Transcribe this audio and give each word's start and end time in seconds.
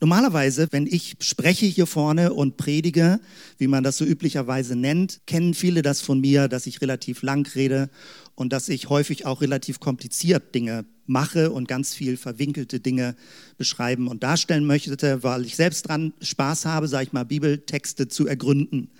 Normalerweise, 0.00 0.68
wenn 0.70 0.86
ich 0.86 1.16
spreche 1.20 1.66
hier 1.66 1.86
vorne 1.86 2.32
und 2.32 2.56
predige, 2.56 3.20
wie 3.56 3.66
man 3.66 3.82
das 3.82 3.96
so 3.96 4.04
üblicherweise 4.04 4.76
nennt, 4.76 5.20
kennen 5.26 5.54
viele 5.54 5.82
das 5.82 6.00
von 6.00 6.20
mir, 6.20 6.46
dass 6.46 6.66
ich 6.66 6.80
relativ 6.80 7.22
lang 7.22 7.46
rede 7.54 7.90
und 8.36 8.52
dass 8.52 8.68
ich 8.68 8.88
häufig 8.88 9.26
auch 9.26 9.40
relativ 9.40 9.80
kompliziert 9.80 10.54
Dinge 10.54 10.84
mache 11.06 11.50
und 11.50 11.66
ganz 11.66 11.94
viel 11.94 12.16
verwinkelte 12.16 12.78
Dinge 12.78 13.16
beschreiben 13.56 14.06
und 14.06 14.22
darstellen 14.22 14.66
möchte, 14.66 15.22
weil 15.24 15.44
ich 15.44 15.56
selbst 15.56 15.88
dran 15.88 16.12
Spaß 16.20 16.66
habe, 16.66 16.86
sage 16.86 17.04
ich 17.04 17.12
mal, 17.12 17.24
Bibeltexte 17.24 18.06
zu 18.06 18.28
ergründen. 18.28 18.90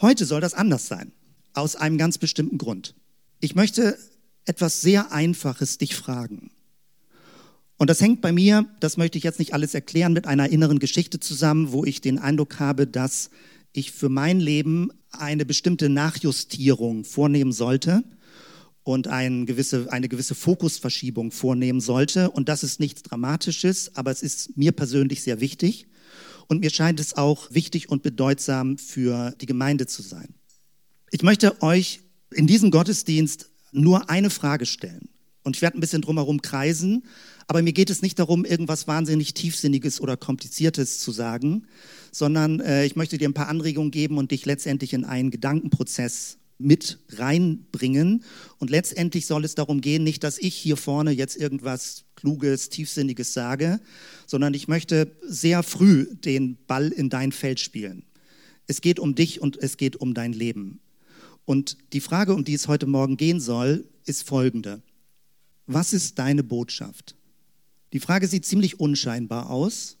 Heute 0.00 0.26
soll 0.26 0.42
das 0.42 0.52
anders 0.52 0.88
sein, 0.88 1.12
aus 1.54 1.76
einem 1.76 1.96
ganz 1.96 2.18
bestimmten 2.18 2.58
Grund. 2.58 2.94
Ich 3.40 3.54
möchte 3.54 3.96
etwas 4.44 4.82
sehr 4.82 5.12
Einfaches 5.12 5.78
dich 5.78 5.94
fragen. 5.94 6.50
Und 7.82 7.90
das 7.90 8.00
hängt 8.00 8.20
bei 8.20 8.30
mir, 8.30 8.64
das 8.78 8.96
möchte 8.96 9.18
ich 9.18 9.24
jetzt 9.24 9.40
nicht 9.40 9.54
alles 9.54 9.74
erklären, 9.74 10.12
mit 10.12 10.28
einer 10.28 10.48
inneren 10.50 10.78
Geschichte 10.78 11.18
zusammen, 11.18 11.72
wo 11.72 11.84
ich 11.84 12.00
den 12.00 12.20
Eindruck 12.20 12.60
habe, 12.60 12.86
dass 12.86 13.28
ich 13.72 13.90
für 13.90 14.08
mein 14.08 14.38
Leben 14.38 14.92
eine 15.10 15.44
bestimmte 15.44 15.88
Nachjustierung 15.88 17.02
vornehmen 17.02 17.50
sollte 17.50 18.04
und 18.84 19.08
eine 19.08 19.46
gewisse, 19.46 19.92
eine 19.92 20.08
gewisse 20.08 20.36
Fokusverschiebung 20.36 21.32
vornehmen 21.32 21.80
sollte. 21.80 22.30
Und 22.30 22.48
das 22.48 22.62
ist 22.62 22.78
nichts 22.78 23.02
Dramatisches, 23.02 23.96
aber 23.96 24.12
es 24.12 24.22
ist 24.22 24.56
mir 24.56 24.70
persönlich 24.70 25.24
sehr 25.24 25.40
wichtig. 25.40 25.88
Und 26.46 26.60
mir 26.60 26.70
scheint 26.70 27.00
es 27.00 27.16
auch 27.16 27.50
wichtig 27.50 27.88
und 27.88 28.04
bedeutsam 28.04 28.78
für 28.78 29.34
die 29.40 29.46
Gemeinde 29.46 29.88
zu 29.88 30.02
sein. 30.02 30.36
Ich 31.10 31.24
möchte 31.24 31.60
euch 31.62 31.98
in 32.32 32.46
diesem 32.46 32.70
Gottesdienst 32.70 33.50
nur 33.72 34.08
eine 34.08 34.30
Frage 34.30 34.66
stellen. 34.66 35.08
Und 35.42 35.56
ich 35.56 35.62
werde 35.62 35.78
ein 35.78 35.80
bisschen 35.80 36.02
drumherum 36.02 36.42
kreisen, 36.42 37.02
aber 37.46 37.62
mir 37.62 37.72
geht 37.72 37.90
es 37.90 38.02
nicht 38.02 38.18
darum, 38.18 38.44
irgendwas 38.44 38.86
wahnsinnig 38.86 39.34
Tiefsinniges 39.34 40.00
oder 40.00 40.16
Kompliziertes 40.16 41.00
zu 41.00 41.12
sagen, 41.12 41.66
sondern 42.10 42.60
äh, 42.60 42.84
ich 42.84 42.96
möchte 42.96 43.18
dir 43.18 43.28
ein 43.28 43.34
paar 43.34 43.48
Anregungen 43.48 43.90
geben 43.90 44.18
und 44.18 44.30
dich 44.30 44.46
letztendlich 44.46 44.92
in 44.92 45.04
einen 45.04 45.30
Gedankenprozess 45.30 46.38
mit 46.58 46.98
reinbringen. 47.10 48.24
Und 48.58 48.70
letztendlich 48.70 49.26
soll 49.26 49.44
es 49.44 49.54
darum 49.54 49.80
gehen, 49.80 50.04
nicht, 50.04 50.24
dass 50.24 50.38
ich 50.38 50.54
hier 50.54 50.76
vorne 50.76 51.10
jetzt 51.10 51.36
irgendwas 51.36 52.04
Kluges, 52.14 52.68
Tiefsinniges 52.68 53.32
sage, 53.32 53.80
sondern 54.26 54.54
ich 54.54 54.68
möchte 54.68 55.10
sehr 55.26 55.62
früh 55.62 56.06
den 56.14 56.56
Ball 56.66 56.88
in 56.88 57.10
dein 57.10 57.32
Feld 57.32 57.60
spielen. 57.60 58.04
Es 58.66 58.80
geht 58.80 59.00
um 59.00 59.14
dich 59.14 59.40
und 59.40 59.56
es 59.56 59.76
geht 59.76 59.96
um 59.96 60.14
dein 60.14 60.32
Leben. 60.32 60.80
Und 61.44 61.76
die 61.92 62.00
Frage, 62.00 62.34
um 62.34 62.44
die 62.44 62.54
es 62.54 62.68
heute 62.68 62.86
Morgen 62.86 63.16
gehen 63.16 63.40
soll, 63.40 63.88
ist 64.06 64.22
folgende. 64.22 64.82
Was 65.66 65.92
ist 65.92 66.18
deine 66.18 66.44
Botschaft? 66.44 67.16
Die 67.92 68.00
Frage 68.00 68.26
sieht 68.26 68.46
ziemlich 68.46 68.80
unscheinbar 68.80 69.50
aus 69.50 69.98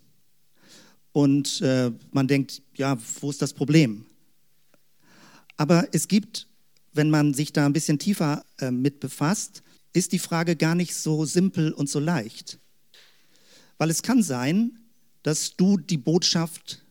und 1.12 1.60
äh, 1.60 1.92
man 2.10 2.26
denkt, 2.26 2.62
ja, 2.74 2.98
wo 3.20 3.30
ist 3.30 3.42
das 3.42 3.52
Problem? 3.52 4.06
Aber 5.58 5.88
es 5.92 6.08
gibt, 6.08 6.48
wenn 6.94 7.10
man 7.10 7.34
sich 7.34 7.52
da 7.52 7.66
ein 7.66 7.74
bisschen 7.74 7.98
tiefer 7.98 8.44
äh, 8.58 8.70
mit 8.70 9.00
befasst, 9.00 9.62
ist 9.92 10.12
die 10.12 10.18
Frage 10.18 10.56
gar 10.56 10.74
nicht 10.74 10.94
so 10.94 11.26
simpel 11.26 11.72
und 11.72 11.88
so 11.88 12.00
leicht. 12.00 12.58
Weil 13.76 13.90
es 13.90 14.02
kann 14.02 14.22
sein, 14.22 14.78
dass 15.22 15.56
du 15.56 15.76
die 15.76 15.98
Botschaft 15.98 16.82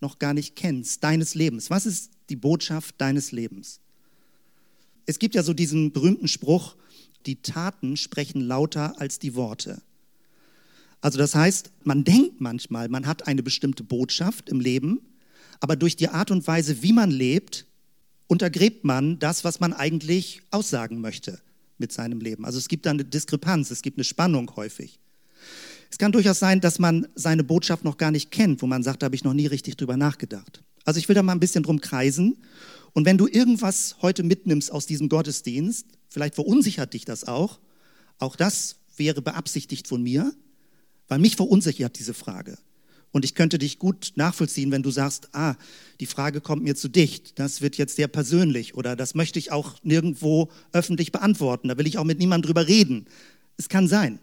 noch 0.00 0.18
gar 0.18 0.34
nicht 0.34 0.54
kennst, 0.54 1.02
deines 1.02 1.34
Lebens. 1.34 1.68
Was 1.70 1.84
ist 1.86 2.12
die 2.28 2.36
Botschaft 2.36 2.94
deines 2.98 3.32
Lebens? 3.32 3.80
Es 5.06 5.18
gibt 5.18 5.34
ja 5.34 5.42
so 5.42 5.52
diesen 5.52 5.92
berühmten 5.92 6.28
Spruch, 6.28 6.76
die 7.26 7.42
Taten 7.42 7.96
sprechen 7.96 8.40
lauter 8.40 9.00
als 9.00 9.18
die 9.18 9.34
Worte. 9.34 9.82
Also 11.04 11.18
das 11.18 11.34
heißt, 11.34 11.70
man 11.82 12.02
denkt 12.02 12.40
manchmal, 12.40 12.88
man 12.88 13.06
hat 13.06 13.26
eine 13.26 13.42
bestimmte 13.42 13.84
Botschaft 13.84 14.48
im 14.48 14.58
Leben, 14.58 15.02
aber 15.60 15.76
durch 15.76 15.96
die 15.96 16.08
Art 16.08 16.30
und 16.30 16.46
Weise, 16.46 16.82
wie 16.82 16.94
man 16.94 17.10
lebt, 17.10 17.66
untergräbt 18.26 18.86
man 18.86 19.18
das, 19.18 19.44
was 19.44 19.60
man 19.60 19.74
eigentlich 19.74 20.40
aussagen 20.50 21.02
möchte 21.02 21.42
mit 21.76 21.92
seinem 21.92 22.20
Leben. 22.20 22.46
Also 22.46 22.56
es 22.56 22.68
gibt 22.68 22.86
da 22.86 22.90
eine 22.90 23.04
Diskrepanz, 23.04 23.70
es 23.70 23.82
gibt 23.82 23.98
eine 23.98 24.04
Spannung 24.04 24.50
häufig. 24.56 24.98
Es 25.90 25.98
kann 25.98 26.10
durchaus 26.10 26.38
sein, 26.38 26.62
dass 26.62 26.78
man 26.78 27.06
seine 27.14 27.44
Botschaft 27.44 27.84
noch 27.84 27.98
gar 27.98 28.10
nicht 28.10 28.30
kennt, 28.30 28.62
wo 28.62 28.66
man 28.66 28.82
sagt, 28.82 29.02
da 29.02 29.04
habe 29.04 29.14
ich 29.14 29.24
noch 29.24 29.34
nie 29.34 29.46
richtig 29.46 29.76
drüber 29.76 29.98
nachgedacht. 29.98 30.62
Also 30.86 30.98
ich 30.98 31.06
will 31.10 31.14
da 31.14 31.22
mal 31.22 31.32
ein 31.32 31.40
bisschen 31.40 31.64
drum 31.64 31.82
kreisen. 31.82 32.38
Und 32.94 33.04
wenn 33.04 33.18
du 33.18 33.26
irgendwas 33.26 33.96
heute 34.00 34.22
mitnimmst 34.22 34.72
aus 34.72 34.86
diesem 34.86 35.10
Gottesdienst, 35.10 35.86
vielleicht 36.08 36.34
verunsichert 36.34 36.94
dich 36.94 37.04
das 37.04 37.24
auch, 37.24 37.60
auch 38.18 38.36
das 38.36 38.76
wäre 38.96 39.20
beabsichtigt 39.20 39.86
von 39.86 40.02
mir, 40.02 40.32
weil 41.08 41.18
mich 41.18 41.36
verunsichert 41.36 41.98
diese 41.98 42.14
Frage. 42.14 42.58
Und 43.14 43.24
ich 43.24 43.36
könnte 43.36 43.58
dich 43.58 43.78
gut 43.78 44.12
nachvollziehen, 44.16 44.72
wenn 44.72 44.82
du 44.82 44.90
sagst, 44.90 45.28
ah, 45.34 45.54
die 46.00 46.06
Frage 46.06 46.40
kommt 46.40 46.64
mir 46.64 46.74
zu 46.74 46.88
dicht, 46.88 47.38
das 47.38 47.60
wird 47.60 47.76
jetzt 47.76 47.94
sehr 47.94 48.08
persönlich 48.08 48.74
oder 48.74 48.96
das 48.96 49.14
möchte 49.14 49.38
ich 49.38 49.52
auch 49.52 49.76
nirgendwo 49.84 50.50
öffentlich 50.72 51.12
beantworten, 51.12 51.68
da 51.68 51.78
will 51.78 51.86
ich 51.86 51.96
auch 51.98 52.04
mit 52.04 52.18
niemandem 52.18 52.48
drüber 52.48 52.66
reden. 52.66 53.06
Es 53.56 53.68
kann 53.68 53.86
sein. 53.86 54.18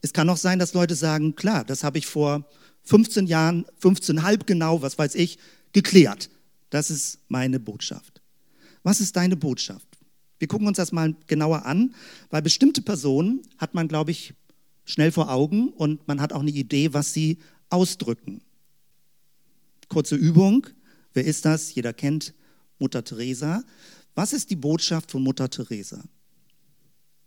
Es 0.00 0.12
kann 0.12 0.30
auch 0.30 0.36
sein, 0.36 0.60
dass 0.60 0.74
Leute 0.74 0.94
sagen, 0.94 1.34
klar, 1.34 1.64
das 1.64 1.82
habe 1.82 1.98
ich 1.98 2.06
vor 2.06 2.46
15 2.84 3.26
Jahren, 3.26 3.66
15 3.78 4.22
halb 4.22 4.46
genau, 4.46 4.80
was 4.80 4.96
weiß 4.96 5.16
ich, 5.16 5.38
geklärt. 5.72 6.30
Das 6.70 6.90
ist 6.90 7.18
meine 7.28 7.58
Botschaft. 7.58 8.22
Was 8.82 9.00
ist 9.00 9.16
deine 9.16 9.36
Botschaft? 9.36 9.86
Wir 10.38 10.48
gucken 10.48 10.66
uns 10.66 10.76
das 10.76 10.92
mal 10.92 11.14
genauer 11.26 11.66
an, 11.66 11.94
weil 12.30 12.42
bestimmte 12.42 12.80
Personen 12.80 13.42
hat 13.58 13.74
man, 13.74 13.88
glaube 13.88 14.12
ich, 14.12 14.34
schnell 14.90 15.12
vor 15.12 15.30
Augen 15.30 15.68
und 15.68 16.06
man 16.08 16.20
hat 16.20 16.32
auch 16.32 16.40
eine 16.40 16.50
Idee, 16.50 16.92
was 16.92 17.12
sie 17.12 17.38
ausdrücken. 17.68 18.42
Kurze 19.88 20.16
Übung. 20.16 20.66
Wer 21.12 21.24
ist 21.24 21.44
das? 21.44 21.74
Jeder 21.74 21.92
kennt 21.92 22.34
Mutter 22.78 23.04
Teresa. 23.04 23.62
Was 24.14 24.32
ist 24.32 24.50
die 24.50 24.56
Botschaft 24.56 25.10
von 25.10 25.22
Mutter 25.22 25.48
Teresa? 25.48 26.02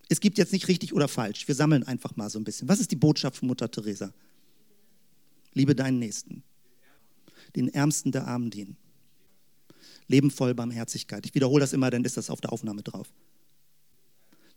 Es 0.09 0.19
gibt 0.19 0.37
jetzt 0.37 0.53
nicht 0.53 0.67
richtig 0.67 0.93
oder 0.93 1.07
falsch. 1.07 1.47
Wir 1.47 1.55
sammeln 1.55 1.83
einfach 1.83 2.15
mal 2.15 2.29
so 2.29 2.39
ein 2.39 2.43
bisschen. 2.43 2.67
Was 2.67 2.79
ist 2.79 2.91
die 2.91 2.95
Botschaft 2.95 3.37
von 3.37 3.47
Mutter 3.47 3.69
Teresa? 3.71 4.13
Liebe 5.53 5.75
deinen 5.75 5.99
Nächsten. 5.99 6.43
Den 7.55 7.69
Ärmsten 7.69 8.11
der 8.11 8.27
Armen 8.27 8.49
dienen. 8.49 8.77
Leben 10.07 10.31
voll 10.31 10.53
Barmherzigkeit. 10.53 11.25
Ich 11.25 11.33
wiederhole 11.33 11.61
das 11.61 11.73
immer, 11.73 11.89
dann 11.89 12.03
ist 12.03 12.17
das 12.17 12.29
auf 12.29 12.41
der 12.41 12.51
Aufnahme 12.51 12.83
drauf. 12.83 13.13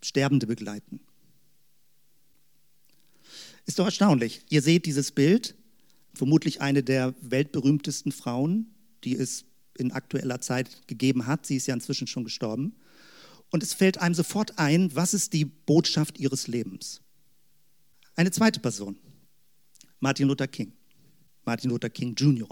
Sterbende 0.03 0.47
begleiten. 0.47 1.01
Ist 3.67 3.79
doch 3.79 3.87
erstaunlich. 3.87 4.43
Ihr 4.49 4.63
seht 4.63 4.87
dieses 4.87 5.11
Bild, 5.11 5.57
vermutlich 6.15 6.61
eine 6.61 6.83
der 6.83 7.15
weltberühmtesten 7.21 8.13
Frauen, 8.13 8.75
die 9.05 9.17
es 9.17 9.45
in 9.77 9.93
aktueller 9.93 10.41
Zeit 10.41 10.87
gegeben 10.87 11.27
hat. 11.27 11.45
Sie 11.47 11.57
ist 11.57 11.67
ja 11.67 11.75
inzwischen 11.75 12.07
schon 12.07 12.25
gestorben. 12.25 12.77
Und 13.51 13.63
es 13.63 13.75
fällt 13.75 13.99
einem 13.99 14.15
sofort 14.15 14.59
ein, 14.59 14.95
was 14.95 15.15
ist 15.15 15.33
die 15.33 15.45
Botschaft 15.45 16.19
ihres 16.19 16.47
Lebens? 16.47 17.03
Eine 18.15 18.31
zweite 18.31 18.61
Person, 18.61 18.97
Martin 20.01 20.29
Luther 20.29 20.49
King, 20.49 20.73
Martin 21.45 21.71
Luther 21.71 21.91
King 21.91 22.15
Jr. 22.15 22.49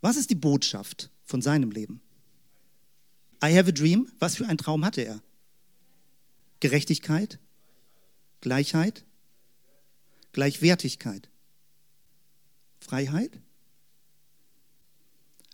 Was 0.00 0.16
ist 0.16 0.30
die 0.30 0.34
Botschaft 0.34 1.10
von 1.24 1.42
seinem 1.42 1.70
Leben? 1.70 2.00
I 3.44 3.56
have 3.56 3.68
a 3.68 3.72
dream. 3.72 4.10
Was 4.18 4.36
für 4.36 4.46
einen 4.46 4.58
Traum 4.58 4.84
hatte 4.84 5.02
er? 5.02 5.22
Gerechtigkeit? 6.60 7.38
Gleichheit? 8.40 9.04
Gleichwertigkeit. 10.32 11.28
Freiheit. 12.80 13.40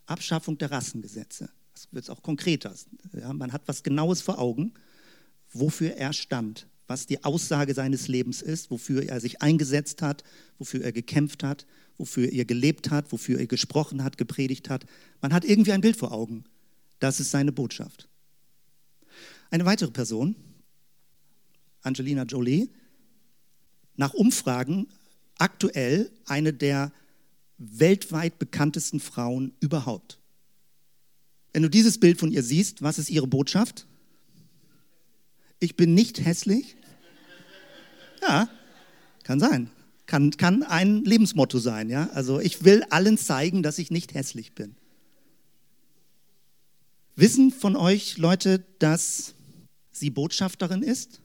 Abschaffung 0.06 0.58
der 0.58 0.70
Rassengesetze. 0.70 1.50
Das 1.74 1.88
wird 1.90 2.10
auch 2.10 2.22
konkreter. 2.22 2.74
Ja, 3.12 3.32
man 3.32 3.52
hat 3.52 3.62
was 3.66 3.82
Genaues 3.82 4.22
vor 4.22 4.38
Augen, 4.38 4.72
wofür 5.52 5.96
er 5.96 6.12
stand, 6.12 6.68
was 6.86 7.06
die 7.06 7.24
Aussage 7.24 7.74
seines 7.74 8.08
Lebens 8.08 8.42
ist, 8.42 8.70
wofür 8.70 9.02
er 9.02 9.20
sich 9.20 9.42
eingesetzt 9.42 10.02
hat, 10.02 10.22
wofür 10.58 10.82
er 10.82 10.92
gekämpft 10.92 11.42
hat, 11.42 11.66
wofür 11.98 12.32
er 12.32 12.44
gelebt 12.44 12.90
hat, 12.90 13.12
wofür 13.12 13.38
er 13.40 13.46
gesprochen 13.46 14.04
hat, 14.04 14.16
gepredigt 14.16 14.70
hat. 14.70 14.86
Man 15.20 15.32
hat 15.32 15.44
irgendwie 15.44 15.72
ein 15.72 15.80
Bild 15.80 15.96
vor 15.96 16.12
Augen. 16.12 16.44
Das 16.98 17.20
ist 17.20 17.30
seine 17.30 17.52
Botschaft. 17.52 18.08
Eine 19.50 19.64
weitere 19.64 19.90
Person, 19.90 20.36
Angelina 21.82 22.24
Jolie, 22.24 22.70
nach 23.96 24.14
Umfragen 24.14 24.88
aktuell 25.38 26.10
eine 26.26 26.52
der 26.52 26.92
weltweit 27.58 28.38
bekanntesten 28.38 29.00
Frauen 29.00 29.54
überhaupt. 29.60 30.18
Wenn 31.52 31.62
du 31.62 31.70
dieses 31.70 31.98
Bild 31.98 32.18
von 32.18 32.30
ihr 32.30 32.42
siehst, 32.42 32.82
was 32.82 32.98
ist 32.98 33.10
ihre 33.10 33.26
Botschaft? 33.26 33.86
Ich 35.58 35.76
bin 35.76 35.94
nicht 35.94 36.24
hässlich. 36.24 36.76
Ja, 38.20 38.48
kann 39.22 39.40
sein. 39.40 39.70
Kann, 40.04 40.30
kann 40.32 40.62
ein 40.62 41.04
Lebensmotto 41.04 41.58
sein. 41.58 41.88
Ja? 41.88 42.10
Also 42.10 42.40
ich 42.40 42.64
will 42.64 42.84
allen 42.90 43.18
zeigen, 43.18 43.62
dass 43.62 43.78
ich 43.78 43.90
nicht 43.90 44.14
hässlich 44.14 44.54
bin. 44.54 44.76
Wissen 47.16 47.50
von 47.50 47.76
euch 47.76 48.18
Leute, 48.18 48.64
dass 48.78 49.34
sie 49.90 50.10
Botschafterin 50.10 50.82
ist? 50.82 51.22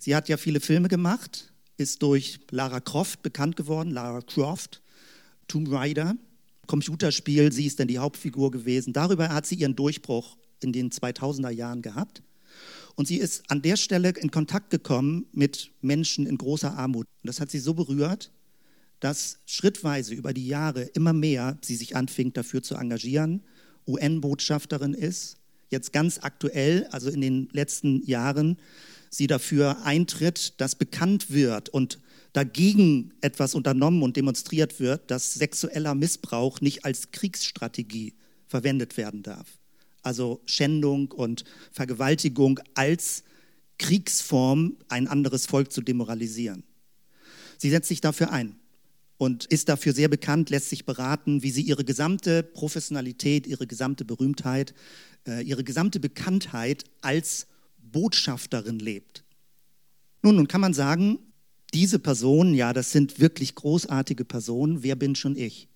Sie 0.00 0.16
hat 0.16 0.30
ja 0.30 0.38
viele 0.38 0.60
Filme 0.60 0.88
gemacht, 0.88 1.52
ist 1.76 2.02
durch 2.02 2.40
Lara 2.50 2.80
Croft 2.80 3.22
bekannt 3.22 3.56
geworden, 3.56 3.90
Lara 3.90 4.22
Croft, 4.22 4.80
Tomb 5.46 5.70
Raider, 5.70 6.16
Computerspiel, 6.66 7.52
sie 7.52 7.66
ist 7.66 7.78
dann 7.80 7.88
die 7.88 7.98
Hauptfigur 7.98 8.50
gewesen. 8.50 8.94
Darüber 8.94 9.28
hat 9.28 9.44
sie 9.44 9.56
ihren 9.56 9.76
Durchbruch 9.76 10.38
in 10.62 10.72
den 10.72 10.90
2000er 10.90 11.50
Jahren 11.50 11.82
gehabt. 11.82 12.22
Und 12.94 13.08
sie 13.08 13.18
ist 13.18 13.42
an 13.50 13.60
der 13.60 13.76
Stelle 13.76 14.08
in 14.10 14.30
Kontakt 14.30 14.70
gekommen 14.70 15.26
mit 15.32 15.70
Menschen 15.82 16.26
in 16.26 16.38
großer 16.38 16.78
Armut. 16.78 17.06
Und 17.22 17.28
das 17.28 17.38
hat 17.38 17.50
sie 17.50 17.58
so 17.58 17.74
berührt, 17.74 18.32
dass 19.00 19.40
schrittweise 19.44 20.14
über 20.14 20.32
die 20.32 20.46
Jahre 20.46 20.82
immer 20.82 21.12
mehr 21.12 21.58
sie 21.60 21.76
sich 21.76 21.94
anfing, 21.94 22.32
dafür 22.32 22.62
zu 22.62 22.74
engagieren, 22.74 23.42
UN-Botschafterin 23.86 24.94
ist, 24.94 25.36
jetzt 25.68 25.92
ganz 25.92 26.20
aktuell, 26.22 26.86
also 26.90 27.10
in 27.10 27.20
den 27.20 27.48
letzten 27.52 28.02
Jahren, 28.06 28.56
sie 29.10 29.26
dafür 29.26 29.84
eintritt, 29.84 30.60
dass 30.60 30.76
bekannt 30.76 31.30
wird 31.30 31.68
und 31.68 31.98
dagegen 32.32 33.12
etwas 33.20 33.54
unternommen 33.54 34.02
und 34.02 34.16
demonstriert 34.16 34.78
wird, 34.78 35.10
dass 35.10 35.34
sexueller 35.34 35.94
Missbrauch 35.94 36.60
nicht 36.60 36.84
als 36.84 37.10
Kriegsstrategie 37.10 38.14
verwendet 38.46 38.96
werden 38.96 39.22
darf. 39.22 39.58
Also 40.02 40.40
Schändung 40.46 41.10
und 41.10 41.44
Vergewaltigung 41.72 42.60
als 42.74 43.24
Kriegsform, 43.78 44.76
ein 44.88 45.08
anderes 45.08 45.46
Volk 45.46 45.72
zu 45.72 45.82
demoralisieren. 45.82 46.62
Sie 47.58 47.70
setzt 47.70 47.88
sich 47.88 48.00
dafür 48.00 48.30
ein 48.30 48.56
und 49.18 49.44
ist 49.46 49.68
dafür 49.68 49.92
sehr 49.92 50.08
bekannt, 50.08 50.50
lässt 50.50 50.70
sich 50.70 50.86
beraten, 50.86 51.42
wie 51.42 51.50
sie 51.50 51.62
ihre 51.62 51.84
gesamte 51.84 52.42
Professionalität, 52.42 53.46
ihre 53.46 53.66
gesamte 53.66 54.04
Berühmtheit, 54.04 54.72
äh, 55.26 55.42
ihre 55.42 55.64
gesamte 55.64 56.00
Bekanntheit 56.00 56.84
als 57.02 57.46
Botschafterin 57.92 58.78
lebt. 58.78 59.24
Nun, 60.22 60.36
nun 60.36 60.48
kann 60.48 60.60
man 60.60 60.74
sagen, 60.74 61.18
diese 61.72 61.98
Personen, 61.98 62.54
ja, 62.54 62.72
das 62.72 62.92
sind 62.92 63.20
wirklich 63.20 63.54
großartige 63.54 64.24
Personen. 64.24 64.82
Wer 64.82 64.96
bin 64.96 65.14
schon 65.14 65.36
ich? 65.36 65.68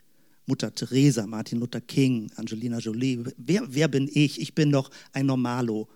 Mutter 0.47 0.75
Teresa, 0.75 1.27
Martin 1.27 1.61
Luther 1.61 1.81
King, 1.81 2.31
Angelina 2.37 2.79
Jolie. 2.79 3.25
Wer, 3.37 3.63
wer 3.69 3.89
bin 3.89 4.11
ich? 4.13 4.41
Ich 4.41 4.55
bin 4.55 4.71
doch 4.73 4.91
ein 5.13 5.27
Normalo. 5.27 5.89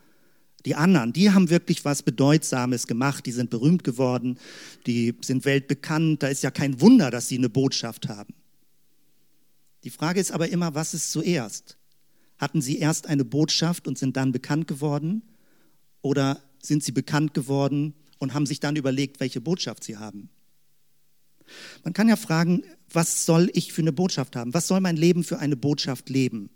Die 0.64 0.74
anderen, 0.74 1.12
die 1.12 1.30
haben 1.30 1.50
wirklich 1.50 1.84
was 1.84 2.02
Bedeutsames 2.02 2.86
gemacht, 2.86 3.26
die 3.26 3.32
sind 3.32 3.50
berühmt 3.50 3.84
geworden, 3.84 4.38
die 4.86 5.14
sind 5.20 5.44
weltbekannt. 5.44 6.22
Da 6.22 6.28
ist 6.28 6.42
ja 6.42 6.50
kein 6.50 6.80
Wunder, 6.80 7.10
dass 7.10 7.28
sie 7.28 7.38
eine 7.38 7.48
Botschaft 7.48 8.08
haben. 8.08 8.34
Die 9.84 9.90
Frage 9.90 10.20
ist 10.20 10.32
aber 10.32 10.48
immer, 10.48 10.74
was 10.74 10.94
ist 10.94 11.12
zuerst? 11.12 11.76
Hatten 12.38 12.60
sie 12.60 12.78
erst 12.78 13.06
eine 13.06 13.24
Botschaft 13.24 13.86
und 13.86 13.98
sind 13.98 14.16
dann 14.16 14.32
bekannt 14.32 14.66
geworden? 14.66 15.22
Oder 16.02 16.42
sind 16.62 16.82
sie 16.82 16.92
bekannt 16.92 17.34
geworden 17.34 17.94
und 18.18 18.34
haben 18.34 18.46
sich 18.46 18.60
dann 18.60 18.76
überlegt, 18.76 19.20
welche 19.20 19.40
Botschaft 19.40 19.84
sie 19.84 19.96
haben? 19.96 20.30
Man 21.82 21.92
kann 21.92 22.08
ja 22.08 22.16
fragen, 22.16 22.62
was 22.90 23.24
soll 23.24 23.50
ich 23.54 23.72
für 23.72 23.82
eine 23.82 23.92
Botschaft 23.92 24.36
haben? 24.36 24.54
Was 24.54 24.68
soll 24.68 24.80
mein 24.80 24.96
Leben 24.96 25.24
für 25.24 25.38
eine 25.38 25.56
Botschaft 25.56 26.08
leben? 26.10 26.50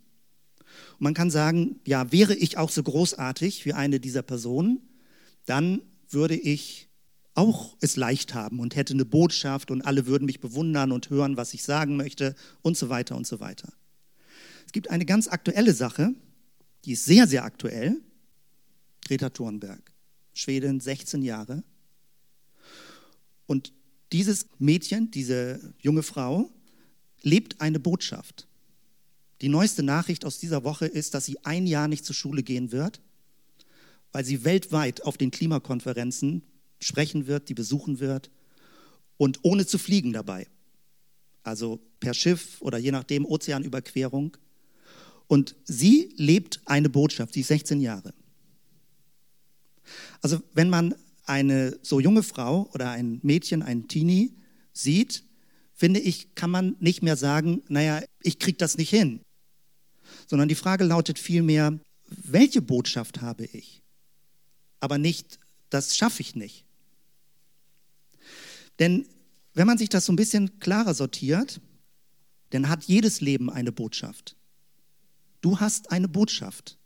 Und 0.92 1.00
man 1.00 1.14
kann 1.14 1.30
sagen, 1.30 1.80
ja, 1.86 2.12
wäre 2.12 2.34
ich 2.34 2.58
auch 2.58 2.70
so 2.70 2.82
großartig 2.82 3.64
wie 3.64 3.72
eine 3.72 4.00
dieser 4.00 4.22
Personen, 4.22 4.80
dann 5.46 5.82
würde 6.08 6.36
ich 6.36 6.88
auch 7.34 7.76
es 7.80 7.96
leicht 7.96 8.34
haben 8.34 8.60
und 8.60 8.76
hätte 8.76 8.92
eine 8.92 9.04
Botschaft 9.04 9.70
und 9.70 9.82
alle 9.82 10.06
würden 10.06 10.26
mich 10.26 10.40
bewundern 10.40 10.92
und 10.92 11.08
hören, 11.10 11.36
was 11.36 11.54
ich 11.54 11.62
sagen 11.62 11.96
möchte 11.96 12.34
und 12.60 12.76
so 12.76 12.88
weiter 12.88 13.16
und 13.16 13.26
so 13.26 13.40
weiter. 13.40 13.72
Es 14.66 14.72
gibt 14.72 14.90
eine 14.90 15.06
ganz 15.06 15.28
aktuelle 15.28 15.72
Sache, 15.72 16.14
die 16.84 16.92
ist 16.92 17.04
sehr, 17.04 17.26
sehr 17.26 17.44
aktuell. 17.44 18.00
Greta 19.06 19.30
Thunberg, 19.30 19.92
Schwedin, 20.32 20.80
16 20.80 21.22
Jahre. 21.22 21.62
Und 23.46 23.72
dieses 24.12 24.46
Mädchen, 24.58 25.10
diese 25.10 25.74
junge 25.80 26.02
Frau, 26.02 26.50
lebt 27.22 27.60
eine 27.60 27.80
Botschaft. 27.80 28.46
Die 29.40 29.48
neueste 29.48 29.82
Nachricht 29.82 30.24
aus 30.24 30.38
dieser 30.38 30.64
Woche 30.64 30.86
ist, 30.86 31.14
dass 31.14 31.26
sie 31.26 31.38
ein 31.44 31.66
Jahr 31.66 31.88
nicht 31.88 32.04
zur 32.04 32.14
Schule 32.14 32.42
gehen 32.42 32.70
wird, 32.70 33.00
weil 34.12 34.24
sie 34.24 34.44
weltweit 34.44 35.02
auf 35.02 35.16
den 35.16 35.30
Klimakonferenzen 35.30 36.42
sprechen 36.78 37.26
wird, 37.26 37.48
die 37.48 37.54
besuchen 37.54 37.98
wird 38.00 38.30
und 39.16 39.40
ohne 39.42 39.66
zu 39.66 39.78
fliegen 39.78 40.12
dabei. 40.12 40.46
Also 41.42 41.80
per 41.98 42.14
Schiff 42.14 42.60
oder 42.60 42.78
je 42.78 42.92
nachdem 42.92 43.24
Ozeanüberquerung. 43.24 44.36
Und 45.26 45.56
sie 45.64 46.12
lebt 46.16 46.60
eine 46.66 46.88
Botschaft, 46.88 47.34
sie 47.34 47.40
ist 47.40 47.48
16 47.48 47.80
Jahre. 47.80 48.12
Also 50.20 50.40
wenn 50.54 50.70
man 50.70 50.94
eine 51.24 51.78
so 51.82 52.00
junge 52.00 52.22
Frau 52.22 52.68
oder 52.74 52.90
ein 52.90 53.20
Mädchen, 53.22 53.62
ein 53.62 53.88
Teenie 53.88 54.34
sieht, 54.72 55.24
finde 55.74 56.00
ich, 56.00 56.34
kann 56.34 56.50
man 56.50 56.76
nicht 56.80 57.02
mehr 57.02 57.16
sagen, 57.16 57.62
naja, 57.68 58.02
ich 58.20 58.38
kriege 58.38 58.58
das 58.58 58.76
nicht 58.76 58.90
hin. 58.90 59.20
Sondern 60.26 60.48
die 60.48 60.54
Frage 60.54 60.84
lautet 60.84 61.18
vielmehr, 61.18 61.78
welche 62.06 62.62
Botschaft 62.62 63.20
habe 63.20 63.44
ich? 63.44 63.82
Aber 64.80 64.98
nicht, 64.98 65.38
das 65.70 65.96
schaffe 65.96 66.20
ich 66.20 66.34
nicht. 66.34 66.64
Denn 68.78 69.06
wenn 69.54 69.66
man 69.66 69.78
sich 69.78 69.88
das 69.88 70.06
so 70.06 70.12
ein 70.12 70.16
bisschen 70.16 70.58
klarer 70.58 70.94
sortiert, 70.94 71.60
dann 72.50 72.68
hat 72.68 72.84
jedes 72.84 73.20
Leben 73.20 73.50
eine 73.50 73.72
Botschaft. 73.72 74.36
Du 75.40 75.60
hast 75.60 75.90
eine 75.90 76.08
Botschaft. 76.08 76.78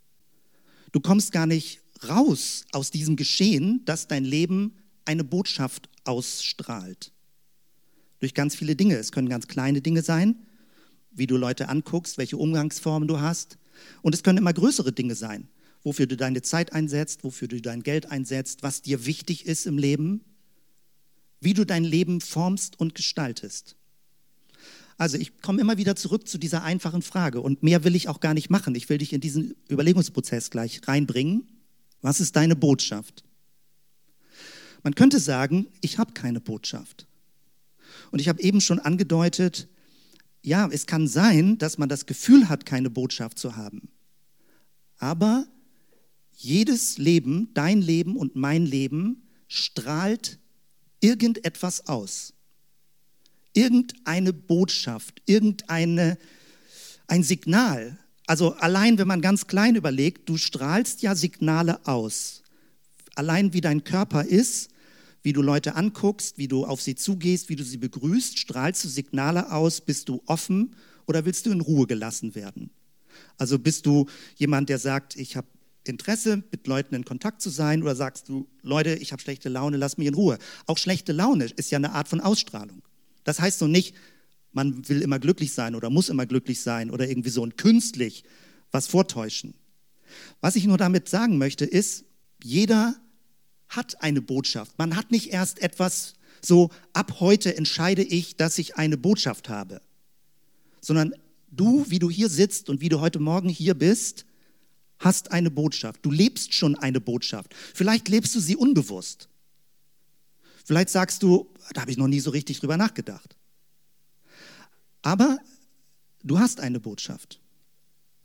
Du 0.92 1.00
kommst 1.00 1.32
gar 1.32 1.46
nicht 1.46 1.80
raus 2.08 2.64
aus 2.72 2.90
diesem 2.90 3.16
Geschehen, 3.16 3.84
dass 3.84 4.08
dein 4.08 4.24
Leben 4.24 4.76
eine 5.04 5.24
Botschaft 5.24 5.88
ausstrahlt. 6.04 7.12
Durch 8.20 8.34
ganz 8.34 8.54
viele 8.54 8.76
Dinge. 8.76 8.96
Es 8.96 9.12
können 9.12 9.28
ganz 9.28 9.46
kleine 9.46 9.80
Dinge 9.80 10.02
sein, 10.02 10.36
wie 11.10 11.26
du 11.26 11.36
Leute 11.36 11.68
anguckst, 11.68 12.18
welche 12.18 12.36
Umgangsformen 12.36 13.08
du 13.08 13.20
hast. 13.20 13.58
Und 14.02 14.14
es 14.14 14.22
können 14.22 14.38
immer 14.38 14.52
größere 14.52 14.92
Dinge 14.92 15.14
sein, 15.14 15.48
wofür 15.82 16.06
du 16.06 16.16
deine 16.16 16.42
Zeit 16.42 16.72
einsetzt, 16.72 17.24
wofür 17.24 17.48
du 17.48 17.60
dein 17.60 17.82
Geld 17.82 18.10
einsetzt, 18.10 18.62
was 18.62 18.82
dir 18.82 19.06
wichtig 19.06 19.46
ist 19.46 19.66
im 19.66 19.78
Leben, 19.78 20.24
wie 21.40 21.54
du 21.54 21.64
dein 21.64 21.84
Leben 21.84 22.20
formst 22.20 22.78
und 22.80 22.94
gestaltest. 22.94 23.76
Also 24.98 25.18
ich 25.18 25.40
komme 25.42 25.60
immer 25.60 25.76
wieder 25.76 25.94
zurück 25.94 26.26
zu 26.26 26.38
dieser 26.38 26.62
einfachen 26.62 27.02
Frage 27.02 27.40
und 27.42 27.62
mehr 27.62 27.84
will 27.84 27.94
ich 27.94 28.08
auch 28.08 28.20
gar 28.20 28.32
nicht 28.32 28.48
machen. 28.48 28.74
Ich 28.74 28.88
will 28.88 28.98
dich 28.98 29.12
in 29.12 29.20
diesen 29.20 29.54
Überlegungsprozess 29.70 30.50
gleich 30.50 30.80
reinbringen. 30.88 31.46
Was 32.06 32.20
ist 32.20 32.36
deine 32.36 32.54
Botschaft? 32.54 33.24
Man 34.84 34.94
könnte 34.94 35.18
sagen, 35.18 35.66
ich 35.80 35.98
habe 35.98 36.12
keine 36.12 36.40
Botschaft. 36.40 37.08
Und 38.12 38.20
ich 38.20 38.28
habe 38.28 38.40
eben 38.42 38.60
schon 38.60 38.78
angedeutet, 38.78 39.66
ja, 40.40 40.68
es 40.70 40.86
kann 40.86 41.08
sein, 41.08 41.58
dass 41.58 41.78
man 41.78 41.88
das 41.88 42.06
Gefühl 42.06 42.48
hat, 42.48 42.64
keine 42.64 42.90
Botschaft 42.90 43.40
zu 43.40 43.56
haben. 43.56 43.88
Aber 44.98 45.48
jedes 46.36 46.96
Leben, 46.96 47.50
dein 47.54 47.82
Leben 47.82 48.16
und 48.16 48.36
mein 48.36 48.64
Leben, 48.64 49.28
strahlt 49.48 50.38
irgendetwas 51.00 51.88
aus. 51.88 52.34
Irgendeine 53.52 54.32
Botschaft, 54.32 55.22
irgendeine 55.26 56.18
ein 57.08 57.24
Signal, 57.24 57.98
also 58.26 58.54
allein, 58.54 58.98
wenn 58.98 59.06
man 59.06 59.20
ganz 59.20 59.46
klein 59.46 59.76
überlegt, 59.76 60.28
du 60.28 60.36
strahlst 60.36 61.02
ja 61.02 61.14
Signale 61.14 61.86
aus. 61.86 62.42
Allein 63.14 63.52
wie 63.52 63.60
dein 63.60 63.84
Körper 63.84 64.24
ist, 64.24 64.68
wie 65.22 65.32
du 65.32 65.42
Leute 65.42 65.74
anguckst, 65.74 66.38
wie 66.38 66.48
du 66.48 66.64
auf 66.64 66.80
sie 66.80 66.94
zugehst, 66.94 67.48
wie 67.48 67.56
du 67.56 67.64
sie 67.64 67.78
begrüßt, 67.78 68.38
strahlst 68.38 68.84
du 68.84 68.88
Signale 68.88 69.52
aus, 69.52 69.80
bist 69.80 70.08
du 70.08 70.22
offen 70.26 70.74
oder 71.06 71.24
willst 71.24 71.46
du 71.46 71.50
in 71.50 71.60
Ruhe 71.60 71.86
gelassen 71.86 72.34
werden? 72.34 72.70
Also 73.38 73.58
bist 73.58 73.86
du 73.86 74.06
jemand, 74.36 74.68
der 74.68 74.78
sagt, 74.78 75.16
ich 75.16 75.36
habe 75.36 75.46
Interesse, 75.84 76.42
mit 76.50 76.66
Leuten 76.66 76.94
in 76.94 77.04
Kontakt 77.04 77.40
zu 77.40 77.50
sein 77.50 77.82
oder 77.82 77.94
sagst 77.94 78.28
du, 78.28 78.48
Leute, 78.62 78.94
ich 78.94 79.12
habe 79.12 79.22
schlechte 79.22 79.48
Laune, 79.48 79.76
lass 79.76 79.98
mich 79.98 80.08
in 80.08 80.14
Ruhe. 80.14 80.38
Auch 80.66 80.78
schlechte 80.78 81.12
Laune 81.12 81.44
ist 81.44 81.70
ja 81.70 81.78
eine 81.78 81.92
Art 81.92 82.08
von 82.08 82.20
Ausstrahlung. 82.20 82.82
Das 83.24 83.40
heißt 83.40 83.58
so 83.58 83.66
nicht, 83.66 83.94
man 84.56 84.88
will 84.88 85.02
immer 85.02 85.18
glücklich 85.18 85.52
sein 85.52 85.74
oder 85.74 85.90
muss 85.90 86.08
immer 86.08 86.24
glücklich 86.24 86.62
sein 86.62 86.90
oder 86.90 87.06
irgendwie 87.06 87.28
so 87.28 87.44
ein 87.44 87.56
künstlich 87.56 88.24
was 88.72 88.86
vortäuschen. 88.86 89.54
Was 90.40 90.56
ich 90.56 90.66
nur 90.66 90.78
damit 90.78 91.10
sagen 91.10 91.36
möchte, 91.36 91.66
ist, 91.66 92.06
jeder 92.42 92.96
hat 93.68 94.02
eine 94.02 94.22
Botschaft. 94.22 94.78
Man 94.78 94.96
hat 94.96 95.10
nicht 95.10 95.30
erst 95.30 95.60
etwas 95.60 96.14
so, 96.40 96.70
ab 96.94 97.20
heute 97.20 97.54
entscheide 97.56 98.02
ich, 98.02 98.36
dass 98.36 98.56
ich 98.56 98.76
eine 98.76 98.96
Botschaft 98.96 99.50
habe, 99.50 99.82
sondern 100.80 101.12
du, 101.50 101.84
wie 101.88 101.98
du 101.98 102.08
hier 102.08 102.30
sitzt 102.30 102.70
und 102.70 102.80
wie 102.80 102.88
du 102.88 103.00
heute 103.00 103.18
Morgen 103.18 103.50
hier 103.50 103.74
bist, 103.74 104.24
hast 104.98 105.32
eine 105.32 105.50
Botschaft. 105.50 106.00
Du 106.02 106.10
lebst 106.10 106.54
schon 106.54 106.76
eine 106.76 107.00
Botschaft. 107.00 107.54
Vielleicht 107.74 108.08
lebst 108.08 108.34
du 108.34 108.40
sie 108.40 108.56
unbewusst. 108.56 109.28
Vielleicht 110.64 110.88
sagst 110.88 111.22
du, 111.22 111.52
da 111.74 111.82
habe 111.82 111.90
ich 111.90 111.98
noch 111.98 112.08
nie 112.08 112.20
so 112.20 112.30
richtig 112.30 112.60
drüber 112.60 112.78
nachgedacht. 112.78 113.36
Aber 115.06 115.38
du 116.24 116.40
hast 116.40 116.58
eine 116.58 116.80
Botschaft. 116.80 117.40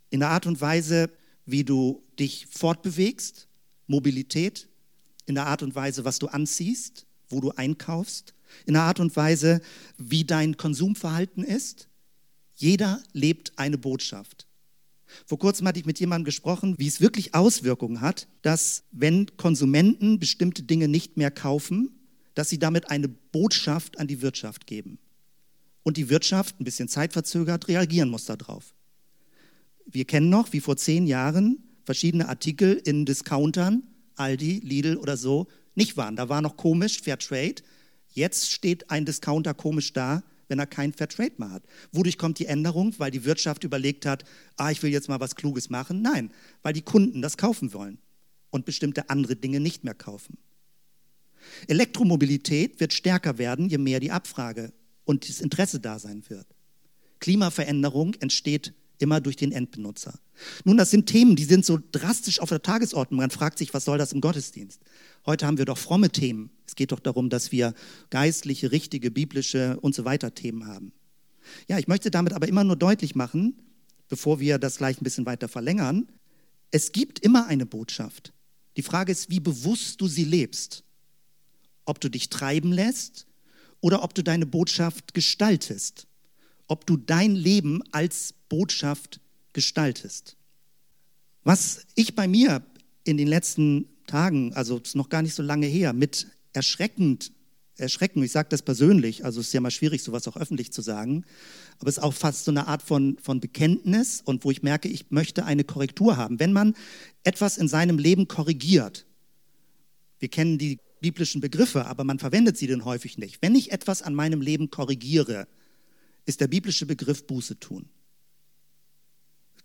In 0.10 0.20
der 0.20 0.30
Art 0.30 0.48
und 0.48 0.62
Weise, 0.62 1.12
wie 1.46 1.64
du 1.64 2.02
dich 2.18 2.48
fortbewegst, 2.48 3.48
Mobilität, 3.86 4.68
in 5.28 5.36
der 5.36 5.46
Art 5.46 5.62
und 5.62 5.76
Weise, 5.76 6.06
was 6.06 6.18
du 6.18 6.26
anziehst, 6.26 7.06
wo 7.30 7.40
du 7.40 7.52
einkaufst, 7.52 8.34
in 8.66 8.74
der 8.74 8.82
Art 8.82 9.00
und 9.00 9.16
Weise, 9.16 9.62
wie 10.00 10.24
dein 10.24 10.58
Konsumverhalten 10.58 11.44
ist. 11.44 11.88
Jeder 12.56 13.04
lebt 13.14 13.60
eine 13.60 13.78
Botschaft. 13.78 14.48
Vor 15.28 15.38
kurzem 15.38 15.68
hatte 15.68 15.80
ich 15.80 15.86
mit 15.86 16.00
jemandem 16.00 16.26
gesprochen, 16.26 16.74
wie 16.80 16.88
es 16.88 17.00
wirklich 17.00 17.36
Auswirkungen 17.36 18.02
hat, 18.02 18.28
dass 18.42 18.86
wenn 18.90 19.28
Konsumenten 19.38 20.18
bestimmte 20.18 20.64
Dinge 20.64 20.88
nicht 20.88 21.16
mehr 21.16 21.30
kaufen, 21.30 21.92
dass 22.34 22.50
sie 22.50 22.58
damit 22.58 22.90
eine 22.90 23.08
Botschaft 23.08 24.00
an 24.00 24.08
die 24.08 24.24
Wirtschaft 24.24 24.66
geben. 24.66 24.98
Und 25.84 25.98
die 25.98 26.10
Wirtschaft, 26.10 26.60
ein 26.60 26.64
bisschen 26.64 26.88
zeitverzögert, 26.88 27.68
reagieren 27.68 28.10
muss 28.10 28.26
darauf. 28.26 28.74
Wir 29.86 30.06
kennen 30.06 30.30
noch, 30.30 30.54
wie 30.54 30.60
vor 30.60 30.78
zehn 30.78 31.08
Jahren 31.08 31.64
verschiedene 31.84 32.30
Artikel 32.30 32.74
in 32.86 33.06
Discountern, 33.06 33.84
Aldi, 34.16 34.62
Lidl 34.64 34.98
oder 34.98 35.18
so, 35.18 35.48
nicht 35.76 35.98
waren. 35.98 36.16
Da 36.16 36.30
war 36.30 36.42
noch 36.42 36.58
komisch, 36.58 37.02
Fair 37.02 37.18
Trade. 37.18 37.56
Jetzt 38.10 38.52
steht 38.52 38.90
ein 38.90 39.06
Discounter 39.06 39.54
komisch 39.54 39.94
da, 39.94 40.24
wenn 40.48 40.60
er 40.60 40.68
kein 40.68 40.94
Fair 40.94 41.08
Trade 41.08 41.34
mehr 41.38 41.52
hat. 41.52 41.64
Wodurch 41.92 42.18
kommt 42.18 42.38
die 42.40 42.46
Änderung? 42.46 42.94
Weil 43.00 43.10
die 43.10 43.26
Wirtschaft 43.26 43.64
überlegt 43.64 44.06
hat, 44.06 44.24
ah, 44.58 44.70
ich 44.70 44.84
will 44.84 44.92
jetzt 44.92 45.10
mal 45.10 45.20
was 45.20 45.36
Kluges 45.36 45.70
machen. 45.70 46.02
Nein, 46.02 46.32
weil 46.62 46.74
die 46.74 46.82
Kunden 46.82 47.22
das 47.22 47.38
kaufen 47.38 47.74
wollen 47.74 47.98
und 48.50 48.66
bestimmte 48.66 49.10
andere 49.10 49.36
Dinge 49.36 49.60
nicht 49.60 49.84
mehr 49.84 49.96
kaufen. 49.96 50.38
Elektromobilität 51.68 52.80
wird 52.80 52.94
stärker 52.94 53.38
werden, 53.38 53.70
je 53.70 53.80
mehr 53.80 54.00
die 54.00 54.12
Abfrage 54.12 54.74
und 55.06 55.28
das 55.28 55.42
Interesse 55.42 55.80
da 55.80 56.00
sein 56.00 56.24
wird. 56.30 56.48
Klimaveränderung 57.20 58.16
entsteht 58.16 58.74
immer 59.02 59.20
durch 59.20 59.36
den 59.36 59.52
Endbenutzer. 59.52 60.20
Nun, 60.64 60.78
das 60.78 60.92
sind 60.92 61.08
Themen, 61.08 61.36
die 61.36 61.44
sind 61.44 61.66
so 61.66 61.80
drastisch 61.92 62.40
auf 62.40 62.50
der 62.50 62.62
Tagesordnung. 62.62 63.20
Man 63.20 63.32
fragt 63.32 63.58
sich, 63.58 63.74
was 63.74 63.86
soll 63.86 63.98
das 63.98 64.14
im 64.14 64.22
Gottesdienst? 64.22 64.82
Heute 65.26 65.46
haben 65.48 65.58
wir 65.58 65.66
doch 65.66 65.78
fromme 65.78 66.10
Themen. 66.10 66.52
Es 66.68 66.76
geht 66.76 66.92
doch 66.92 67.00
darum, 67.00 67.30
dass 67.30 67.52
wir 67.52 67.74
geistliche, 68.10 68.72
richtige, 68.72 69.12
biblische 69.12 69.80
und 69.82 69.96
so 69.96 70.06
weiter 70.06 70.34
Themen 70.34 70.68
haben. 70.68 70.94
Ja, 71.68 71.80
ich 71.80 71.88
möchte 71.88 72.12
damit 72.12 72.34
aber 72.34 72.48
immer 72.48 72.64
nur 72.64 72.76
deutlich 72.76 73.16
machen, 73.16 73.56
bevor 74.08 74.40
wir 74.40 74.60
das 74.60 74.78
gleich 74.78 75.02
ein 75.02 75.04
bisschen 75.04 75.26
weiter 75.26 75.48
verlängern, 75.48 76.12
es 76.70 76.92
gibt 76.92 77.20
immer 77.20 77.48
eine 77.48 77.66
Botschaft. 77.66 78.34
Die 78.78 78.84
Frage 78.84 79.12
ist, 79.12 79.30
wie 79.30 79.40
bewusst 79.40 80.00
du 80.00 80.08
sie 80.08 80.24
lebst. 80.24 80.84
Ob 81.86 82.00
du 82.00 82.10
dich 82.10 82.30
treiben 82.30 82.72
lässt 82.72 83.28
oder 83.82 84.04
ob 84.04 84.14
du 84.14 84.24
deine 84.24 84.46
Botschaft 84.46 85.14
gestaltest. 85.14 86.08
Ob 86.68 86.86
du 86.86 86.96
dein 86.96 87.36
Leben 87.36 87.84
als 87.92 88.34
Botschaft 88.48 89.20
gestaltest. 89.54 90.38
Was 91.44 91.86
ich 91.96 92.16
bei 92.16 92.28
mir 92.28 92.64
in 93.04 93.18
den 93.18 93.28
letzten 93.28 93.88
Tagen, 94.08 94.54
also 94.54 94.78
es 94.78 94.90
ist 94.90 94.96
noch 94.96 95.10
gar 95.10 95.22
nicht 95.22 95.34
so 95.34 95.44
lange 95.44 95.66
her, 95.66 95.92
mit 95.94 96.28
erschreckend, 96.54 97.32
erschrecken, 97.78 98.22
ich 98.22 98.32
sage 98.32 98.50
das 98.50 98.62
persönlich, 98.62 99.26
also 99.26 99.40
es 99.40 99.48
ist 99.48 99.54
ja 99.54 99.62
mal 99.62 99.72
schwierig, 99.72 100.04
sowas 100.04 100.28
auch 100.28 100.38
öffentlich 100.38 100.72
zu 100.72 100.82
sagen, 100.82 101.26
aber 101.80 101.90
es 101.90 101.98
ist 101.98 102.04
auch 102.04 102.14
fast 102.14 102.46
so 102.46 102.52
eine 102.52 102.68
Art 102.68 102.84
von, 102.84 103.18
von 103.22 103.40
Bekenntnis 103.40 104.22
und 104.24 104.46
wo 104.46 104.52
ich 104.52 104.62
merke, 104.62 104.88
ich 104.88 105.10
möchte 105.10 105.46
eine 105.46 105.64
Korrektur 105.64 106.16
haben. 106.16 106.40
Wenn 106.40 106.54
man 106.54 106.76
etwas 107.24 107.58
in 107.58 107.68
seinem 107.68 107.98
Leben 107.98 108.28
korrigiert, 108.28 109.08
wir 110.20 110.30
kennen 110.30 110.60
die 110.60 110.78
biblischen 111.02 111.42
Begriffe, 111.42 111.86
aber 111.88 112.04
man 112.04 112.20
verwendet 112.20 112.58
sie 112.58 112.68
denn 112.68 112.86
häufig 112.86 113.18
nicht. 113.18 113.42
Wenn 113.42 113.56
ich 113.56 113.72
etwas 113.72 114.02
an 114.02 114.16
meinem 114.16 114.40
Leben 114.40 114.70
korrigiere, 114.70 115.48
ist 116.26 116.40
der 116.40 116.48
biblische 116.48 116.86
Begriff 116.86 117.28
Buße 117.28 117.60
tun. 117.60 117.90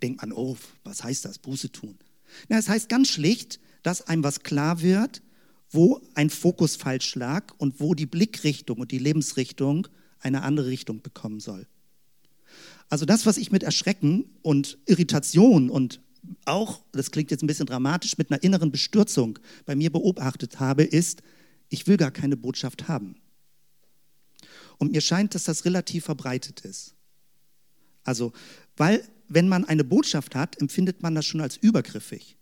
Denkt 0.03 0.21
man, 0.23 0.33
oh, 0.33 0.57
was 0.83 1.05
heißt 1.05 1.25
das, 1.25 1.39
Buße 1.39 1.71
tun? 1.71 1.99
Na, 2.49 2.59
es 2.59 2.69
heißt 2.69 2.89
ganz 2.89 3.09
schlicht, 3.09 3.61
dass 3.83 4.03
einem 4.03 4.25
was 4.25 4.43
klar 4.43 4.83
wird, 4.83 5.23
wo 5.71 6.01
ein 6.15 6.31
Fokus 6.31 6.77
falsch 6.77 7.15
lag 7.15 7.55
und 7.59 7.81
wo 7.81 7.95
die 7.95 8.07
Blickrichtung 8.07 8.79
und 8.79 8.91
die 8.91 8.99
Lebensrichtung 8.99 9.89
eine 10.19 10.43
andere 10.43 10.69
Richtung 10.69 11.03
bekommen 11.03 11.41
soll. 11.41 11.67
Also 12.89 13.05
das, 13.05 13.27
was 13.27 13.37
ich 13.37 13.51
mit 13.51 13.63
Erschrecken 13.63 14.25
und 14.43 14.79
Irritation 14.87 15.71
und 15.71 16.01
auch, 16.45 16.83
das 16.93 17.11
klingt 17.11 17.31
jetzt 17.31 17.43
ein 17.43 17.47
bisschen 17.47 17.67
dramatisch, 17.67 18.19
mit 18.19 18.31
einer 18.31 18.43
inneren 18.43 18.71
Bestürzung 18.71 19.39
bei 19.65 19.75
mir 19.75 19.91
beobachtet 19.91 20.61
habe, 20.61 20.85
ist, 20.85 21.23
ich 21.69 21.87
will 21.87 21.97
gar 21.97 22.11
keine 22.11 22.37
Botschaft 22.37 22.89
haben. 22.89 23.17
Und 24.79 24.93
mir 24.93 25.01
scheint, 25.01 25.35
dass 25.35 25.45
das 25.45 25.65
relativ 25.65 26.05
verbreitet 26.05 26.61
ist. 26.61 26.95
Also, 28.05 28.33
weil 28.77 29.03
wenn 29.29 29.49
man 29.49 29.65
eine 29.65 29.85
Botschaft 29.85 30.35
hat, 30.35 30.61
empfindet 30.61 31.03
man 31.03 31.15
das 31.15 31.27
schon 31.27 31.41
als 31.41 31.57
übergriffig. 31.57 32.37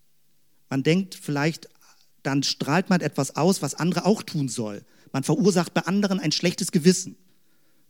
Man 0.69 0.83
denkt 0.83 1.15
vielleicht, 1.15 1.69
dann 2.23 2.43
strahlt 2.43 2.91
man 2.91 3.01
etwas 3.01 3.37
aus, 3.37 3.63
was 3.63 3.75
andere 3.75 4.05
auch 4.05 4.23
tun 4.23 4.49
soll. 4.49 4.85
Man 5.13 5.23
verursacht 5.23 5.75
bei 5.75 5.83
anderen 5.83 6.21
ein 6.21 6.33
schlechtes 6.33 6.73
Gewissen. 6.73 7.17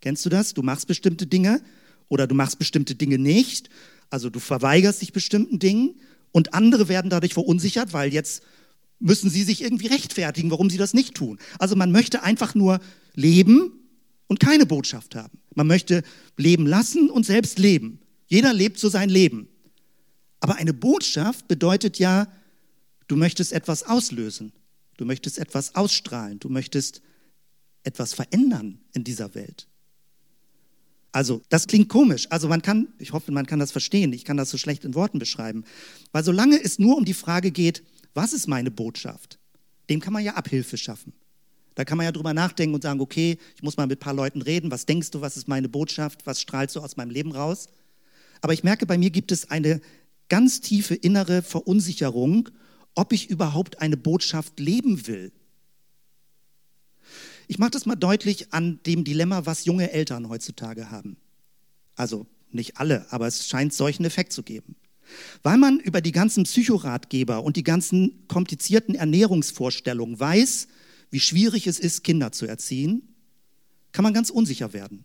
Kennst 0.01 0.25
du 0.27 0.29
das? 0.29 0.55
Du 0.55 0.63
machst 0.63 0.87
bestimmte 0.87 1.27
Dinge 1.27 1.63
oder 2.09 2.27
du 2.27 2.35
machst 2.35 2.59
bestimmte 2.59 2.95
Dinge 2.95 3.19
nicht. 3.19 3.71
Also 4.15 4.31
du 4.31 4.39
verweigerst 4.39 5.03
dich 5.03 5.13
bestimmten 5.13 5.59
Dingen 5.59 5.97
und 6.31 6.55
andere 6.55 6.87
werden 6.89 7.11
dadurch 7.11 7.35
verunsichert, 7.35 7.93
weil 7.93 8.15
jetzt 8.15 8.45
müssen 9.01 9.29
sie 9.29 9.43
sich 9.43 9.61
irgendwie 9.61 9.89
rechtfertigen, 9.89 10.53
warum 10.53 10.71
sie 10.71 10.77
das 10.77 10.95
nicht 10.95 11.17
tun. 11.17 11.41
Also 11.59 11.75
man 11.75 11.91
möchte 11.91 12.23
einfach 12.23 12.55
nur 12.55 12.79
leben 13.15 13.73
und 14.29 14.39
keine 14.39 14.67
Botschaft 14.67 15.17
haben. 15.17 15.41
Man 15.57 15.67
möchte 15.67 16.05
leben 16.37 16.65
lassen 16.65 17.11
und 17.11 17.27
selbst 17.27 17.59
leben. 17.59 17.99
Jeder 18.29 18.53
lebt 18.53 18.79
so 18.79 18.89
sein 18.89 19.09
Leben. 19.09 19.49
Aber 20.39 20.55
eine 20.59 20.75
Botschaft 20.75 21.49
bedeutet 21.49 21.99
ja, 21.99 22.29
du 23.09 23.17
möchtest 23.17 23.53
etwas 23.53 23.83
auslösen. 23.83 24.53
Du 24.97 25.07
möchtest 25.07 25.41
etwas 25.41 25.75
ausstrahlen. 25.75 26.39
Du 26.39 26.51
möchtest 26.51 27.03
etwas 27.83 28.15
verändern 28.15 28.79
in 28.93 29.03
dieser 29.03 29.35
Welt. 29.35 29.67
Also, 31.15 31.43
das 31.49 31.69
klingt 31.69 31.89
komisch. 31.89 32.27
Also, 32.31 32.49
man 32.49 32.61
kann, 32.61 32.89
ich 32.99 33.13
hoffe, 33.13 33.31
man 33.31 33.47
kann 33.47 33.61
das 33.61 33.71
verstehen. 33.71 34.13
Ich 34.13 34.25
kann 34.25 34.37
das 34.37 34.51
so 34.51 34.59
schlecht 34.59 34.85
in 34.85 34.97
Worten 34.97 35.21
beschreiben. 35.21 35.63
Weil 36.11 36.25
solange 36.25 36.61
es 36.61 36.81
nur 36.81 36.97
um 36.97 37.05
die 37.05 37.15
Frage 37.15 37.53
geht, 37.53 37.85
was 38.15 38.33
ist 38.33 38.49
meine 38.49 38.73
Botschaft, 38.73 39.39
dem 39.89 40.01
kann 40.01 40.13
man 40.13 40.25
ja 40.25 40.35
Abhilfe 40.35 40.77
schaffen. 40.77 41.13
Da 41.77 41.85
kann 41.85 41.99
man 41.99 42.05
ja 42.05 42.11
drüber 42.11 42.35
nachdenken 42.35 42.75
und 42.75 42.83
sagen, 42.83 43.01
okay, 43.01 43.39
ich 43.55 43.63
muss 43.63 43.77
mal 43.77 43.87
mit 43.87 43.99
ein 43.99 44.01
paar 44.01 44.13
Leuten 44.13 44.43
reden. 44.43 44.73
Was 44.73 44.87
denkst 44.87 45.13
du, 45.13 45.21
was 45.21 45.37
ist 45.37 45.47
meine 45.47 45.69
Botschaft? 45.69 46.27
Was 46.27 46.41
strahlst 46.41 46.75
du 46.75 46.81
aus 46.81 46.97
meinem 46.97 47.11
Leben 47.11 47.31
raus? 47.31 47.69
Aber 48.41 48.53
ich 48.53 48.65
merke, 48.65 48.85
bei 48.85 48.99
mir 48.99 49.11
gibt 49.11 49.31
es 49.31 49.53
eine 49.53 49.81
ganz 50.29 50.63
tiefe 50.63 50.97
innere 50.97 51.43
Verunsicherung, 51.43 52.49
ob 52.97 53.13
ich 53.13 53.31
überhaupt 53.31 53.81
eine 53.81 53.97
Botschaft 53.97 54.59
leben 54.59 55.07
will. 55.07 55.31
Ich 57.49 57.59
mache 57.59 57.71
das 57.71 57.87
mal 57.87 57.97
deutlich 57.97 58.53
an 58.53 58.81
dem 58.87 59.05
Dilemma, 59.05 59.47
was 59.47 59.65
junge 59.65 59.91
Eltern 59.91 60.29
heutzutage 60.29 60.91
haben. 60.91 61.17
Also 61.95 62.27
nicht 62.51 62.79
alle, 62.79 63.07
aber 63.11 63.27
es 63.27 63.47
scheint 63.47 63.73
solchen 63.73 64.05
Effekt 64.05 64.33
zu 64.33 64.43
geben. 64.43 64.77
Weil 65.43 65.59
man 65.59 65.79
über 65.81 66.01
die 66.01 66.13
ganzen 66.13 66.45
Psychoratgeber 66.45 67.43
und 67.43 67.57
die 67.57 67.63
ganzen 67.63 68.27
komplizierten 68.29 68.95
Ernährungsvorstellungen 68.95 70.19
weiß, 70.19 70.69
wie 71.11 71.21
schwierig 71.21 71.67
es 71.67 71.79
ist, 71.79 72.05
Kinder 72.05 72.33
zu 72.33 72.47
erziehen, 72.47 73.15
kann 73.93 74.03
man 74.03 74.15
ganz 74.15 74.31
unsicher 74.31 74.73
werden. 74.73 75.05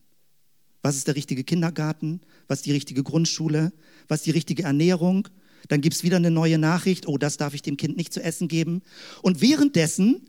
Was 0.81 0.95
ist 0.95 1.07
der 1.07 1.15
richtige 1.15 1.43
Kindergarten? 1.43 2.21
Was 2.47 2.59
ist 2.59 2.65
die 2.65 2.71
richtige 2.71 3.03
Grundschule? 3.03 3.73
Was 4.07 4.21
ist 4.21 4.27
die 4.27 4.31
richtige 4.31 4.63
Ernährung? 4.63 5.27
Dann 5.67 5.81
gibt 5.81 5.95
es 5.95 6.03
wieder 6.03 6.15
eine 6.15 6.31
neue 6.31 6.57
Nachricht, 6.57 7.07
oh, 7.07 7.17
das 7.17 7.35
darf 7.35 7.53
ich 7.53 7.61
dem 7.61 7.75
Kind 7.75 7.97
nicht 7.97 8.13
zu 8.13 8.23
essen 8.23 8.47
geben. 8.47 8.81
Und 9.21 9.41
währenddessen 9.41 10.28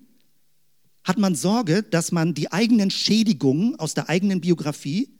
hat 1.05 1.19
man 1.19 1.35
Sorge, 1.35 1.83
dass 1.83 2.13
man 2.13 2.35
die 2.35 2.53
eigenen 2.53 2.91
Schädigungen 2.91 3.77
aus 3.77 3.95
der 3.95 4.09
eigenen 4.09 4.41
Biografie 4.41 5.11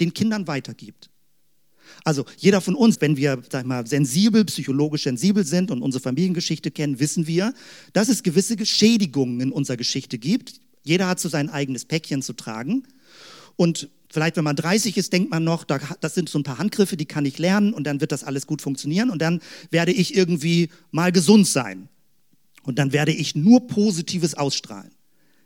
den 0.00 0.14
Kindern 0.14 0.46
weitergibt. 0.46 1.10
Also 2.04 2.24
jeder 2.38 2.60
von 2.60 2.74
uns, 2.74 3.00
wenn 3.00 3.16
wir 3.16 3.42
sag 3.50 3.66
mal, 3.66 3.86
sensibel, 3.86 4.44
psychologisch 4.44 5.04
sensibel 5.04 5.44
sind 5.44 5.70
und 5.70 5.82
unsere 5.82 6.02
Familiengeschichte 6.02 6.70
kennen, 6.70 7.00
wissen 7.00 7.26
wir, 7.26 7.52
dass 7.92 8.08
es 8.08 8.22
gewisse 8.22 8.64
Schädigungen 8.64 9.40
in 9.40 9.52
unserer 9.52 9.76
Geschichte 9.76 10.18
gibt. 10.18 10.60
Jeder 10.82 11.06
hat 11.06 11.20
so 11.20 11.28
sein 11.28 11.50
eigenes 11.50 11.84
Päckchen 11.84 12.22
zu 12.22 12.32
tragen. 12.32 12.84
Und 13.56 13.90
vielleicht, 14.10 14.36
wenn 14.36 14.44
man 14.44 14.56
30 14.56 14.96
ist, 14.96 15.12
denkt 15.12 15.30
man 15.30 15.44
noch, 15.44 15.64
das 15.64 16.14
sind 16.14 16.28
so 16.28 16.38
ein 16.38 16.44
paar 16.44 16.58
Handgriffe, 16.58 16.96
die 16.96 17.06
kann 17.06 17.24
ich 17.24 17.38
lernen 17.38 17.74
und 17.74 17.84
dann 17.84 18.00
wird 18.00 18.12
das 18.12 18.24
alles 18.24 18.46
gut 18.46 18.62
funktionieren 18.62 19.10
und 19.10 19.20
dann 19.20 19.40
werde 19.70 19.92
ich 19.92 20.16
irgendwie 20.16 20.70
mal 20.90 21.12
gesund 21.12 21.46
sein. 21.46 21.88
Und 22.62 22.78
dann 22.78 22.92
werde 22.92 23.12
ich 23.12 23.34
nur 23.34 23.66
Positives 23.66 24.34
ausstrahlen. 24.34 24.92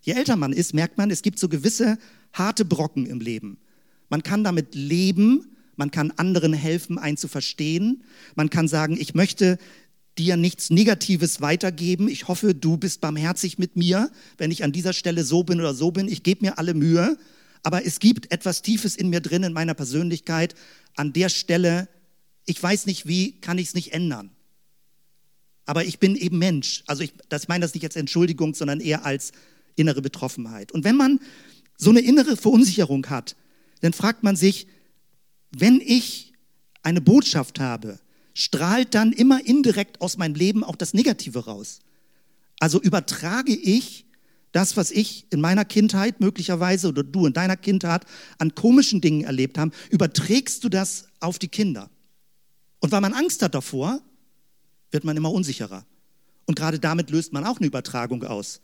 Je 0.03 0.13
älter 0.13 0.37
man 0.37 0.53
ist, 0.53 0.75
merkt 0.75 0.99
man, 0.99 1.11
es 1.11 1.23
gibt 1.23 1.39
so 1.39 1.49
gewisse 1.49 1.99
harte 2.33 2.65
Brocken 2.65 3.07
im 3.07 3.21
Leben. 3.21 3.59
Man 4.09 4.23
kann 4.23 4.45
damit 4.45 4.75
leben, 4.75 5.57
man 5.77 5.91
kann 5.91 6.13
anderen 6.13 6.53
helfen, 6.53 6.99
einen 6.99 7.17
zu 7.17 7.29
verstehen. 7.29 8.05
Man 8.35 8.51
kann 8.51 8.69
sagen, 8.69 8.97
ich 8.99 9.15
möchte 9.15 9.59
dir 10.17 10.37
nichts 10.37 10.71
Negatives 10.71 11.41
weitergeben. 11.41 12.09
Ich 12.09 12.29
hoffe, 12.29 12.55
du 12.55 12.77
bist 12.77 13.01
barmherzig 13.01 13.59
mit 13.59 13.77
mir, 13.77 14.11
wenn 14.39 14.51
ich 14.51 14.65
an 14.65 14.73
dieser 14.73 14.93
Stelle 14.93 15.25
so 15.25 15.43
bin 15.43 15.61
oder 15.61 15.75
so 15.75 15.91
bin. 15.91 16.09
Ich 16.09 16.23
gebe 16.23 16.45
mir 16.45 16.59
alle 16.59 16.75
Mühe 16.75 17.19
aber 17.67 17.85
es 17.85 17.99
gibt 17.99 18.31
etwas 18.31 18.63
Tiefes 18.63 18.95
in 18.95 19.11
mir 19.11 19.21
drin, 19.21 19.43
in 19.43 19.53
meiner 19.53 19.75
Persönlichkeit. 19.75 20.55
An 20.95 21.13
der 21.13 21.29
Stelle, 21.29 21.89
ich 22.45 22.63
weiß 22.63 22.87
nicht 22.87 23.09
wie, 23.09 23.41
kann 23.41 23.59
ich 23.59 23.67
es 23.67 23.75
nicht 23.75 23.93
ändern. 23.93 24.31
Aber 25.67 25.85
ich 25.85 25.99
bin 25.99 26.17
eben 26.17 26.39
Mensch. 26.39 26.83
Also 26.87 27.03
ich 27.03 27.13
das 27.29 27.49
meine 27.49 27.63
das 27.63 27.75
nicht 27.75 27.85
als 27.85 27.97
Entschuldigung, 27.97 28.55
sondern 28.55 28.81
eher 28.81 29.05
als, 29.05 29.33
innere 29.77 30.03
Betroffenheit. 30.03 30.73
Und 30.73 30.85
wenn 30.85 30.97
man 30.97 31.21
so 31.77 31.91
eine 31.91 32.01
innere 32.01 32.37
Verunsicherung 32.37 33.07
hat, 33.09 33.37
dann 33.81 33.93
fragt 33.93 34.23
man 34.23 34.35
sich, 34.35 34.67
wenn 35.57 35.81
ich 35.81 36.33
eine 36.83 37.01
Botschaft 37.01 37.61
habe, 37.61 37.99
strahlt 38.35 38.95
dann 38.95 39.13
immer 39.13 39.47
indirekt 39.47 40.01
aus 40.01 40.17
meinem 40.17 40.35
Leben 40.35 40.65
auch 40.65 40.77
das 40.77 40.95
Negative 40.95 41.45
raus. 41.45 41.81
Also 42.59 42.81
übertrage 42.81 43.55
ich 43.55 44.07
das, 44.53 44.77
was 44.77 44.91
ich 44.91 45.27
in 45.31 45.41
meiner 45.41 45.67
Kindheit 45.67 46.21
möglicherweise 46.21 46.89
oder 46.89 47.03
du 47.03 47.27
in 47.27 47.35
deiner 47.35 47.57
Kindheit 47.57 48.05
an 48.39 48.55
komischen 48.55 49.03
Dingen 49.03 49.25
erlebt 49.25 49.59
haben, 49.59 49.73
überträgst 49.91 50.65
du 50.65 50.71
das 50.71 51.09
auf 51.21 51.39
die 51.39 51.49
Kinder. 51.49 51.91
Und 52.81 52.93
weil 52.93 53.03
man 53.03 53.13
Angst 53.13 53.43
hat 53.43 53.55
davor, 53.55 54.01
wird 54.91 55.05
man 55.05 55.17
immer 55.17 55.33
unsicherer. 55.33 55.85
Und 56.47 56.57
gerade 56.57 56.79
damit 56.79 57.11
löst 57.11 57.33
man 57.33 57.45
auch 57.45 57.59
eine 57.59 57.67
Übertragung 57.67 58.23
aus, 58.25 58.61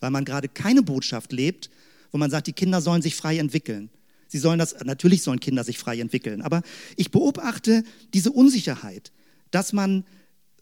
weil 0.00 0.10
man 0.10 0.24
gerade 0.24 0.48
keine 0.48 0.82
Botschaft 0.82 1.32
lebt, 1.32 1.70
wo 2.10 2.18
man 2.18 2.30
sagt, 2.30 2.46
die 2.46 2.52
Kinder 2.52 2.80
sollen 2.80 3.02
sich 3.02 3.14
frei 3.14 3.38
entwickeln. 3.38 3.90
Sie 4.28 4.38
sollen 4.38 4.58
das, 4.58 4.74
natürlich 4.84 5.22
sollen 5.22 5.40
Kinder 5.40 5.62
sich 5.62 5.78
frei 5.78 6.00
entwickeln, 6.00 6.42
aber 6.42 6.62
ich 6.96 7.10
beobachte 7.10 7.84
diese 8.14 8.32
Unsicherheit, 8.32 9.12
dass 9.50 9.72
man 9.72 10.04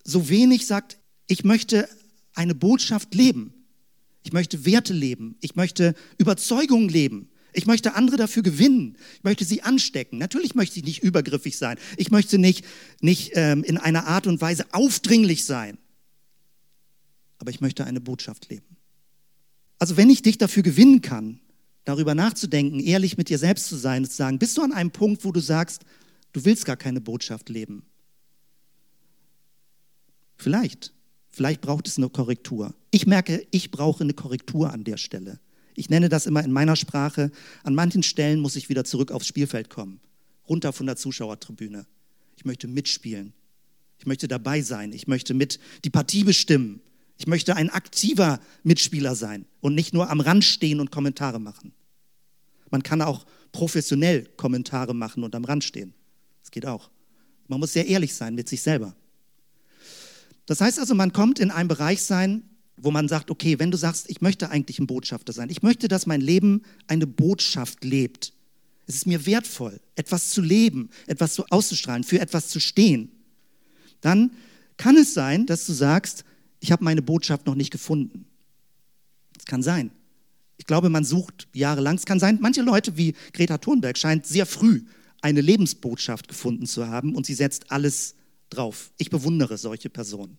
so 0.04 0.28
wenig 0.28 0.66
sagt, 0.66 0.99
ich 1.28 1.45
möchte 1.45 1.88
eine 2.35 2.54
Botschaft 2.54 3.14
leben. 3.14 3.54
Ich 4.23 4.33
möchte 4.33 4.64
Werte 4.64 4.92
leben. 4.92 5.37
Ich 5.40 5.57
möchte 5.57 5.95
Überzeugungen 6.19 6.88
leben. 6.88 7.29
Ich 7.52 7.66
möchte 7.66 7.95
andere 7.95 8.16
dafür 8.16 8.42
gewinnen. 8.42 8.97
Ich 9.16 9.25
möchte 9.25 9.45
sie 9.45 9.62
anstecken. 9.62 10.19
Natürlich 10.19 10.54
möchte 10.54 10.78
ich 10.78 10.85
nicht 10.85 11.02
übergriffig 11.02 11.57
sein. 11.57 11.78
Ich 11.97 12.11
möchte 12.11 12.38
nicht, 12.38 12.64
nicht 13.00 13.33
ähm, 13.35 13.64
in 13.64 13.78
einer 13.78 14.07
Art 14.07 14.26
und 14.26 14.40
Weise 14.40 14.66
aufdringlich 14.73 15.45
sein. 15.45 15.78
Aber 17.38 17.50
ich 17.50 17.61
möchte 17.61 17.85
eine 17.85 18.00
Botschaft 18.00 18.50
leben. 18.50 18.76
Also 19.78 19.97
wenn 19.97 20.11
ich 20.11 20.23
dich 20.23 20.38
dafür 20.38 20.62
gewinnen 20.62 21.00
kann, 21.00 21.40
darüber 21.85 22.14
nachzudenken, 22.14 22.80
ehrlich 22.80 23.16
mit 23.16 23.28
dir 23.28 23.38
selbst 23.38 23.66
zu 23.66 23.76
sein, 23.76 24.04
zu 24.04 24.14
sagen, 24.14 24.38
bist 24.38 24.57
du 24.59 24.62
an 24.62 24.73
einem 24.73 24.90
Punkt, 24.90 25.25
wo 25.25 25.33
du 25.33 25.40
sagst, 25.40 25.83
du 26.33 26.45
willst 26.45 26.66
gar 26.66 26.76
keine 26.76 27.00
Botschaft 27.00 27.49
leben? 27.49 27.85
Vielleicht. 30.37 30.92
Vielleicht 31.30 31.61
braucht 31.61 31.87
es 31.87 31.97
eine 31.97 32.09
Korrektur. 32.09 32.75
Ich 32.90 33.07
merke, 33.07 33.47
ich 33.50 33.71
brauche 33.71 34.02
eine 34.02 34.14
Korrektur 34.14 34.73
an 34.73 34.85
der 34.85 34.97
Stelle. 34.97 35.38
Ich 35.80 35.88
nenne 35.88 36.10
das 36.10 36.26
immer 36.26 36.44
in 36.44 36.52
meiner 36.52 36.76
Sprache. 36.76 37.32
An 37.62 37.75
manchen 37.75 38.02
Stellen 38.02 38.40
muss 38.40 38.54
ich 38.54 38.68
wieder 38.68 38.84
zurück 38.84 39.10
aufs 39.10 39.26
Spielfeld 39.26 39.70
kommen, 39.70 39.99
runter 40.46 40.75
von 40.75 40.84
der 40.84 40.96
Zuschauertribüne. 40.96 41.87
Ich 42.37 42.44
möchte 42.44 42.68
mitspielen. 42.68 43.32
Ich 43.99 44.04
möchte 44.04 44.28
dabei 44.28 44.60
sein. 44.60 44.92
Ich 44.92 45.08
möchte 45.08 45.32
mit 45.32 45.58
die 45.84 45.88
Partie 45.88 46.22
bestimmen. 46.22 46.82
Ich 47.16 47.26
möchte 47.26 47.56
ein 47.56 47.70
aktiver 47.70 48.40
Mitspieler 48.62 49.14
sein 49.14 49.46
und 49.62 49.75
nicht 49.75 49.94
nur 49.94 50.10
am 50.10 50.20
Rand 50.20 50.44
stehen 50.44 50.80
und 50.80 50.90
Kommentare 50.90 51.40
machen. 51.40 51.72
Man 52.70 52.82
kann 52.82 53.00
auch 53.00 53.25
professionell 53.50 54.26
Kommentare 54.37 54.94
machen 54.94 55.25
und 55.25 55.34
am 55.34 55.46
Rand 55.46 55.64
stehen. 55.64 55.94
Das 56.42 56.50
geht 56.50 56.66
auch. 56.66 56.90
Man 57.49 57.58
muss 57.58 57.72
sehr 57.72 57.87
ehrlich 57.87 58.14
sein 58.14 58.34
mit 58.34 58.50
sich 58.50 58.60
selber. 58.60 58.94
Das 60.44 60.60
heißt 60.60 60.78
also, 60.78 60.94
man 60.94 61.14
kommt 61.14 61.38
in 61.38 61.50
einen 61.50 61.68
Bereich 61.68 62.02
sein, 62.02 62.50
wo 62.82 62.90
man 62.90 63.08
sagt, 63.08 63.30
okay, 63.30 63.58
wenn 63.58 63.70
du 63.70 63.76
sagst, 63.76 64.08
ich 64.08 64.20
möchte 64.20 64.50
eigentlich 64.50 64.78
ein 64.78 64.87
Botschafter 64.87 65.32
sein, 65.32 65.50
ich 65.50 65.62
möchte, 65.62 65.88
dass 65.88 66.06
mein 66.06 66.20
Leben 66.20 66.62
eine 66.87 67.06
Botschaft 67.06 67.84
lebt. 67.84 68.32
Es 68.87 68.96
ist 68.96 69.06
mir 69.06 69.25
wertvoll, 69.26 69.80
etwas 69.94 70.30
zu 70.30 70.42
leben, 70.42 70.90
etwas 71.06 71.34
zu 71.34 71.44
auszustrahlen, 71.50 72.04
für 72.04 72.20
etwas 72.20 72.49
zu 72.49 72.58
stehen. 72.58 73.10
Dann 74.00 74.32
kann 74.76 74.96
es 74.96 75.14
sein, 75.14 75.46
dass 75.46 75.66
du 75.66 75.72
sagst, 75.72 76.25
ich 76.58 76.72
habe 76.72 76.84
meine 76.84 77.02
Botschaft 77.02 77.46
noch 77.46 77.54
nicht 77.54 77.70
gefunden. 77.70 78.26
Das 79.34 79.44
kann 79.44 79.62
sein. 79.62 79.90
Ich 80.56 80.66
glaube, 80.66 80.90
man 80.90 81.04
sucht 81.04 81.49
jahrelang. 81.54 81.96
Es 81.96 82.04
kann 82.04 82.20
sein, 82.20 82.38
manche 82.40 82.62
Leute 82.62 82.96
wie 82.96 83.14
Greta 83.32 83.58
Thunberg 83.58 83.96
scheint 83.96 84.26
sehr 84.26 84.46
früh 84.46 84.82
eine 85.22 85.40
Lebensbotschaft 85.40 86.28
gefunden 86.28 86.66
zu 86.66 86.87
haben 86.87 87.14
und 87.14 87.26
sie 87.26 87.34
setzt 87.34 87.70
alles 87.70 88.14
drauf. 88.48 88.90
Ich 88.98 89.11
bewundere 89.11 89.57
solche 89.59 89.88
Personen. 89.88 90.38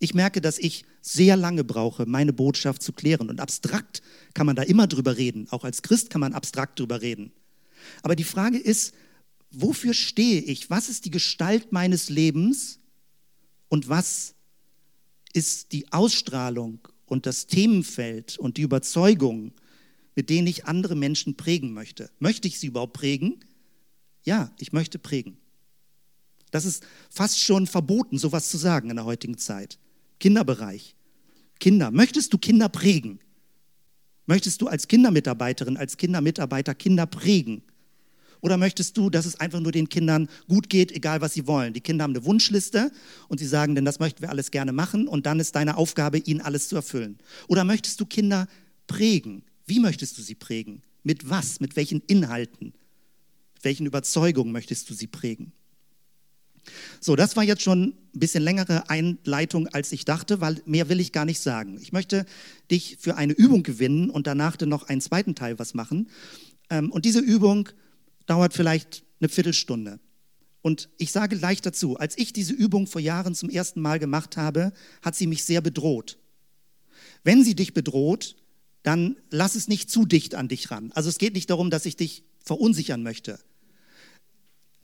Ich 0.00 0.14
merke, 0.14 0.40
dass 0.40 0.58
ich 0.58 0.86
sehr 1.02 1.36
lange 1.36 1.62
brauche, 1.62 2.06
meine 2.06 2.32
Botschaft 2.32 2.82
zu 2.82 2.92
klären. 2.92 3.28
Und 3.28 3.38
abstrakt 3.38 4.00
kann 4.32 4.46
man 4.46 4.56
da 4.56 4.62
immer 4.62 4.86
drüber 4.86 5.18
reden. 5.18 5.46
Auch 5.50 5.62
als 5.62 5.82
Christ 5.82 6.08
kann 6.08 6.22
man 6.22 6.32
abstrakt 6.32 6.80
drüber 6.80 7.02
reden. 7.02 7.32
Aber 8.02 8.16
die 8.16 8.24
Frage 8.24 8.58
ist, 8.58 8.94
wofür 9.50 9.92
stehe 9.92 10.40
ich? 10.40 10.70
Was 10.70 10.88
ist 10.88 11.04
die 11.04 11.10
Gestalt 11.10 11.70
meines 11.70 12.08
Lebens? 12.08 12.80
Und 13.68 13.90
was 13.90 14.34
ist 15.34 15.72
die 15.72 15.92
Ausstrahlung 15.92 16.80
und 17.04 17.26
das 17.26 17.46
Themenfeld 17.46 18.38
und 18.38 18.56
die 18.56 18.62
Überzeugung, 18.62 19.52
mit 20.16 20.30
denen 20.30 20.46
ich 20.46 20.64
andere 20.64 20.96
Menschen 20.96 21.36
prägen 21.36 21.74
möchte? 21.74 22.10
Möchte 22.18 22.48
ich 22.48 22.58
sie 22.58 22.68
überhaupt 22.68 22.94
prägen? 22.94 23.44
Ja, 24.24 24.50
ich 24.58 24.72
möchte 24.72 24.98
prägen. 24.98 25.36
Das 26.50 26.64
ist 26.64 26.84
fast 27.10 27.38
schon 27.38 27.66
verboten, 27.66 28.16
sowas 28.16 28.48
zu 28.48 28.56
sagen 28.56 28.88
in 28.88 28.96
der 28.96 29.04
heutigen 29.04 29.36
Zeit. 29.36 29.78
Kinderbereich. 30.20 30.94
Kinder. 31.58 31.90
Möchtest 31.90 32.32
du 32.32 32.38
Kinder 32.38 32.68
prägen? 32.68 33.18
Möchtest 34.26 34.62
du 34.62 34.68
als 34.68 34.86
Kindermitarbeiterin, 34.86 35.76
als 35.76 35.96
Kindermitarbeiter 35.96 36.74
Kinder 36.74 37.06
prägen? 37.06 37.62
Oder 38.40 38.56
möchtest 38.56 38.96
du, 38.96 39.10
dass 39.10 39.26
es 39.26 39.38
einfach 39.38 39.60
nur 39.60 39.72
den 39.72 39.88
Kindern 39.88 40.28
gut 40.48 40.70
geht, 40.70 40.92
egal 40.92 41.20
was 41.20 41.34
sie 41.34 41.46
wollen? 41.46 41.74
Die 41.74 41.80
Kinder 41.80 42.04
haben 42.04 42.14
eine 42.14 42.24
Wunschliste 42.24 42.90
und 43.28 43.38
sie 43.38 43.46
sagen, 43.46 43.74
denn 43.74 43.84
das 43.84 43.98
möchten 43.98 44.22
wir 44.22 44.30
alles 44.30 44.50
gerne 44.50 44.72
machen 44.72 45.08
und 45.08 45.26
dann 45.26 45.40
ist 45.40 45.54
deine 45.56 45.76
Aufgabe, 45.76 46.18
ihnen 46.18 46.40
alles 46.40 46.68
zu 46.68 46.76
erfüllen. 46.76 47.18
Oder 47.48 47.64
möchtest 47.64 48.00
du 48.00 48.06
Kinder 48.06 48.46
prägen? 48.86 49.42
Wie 49.66 49.80
möchtest 49.80 50.16
du 50.16 50.22
sie 50.22 50.34
prägen? 50.34 50.82
Mit 51.02 51.28
was? 51.28 51.60
Mit 51.60 51.76
welchen 51.76 52.00
Inhalten? 52.06 52.72
Mit 53.54 53.64
welchen 53.64 53.86
Überzeugungen 53.86 54.52
möchtest 54.52 54.88
du 54.88 54.94
sie 54.94 55.06
prägen? 55.06 55.52
So, 57.00 57.16
das 57.16 57.36
war 57.36 57.44
jetzt 57.44 57.62
schon 57.62 57.94
ein 58.14 58.18
bisschen 58.18 58.42
längere 58.42 58.90
Einleitung, 58.90 59.68
als 59.68 59.92
ich 59.92 60.04
dachte, 60.04 60.40
weil 60.40 60.60
mehr 60.66 60.88
will 60.88 61.00
ich 61.00 61.12
gar 61.12 61.24
nicht 61.24 61.40
sagen. 61.40 61.78
Ich 61.80 61.92
möchte 61.92 62.26
dich 62.70 62.98
für 63.00 63.16
eine 63.16 63.32
Übung 63.32 63.62
gewinnen 63.62 64.10
und 64.10 64.26
danach 64.26 64.56
dann 64.56 64.68
noch 64.68 64.88
einen 64.88 65.00
zweiten 65.00 65.34
Teil 65.34 65.58
was 65.58 65.74
machen. 65.74 66.08
Ähm, 66.68 66.90
und 66.90 67.04
diese 67.04 67.20
Übung 67.20 67.68
dauert 68.26 68.54
vielleicht 68.54 69.04
eine 69.20 69.28
Viertelstunde. 69.28 70.00
Und 70.62 70.90
ich 70.98 71.12
sage 71.12 71.38
gleich 71.38 71.62
dazu, 71.62 71.96
als 71.96 72.18
ich 72.18 72.32
diese 72.32 72.52
Übung 72.52 72.86
vor 72.86 73.00
Jahren 73.00 73.34
zum 73.34 73.48
ersten 73.48 73.80
Mal 73.80 73.98
gemacht 73.98 74.36
habe, 74.36 74.72
hat 75.02 75.16
sie 75.16 75.26
mich 75.26 75.44
sehr 75.44 75.60
bedroht. 75.60 76.18
Wenn 77.24 77.44
sie 77.44 77.54
dich 77.54 77.72
bedroht, 77.72 78.36
dann 78.82 79.16
lass 79.30 79.54
es 79.54 79.68
nicht 79.68 79.90
zu 79.90 80.06
dicht 80.06 80.34
an 80.34 80.48
dich 80.48 80.70
ran. 80.70 80.92
Also 80.94 81.08
es 81.08 81.18
geht 81.18 81.34
nicht 81.34 81.50
darum, 81.50 81.70
dass 81.70 81.86
ich 81.86 81.96
dich 81.96 82.24
verunsichern 82.44 83.02
möchte. 83.02 83.38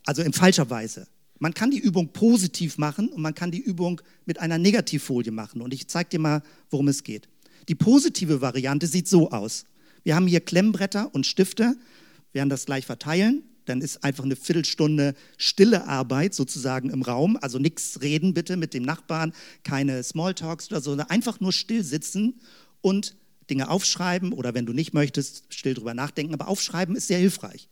Also 0.05 0.21
in 0.21 0.33
falscher 0.33 0.69
Weise. 0.69 1.07
Man 1.39 1.53
kann 1.53 1.71
die 1.71 1.79
Übung 1.79 2.13
positiv 2.13 2.77
machen 2.77 3.09
und 3.09 3.21
man 3.21 3.35
kann 3.35 3.51
die 3.51 3.61
Übung 3.61 4.01
mit 4.25 4.39
einer 4.39 4.57
Negativfolie 4.57 5.31
machen. 5.31 5.61
Und 5.61 5.73
ich 5.73 5.87
zeige 5.87 6.09
dir 6.09 6.19
mal, 6.19 6.41
worum 6.69 6.87
es 6.87 7.03
geht. 7.03 7.27
Die 7.67 7.75
positive 7.75 8.41
Variante 8.41 8.87
sieht 8.87 9.07
so 9.07 9.31
aus. 9.31 9.65
Wir 10.03 10.15
haben 10.15 10.27
hier 10.27 10.39
Klemmbretter 10.39 11.13
und 11.13 11.25
Stifte, 11.25 11.75
wir 12.31 12.39
werden 12.39 12.49
das 12.49 12.65
gleich 12.65 12.85
verteilen. 12.85 13.43
Dann 13.65 13.81
ist 13.81 14.03
einfach 14.03 14.23
eine 14.23 14.37
Viertelstunde 14.37 15.13
stille 15.37 15.87
Arbeit 15.87 16.33
sozusagen 16.33 16.89
im 16.89 17.01
Raum. 17.01 17.37
Also 17.41 17.59
nichts 17.59 18.01
reden 18.01 18.33
bitte 18.33 18.55
mit 18.55 18.73
dem 18.73 18.83
Nachbarn, 18.83 19.33
keine 19.63 20.03
Smalltalks 20.03 20.71
oder 20.71 20.79
so, 20.79 20.91
sondern 20.91 21.09
einfach 21.09 21.41
nur 21.41 21.51
still 21.51 21.83
sitzen 21.83 22.39
und 22.81 23.15
Dinge 23.49 23.69
aufschreiben 23.69 24.33
oder 24.33 24.53
wenn 24.53 24.65
du 24.65 24.73
nicht 24.73 24.93
möchtest, 24.93 25.43
still 25.49 25.73
drüber 25.73 25.93
nachdenken. 25.93 26.33
Aber 26.33 26.47
aufschreiben 26.47 26.95
ist 26.95 27.07
sehr 27.07 27.19
hilfreich. 27.19 27.67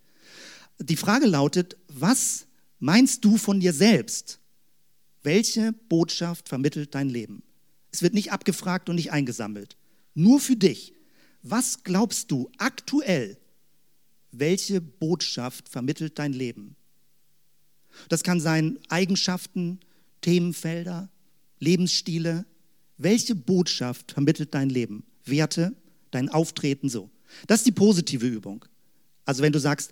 Die 0.80 0.98
Frage 0.98 1.26
lautet, 1.26 1.78
was 1.88 2.45
meinst 2.80 3.26
du 3.26 3.38
von 3.38 3.60
dir 3.60 3.74
selbst? 3.74 4.40
Welche 5.24 5.74
Botschaft 5.74 6.50
vermittelt 6.50 6.94
dein 6.96 7.10
Leben? 7.10 7.44
Es 7.92 8.02
wird 8.02 8.14
nicht 8.14 8.32
abgefragt 8.32 8.90
und 8.90 8.96
nicht 8.96 9.12
eingesammelt. 9.12 9.78
Nur 10.14 10.40
für 10.40 10.56
dich. 10.56 10.94
Was 11.42 11.84
glaubst 11.84 12.32
du 12.32 12.52
aktuell? 12.58 13.38
Welche 14.32 14.82
Botschaft 14.82 15.70
vermittelt 15.70 16.20
dein 16.20 16.34
Leben? 16.34 16.76
Das 18.10 18.24
kann 18.24 18.40
sein 18.40 18.80
Eigenschaften, 18.90 19.80
Themenfelder, 20.22 21.10
Lebensstile. 21.60 22.46
Welche 22.98 23.36
Botschaft 23.36 24.12
vermittelt 24.12 24.54
dein 24.54 24.70
Leben? 24.70 25.06
Werte, 25.24 25.74
dein 26.12 26.30
Auftreten 26.30 26.90
so. 26.90 27.10
Das 27.48 27.62
ist 27.62 27.68
die 27.68 27.72
positive 27.72 28.28
Übung. 28.28 28.66
Also 29.26 29.42
wenn 29.42 29.54
du 29.54 29.60
sagst, 29.60 29.92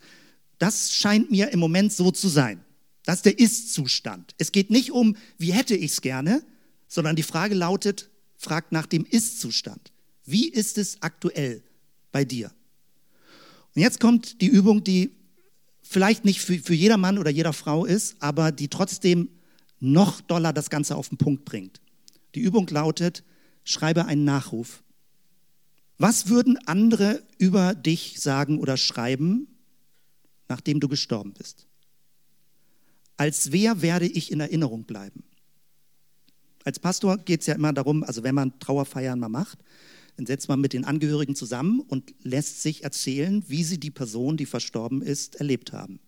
das 0.60 0.94
scheint 0.94 1.32
mir 1.32 1.50
im 1.50 1.60
Moment 1.60 1.92
so 1.92 2.12
zu 2.12 2.28
sein, 2.28 2.64
das 3.06 3.18
ist 3.18 3.26
der 3.26 3.40
Ist-Zustand. 3.40 4.34
Es 4.38 4.52
geht 4.52 4.70
nicht 4.70 4.92
um, 4.92 5.18
wie 5.38 5.54
hätte 5.54 5.76
ich 5.76 5.92
es 5.92 6.02
gerne, 6.02 6.44
sondern 6.88 7.16
die 7.16 7.24
Frage 7.24 7.56
lautet, 7.56 8.10
fragt 8.38 8.72
nach 8.72 8.86
dem 8.86 9.06
Ist-Zustand. 9.06 9.92
Wie 10.26 10.48
ist 10.48 10.78
es 10.78 11.02
aktuell 11.02 11.64
bei 12.12 12.24
dir? 12.24 12.52
Und 13.76 13.82
jetzt 13.82 14.00
kommt 14.00 14.42
die 14.42 14.48
Übung, 14.48 14.84
die 14.84 15.12
vielleicht 15.82 16.24
nicht 16.24 16.42
für, 16.42 16.60
für 16.60 16.74
jeder 16.74 16.98
Mann 16.98 17.18
oder 17.18 17.30
jeder 17.30 17.54
Frau 17.54 17.86
ist, 17.86 18.16
aber 18.20 18.52
die 18.52 18.68
trotzdem 18.68 19.30
noch 19.80 20.22
doller 20.22 20.54
das 20.54 20.70
Ganze 20.70 20.96
auf 20.96 21.10
den 21.10 21.18
Punkt 21.18 21.44
bringt. 21.46 21.82
Die 22.36 22.40
Übung 22.40 22.68
lautet, 22.68 23.24
schreibe 23.64 24.06
einen 24.06 24.24
Nachruf. 24.24 24.84
Was 25.98 26.30
würden 26.30 26.58
andere 26.68 27.24
über 27.38 27.76
dich 27.76 28.20
sagen 28.20 28.60
oder 28.60 28.78
schreiben, 28.78 29.48
nachdem 30.48 30.80
du 30.80 30.88
gestorben 30.88 31.34
bist? 31.34 31.68
Als 33.24 33.54
wer 33.54 33.82
werde 33.82 34.06
ich 34.06 34.34
in 34.34 34.42
Erinnerung 34.42 34.84
bleiben? 34.84 35.24
Als 36.66 36.78
Pastor 36.78 37.18
geht 37.18 37.40
es 37.40 37.48
ja 37.48 37.56
immer 37.56 37.72
darum, 37.72 38.04
also 38.04 38.22
wenn 38.22 38.36
man 38.36 38.60
Trauerfeiern 38.60 39.18
mal 39.18 39.30
macht, 39.30 39.60
dann 40.18 40.26
setzt 40.26 40.50
man 40.50 40.60
mit 40.60 40.74
den 40.74 40.84
Angehörigen 40.84 41.34
zusammen 41.34 41.80
und 41.80 42.14
lässt 42.22 42.62
sich 42.62 42.84
erzählen, 42.84 43.42
wie 43.48 43.64
sie 43.64 43.80
die 43.80 43.92
Person, 43.92 44.36
die 44.36 44.46
verstorben 44.46 45.02
ist, 45.02 45.36
erlebt 45.36 45.72
haben. 45.72 46.02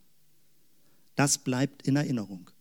Das 1.16 1.38
bleibt 1.38 1.88
in 1.88 1.96
Erinnerung. 1.96 2.52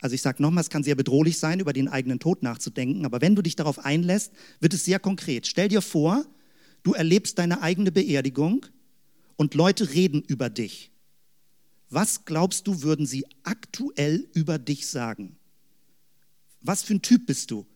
Also 0.00 0.14
ich 0.14 0.22
sage 0.22 0.40
nochmal, 0.40 0.62
es 0.62 0.70
kann 0.70 0.84
sehr 0.84 0.94
bedrohlich 0.94 1.40
sein, 1.40 1.58
über 1.58 1.72
den 1.72 1.88
eigenen 1.88 2.20
Tod 2.20 2.44
nachzudenken, 2.44 3.04
aber 3.04 3.20
wenn 3.20 3.34
du 3.34 3.42
dich 3.42 3.56
darauf 3.56 3.80
einlässt, 3.80 4.32
wird 4.60 4.74
es 4.74 4.84
sehr 4.84 5.00
konkret. 5.00 5.48
Stell 5.48 5.66
dir 5.66 5.82
vor, 5.82 6.24
du 6.84 6.92
erlebst 6.92 7.36
deine 7.40 7.62
eigene 7.62 7.90
Beerdigung 7.90 8.66
und 9.34 9.54
Leute 9.54 9.92
reden 9.92 10.22
über 10.22 10.50
dich. 10.50 10.89
Was 11.90 12.24
glaubst 12.24 12.68
du, 12.68 12.82
würden 12.82 13.04
sie 13.04 13.26
aktuell 13.42 14.28
über 14.32 14.58
dich 14.58 14.86
sagen? 14.86 15.36
Was 16.60 16.82
für 16.82 16.94
ein 16.94 17.02
Typ 17.02 17.26
bist 17.26 17.50
du? 17.50 17.66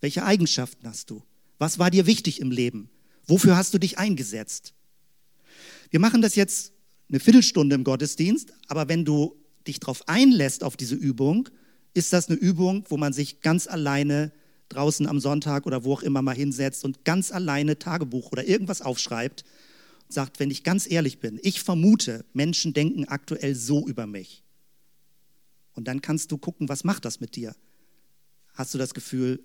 Welche 0.00 0.24
Eigenschaften 0.24 0.86
hast 0.86 1.10
du? 1.10 1.22
Was 1.58 1.78
war 1.78 1.90
dir 1.90 2.06
wichtig 2.06 2.40
im 2.40 2.50
Leben? 2.50 2.90
Wofür 3.26 3.56
hast 3.56 3.72
du 3.72 3.78
dich 3.78 3.98
eingesetzt? 3.98 4.74
Wir 5.90 6.00
machen 6.00 6.20
das 6.20 6.34
jetzt 6.36 6.72
eine 7.08 7.18
Viertelstunde 7.18 7.74
im 7.74 7.84
Gottesdienst, 7.84 8.52
aber 8.68 8.88
wenn 8.88 9.06
du 9.06 9.36
dich 9.66 9.80
darauf 9.80 10.06
einlässt 10.06 10.62
auf 10.62 10.76
diese 10.76 10.94
Übung, 10.94 11.48
ist 11.94 12.12
das 12.12 12.28
eine 12.28 12.36
Übung, 12.36 12.84
wo 12.88 12.98
man 12.98 13.14
sich 13.14 13.40
ganz 13.40 13.66
alleine 13.66 14.32
draußen 14.68 15.06
am 15.06 15.18
Sonntag 15.18 15.64
oder 15.64 15.84
wo 15.84 15.94
auch 15.94 16.02
immer 16.02 16.20
mal 16.20 16.34
hinsetzt 16.34 16.84
und 16.84 17.04
ganz 17.04 17.32
alleine 17.32 17.78
Tagebuch 17.78 18.32
oder 18.32 18.46
irgendwas 18.46 18.82
aufschreibt 18.82 19.44
sagt, 20.08 20.40
wenn 20.40 20.50
ich 20.50 20.62
ganz 20.62 20.90
ehrlich 20.90 21.18
bin, 21.18 21.38
ich 21.42 21.60
vermute, 21.60 22.24
Menschen 22.32 22.72
denken 22.72 23.06
aktuell 23.06 23.54
so 23.54 23.86
über 23.86 24.06
mich. 24.06 24.42
Und 25.74 25.88
dann 25.88 26.00
kannst 26.00 26.32
du 26.32 26.38
gucken, 26.38 26.68
was 26.68 26.84
macht 26.84 27.04
das 27.04 27.20
mit 27.20 27.36
dir? 27.36 27.54
Hast 28.54 28.72
du 28.72 28.78
das 28.78 28.94
Gefühl, 28.94 29.44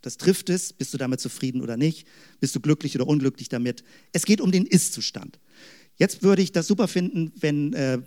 das 0.00 0.16
trifft 0.16 0.48
es, 0.48 0.72
bist 0.72 0.94
du 0.94 0.98
damit 0.98 1.20
zufrieden 1.20 1.60
oder 1.60 1.76
nicht? 1.76 2.06
Bist 2.40 2.54
du 2.54 2.60
glücklich 2.60 2.94
oder 2.94 3.06
unglücklich 3.06 3.48
damit? 3.48 3.84
Es 4.12 4.24
geht 4.24 4.40
um 4.40 4.50
den 4.50 4.64
Ist-Zustand. 4.64 5.38
Jetzt 5.96 6.22
würde 6.22 6.40
ich 6.40 6.52
das 6.52 6.66
super 6.66 6.88
finden, 6.88 7.32
wenn 7.36 7.74
äh, 7.74 7.98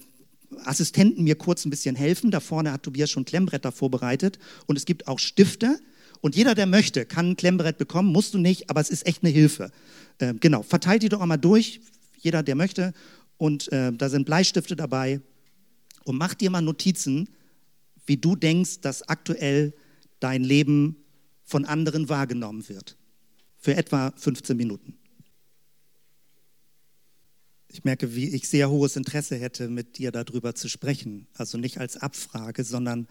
Assistenten 0.64 1.24
mir 1.24 1.36
kurz 1.36 1.66
ein 1.66 1.70
bisschen 1.70 1.96
helfen. 1.96 2.32
Da 2.32 2.40
vorne 2.40 2.72
hat 2.72 2.84
Tobias 2.84 3.12
schon 3.12 3.26
Klemmbretter 3.26 3.72
vorbereitet 3.72 4.40
und 4.66 4.76
es 4.76 4.86
gibt 4.86 5.08
auch 5.08 5.20
Stifte. 5.20 5.80
Und 6.24 6.38
jeder, 6.38 6.56
der 6.56 6.68
möchte, 6.68 7.06
kann 7.06 7.32
ein 7.32 7.36
Klemmbrett 7.36 7.78
bekommen, 7.78 8.10
musst 8.10 8.34
du 8.34 8.38
nicht, 8.38 8.70
aber 8.70 8.80
es 8.80 8.90
ist 8.90 9.06
echt 9.06 9.24
eine 9.24 9.34
Hilfe. 9.34 9.72
Äh, 10.20 10.34
genau, 10.36 10.64
verteilt 10.64 11.04
die 11.04 11.10
doch 11.10 11.20
einmal 11.20 11.38
durch, 11.38 11.82
jeder, 12.18 12.44
der 12.44 12.56
möchte. 12.56 12.94
Und 13.36 13.70
äh, 13.74 13.92
da 13.92 14.08
sind 14.08 14.24
Bleistifte 14.26 14.78
dabei. 14.78 15.20
Und 16.06 16.18
mach 16.18 16.34
dir 16.34 16.50
mal 16.50 16.62
Notizen, 16.62 17.28
wie 18.06 18.16
du 18.16 18.38
denkst, 18.38 18.80
dass 18.80 19.02
aktuell 19.10 19.74
dein 20.22 20.46
Leben 20.46 20.96
von 21.44 21.66
anderen 21.66 22.08
wahrgenommen 22.08 22.70
wird. 22.70 22.96
Für 23.58 23.76
etwa 23.76 24.14
15 24.16 24.56
Minuten. 24.56 24.98
Ich 27.68 27.84
merke, 27.84 28.16
wie 28.16 28.30
ich 28.30 28.48
sehr 28.48 28.70
hohes 28.70 28.96
Interesse 28.96 29.36
hätte, 29.36 29.68
mit 29.68 29.98
dir 29.98 30.14
darüber 30.14 30.56
zu 30.56 30.70
sprechen. 30.70 31.28
Also 31.34 31.58
nicht 31.58 31.80
als 31.80 31.98
Abfrage, 31.98 32.64
sondern 32.64 33.10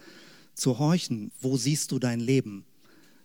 zu 0.55 0.79
horchen. 0.79 1.31
Wo 1.42 1.59
siehst 1.59 1.92
du 1.92 1.98
dein 1.98 2.18
Leben? 2.18 2.64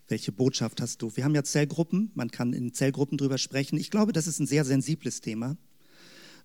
Welche 0.08 0.32
Botschaft 0.32 0.80
hast 0.82 1.02
du? 1.02 1.12
Wir 1.15 1.26
haben 1.26 1.36
ja 1.36 1.43
Zellgruppen, 1.43 2.12
man 2.15 2.32
kann 2.32 2.54
in 2.54 2.74
Zellgruppen 2.74 3.17
drüber 3.17 3.38
sprechen. 3.38 3.78
Ich 3.78 3.91
glaube, 3.91 4.13
das 4.13 4.28
ist 4.28 4.39
ein 4.39 4.48
sehr 4.48 4.63
sensibles 4.63 5.20
Thema. 5.22 5.58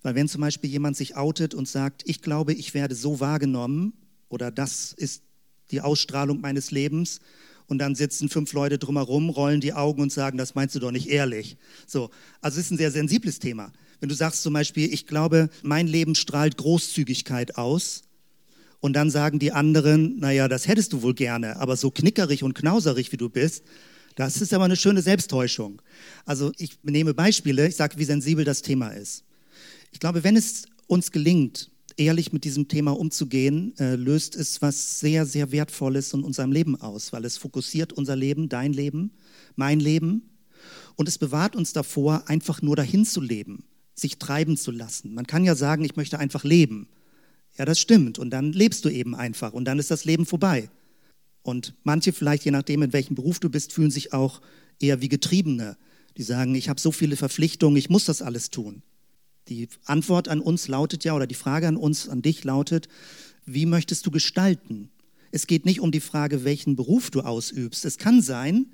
Weil 0.03 0.17
wenn 0.17 0.29
zum 0.29 0.41
Beispiel 0.41 0.69
jemand 0.69 0.97
sich 0.97 1.17
outet 1.17 1.55
und 1.55 1.69
sagt, 1.69 2.03
ich 2.07 2.23
glaube, 2.23 2.53
ich 2.55 2.75
werde 2.75 2.97
so 2.97 3.21
wahrgenommen 3.21 3.93
oder 4.29 4.51
das 4.51 4.93
ist 4.93 5.23
die 5.71 5.81
Ausstrahlung 5.81 6.41
meines 6.41 6.73
Lebens 6.73 7.21
und 7.67 7.79
dann 7.79 7.95
sitzen 7.95 8.29
fünf 8.29 8.53
Leute 8.53 8.79
drumherum, 8.79 9.31
rollen 9.31 9.61
die 9.61 9.73
Augen 9.73 10.03
und 10.03 10.13
sagen, 10.13 10.39
das 10.39 10.57
meinst 10.57 10.75
du 10.75 10.81
doch 10.81 10.91
nicht 10.91 11.09
ehrlich. 11.09 11.57
So, 11.87 12.11
also 12.41 12.59
es 12.59 12.67
ist 12.67 12.73
ein 12.73 12.79
sehr 12.79 12.91
sensibles 12.91 13.39
Thema. 13.39 13.73
Wenn 14.01 14.09
du 14.09 14.17
sagst 14.17 14.43
zum 14.43 14.53
Beispiel, 14.53 14.93
ich 14.93 15.07
glaube, 15.07 15.49
mein 15.63 15.87
Leben 15.87 16.17
strahlt 16.17 16.57
Großzügigkeit 16.57 17.57
aus, 17.57 18.03
und 18.83 18.95
dann 18.95 19.11
sagen 19.11 19.39
die 19.39 19.53
anderen, 19.53 20.19
naja, 20.19 20.49
das 20.49 20.67
hättest 20.67 20.93
du 20.93 21.03
wohl 21.03 21.15
gerne, 21.15 21.57
aber 21.57 21.77
so 21.77 21.91
knickerig 21.91 22.43
und 22.43 22.53
knauserig 22.53 23.13
wie 23.13 23.17
du 23.17 23.31
bist, 23.31 23.63
das 24.17 24.43
ist 24.43 24.53
aber 24.53 24.65
eine 24.65 24.77
schöne 24.77 25.01
Selbsttäuschung. 25.01 25.81
Also 26.27 26.53
ich 26.59 26.81
nehme 26.83 27.15
Beispiele, 27.15 27.69
ich 27.69 27.77
sage, 27.77 27.97
wie 27.97 28.05
sensibel 28.05 28.45
das 28.45 28.61
Thema 28.61 28.89
ist. 28.89 29.25
Ich 29.93 30.01
glaube, 30.01 30.25
wenn 30.25 30.37
es 30.37 30.65
uns 30.89 31.13
gelingt, 31.13 31.71
ehrlich 31.97 32.33
mit 32.33 32.43
diesem 32.43 32.67
Thema 32.67 32.91
umzugehen, 32.91 33.73
äh, 33.79 33.95
löst 33.95 34.35
es 34.35 34.61
was 34.61 34.99
sehr, 34.99 35.27
sehr 35.27 35.53
Wertvolles 35.53 36.13
in 36.13 36.25
unserem 36.25 36.51
Leben 36.51 36.79
aus, 36.79 37.13
weil 37.13 37.25
es 37.25 37.39
fokussiert 37.39 37.93
unser 37.93 38.17
Leben, 38.17 38.49
dein 38.49 38.73
Leben, 38.73 39.13
mein 39.55 39.79
Leben 39.79 40.29
und 40.97 41.09
es 41.09 41.19
bewahrt 41.19 41.55
uns 41.55 41.73
davor, 41.73 42.25
einfach 42.29 42.63
nur 42.63 42.77
dahin 42.77 43.07
zu 43.07 43.21
leben 43.21 43.65
sich 43.95 44.19
treiben 44.19 44.57
zu 44.57 44.71
lassen. 44.71 45.15
Man 45.15 45.27
kann 45.27 45.45
ja 45.45 45.55
sagen, 45.55 45.85
ich 45.85 45.97
möchte 45.97 46.19
einfach 46.19 46.45
leben. 46.45 46.89
Ja, 47.59 47.65
das 47.65 47.79
stimmt. 47.79 48.19
Und 48.19 48.31
dann 48.31 48.53
lebst 48.53 48.85
du 48.85 48.89
eben 48.89 49.15
einfach 49.15 49.53
und 49.53 49.65
dann 49.65 49.79
ist 49.79 49.91
das 49.91 50.05
Leben 50.05 50.27
vorbei. 50.27 50.71
Und 51.43 51.75
manche 51.83 52.13
vielleicht, 52.13 52.45
je 52.45 52.51
nachdem, 52.51 52.83
in 52.83 52.93
welchem 52.93 53.15
Beruf 53.15 53.41
du 53.41 53.51
bist, 53.51 53.73
fühlen 53.73 53.91
sich 53.91 54.13
auch 54.13 54.41
eher 54.81 55.01
wie 55.01 55.09
Getriebene. 55.09 55.77
Die 56.17 56.23
sagen, 56.23 56.55
ich 56.55 56.69
habe 56.69 56.81
so 56.81 56.93
viele 56.93 57.17
Verpflichtungen, 57.17 57.77
ich 57.77 57.91
muss 57.91 58.05
das 58.05 58.23
alles 58.23 58.51
tun. 58.51 58.83
Die 59.49 59.69
Antwort 59.85 60.29
an 60.29 60.41
uns 60.41 60.69
lautet 60.69 61.05
ja, 61.05 61.15
oder 61.15 61.27
die 61.27 61.35
Frage 61.35 61.67
an 61.67 61.77
uns, 61.77 62.09
an 62.09 62.23
dich 62.23 62.45
lautet, 62.45 62.89
wie 63.45 63.67
möchtest 63.67 64.07
du 64.07 64.11
gestalten? 64.11 64.91
Es 65.33 65.47
geht 65.47 65.65
nicht 65.65 65.81
um 65.81 65.91
die 65.91 66.01
Frage, 66.01 66.45
welchen 66.45 66.77
Beruf 66.77 67.11
du 67.11 67.23
ausübst. 67.23 67.85
Es 67.85 67.99
kann 67.99 68.23
sein, 68.23 68.67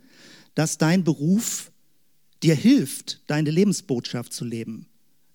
dass 0.55 0.77
dein 0.77 1.05
Beruf 1.05 1.71
dir 2.43 2.55
hilft, 2.55 3.23
deine 3.29 3.51
Lebensbotschaft 3.51 4.33
zu 4.33 4.45
leben. 4.45 4.87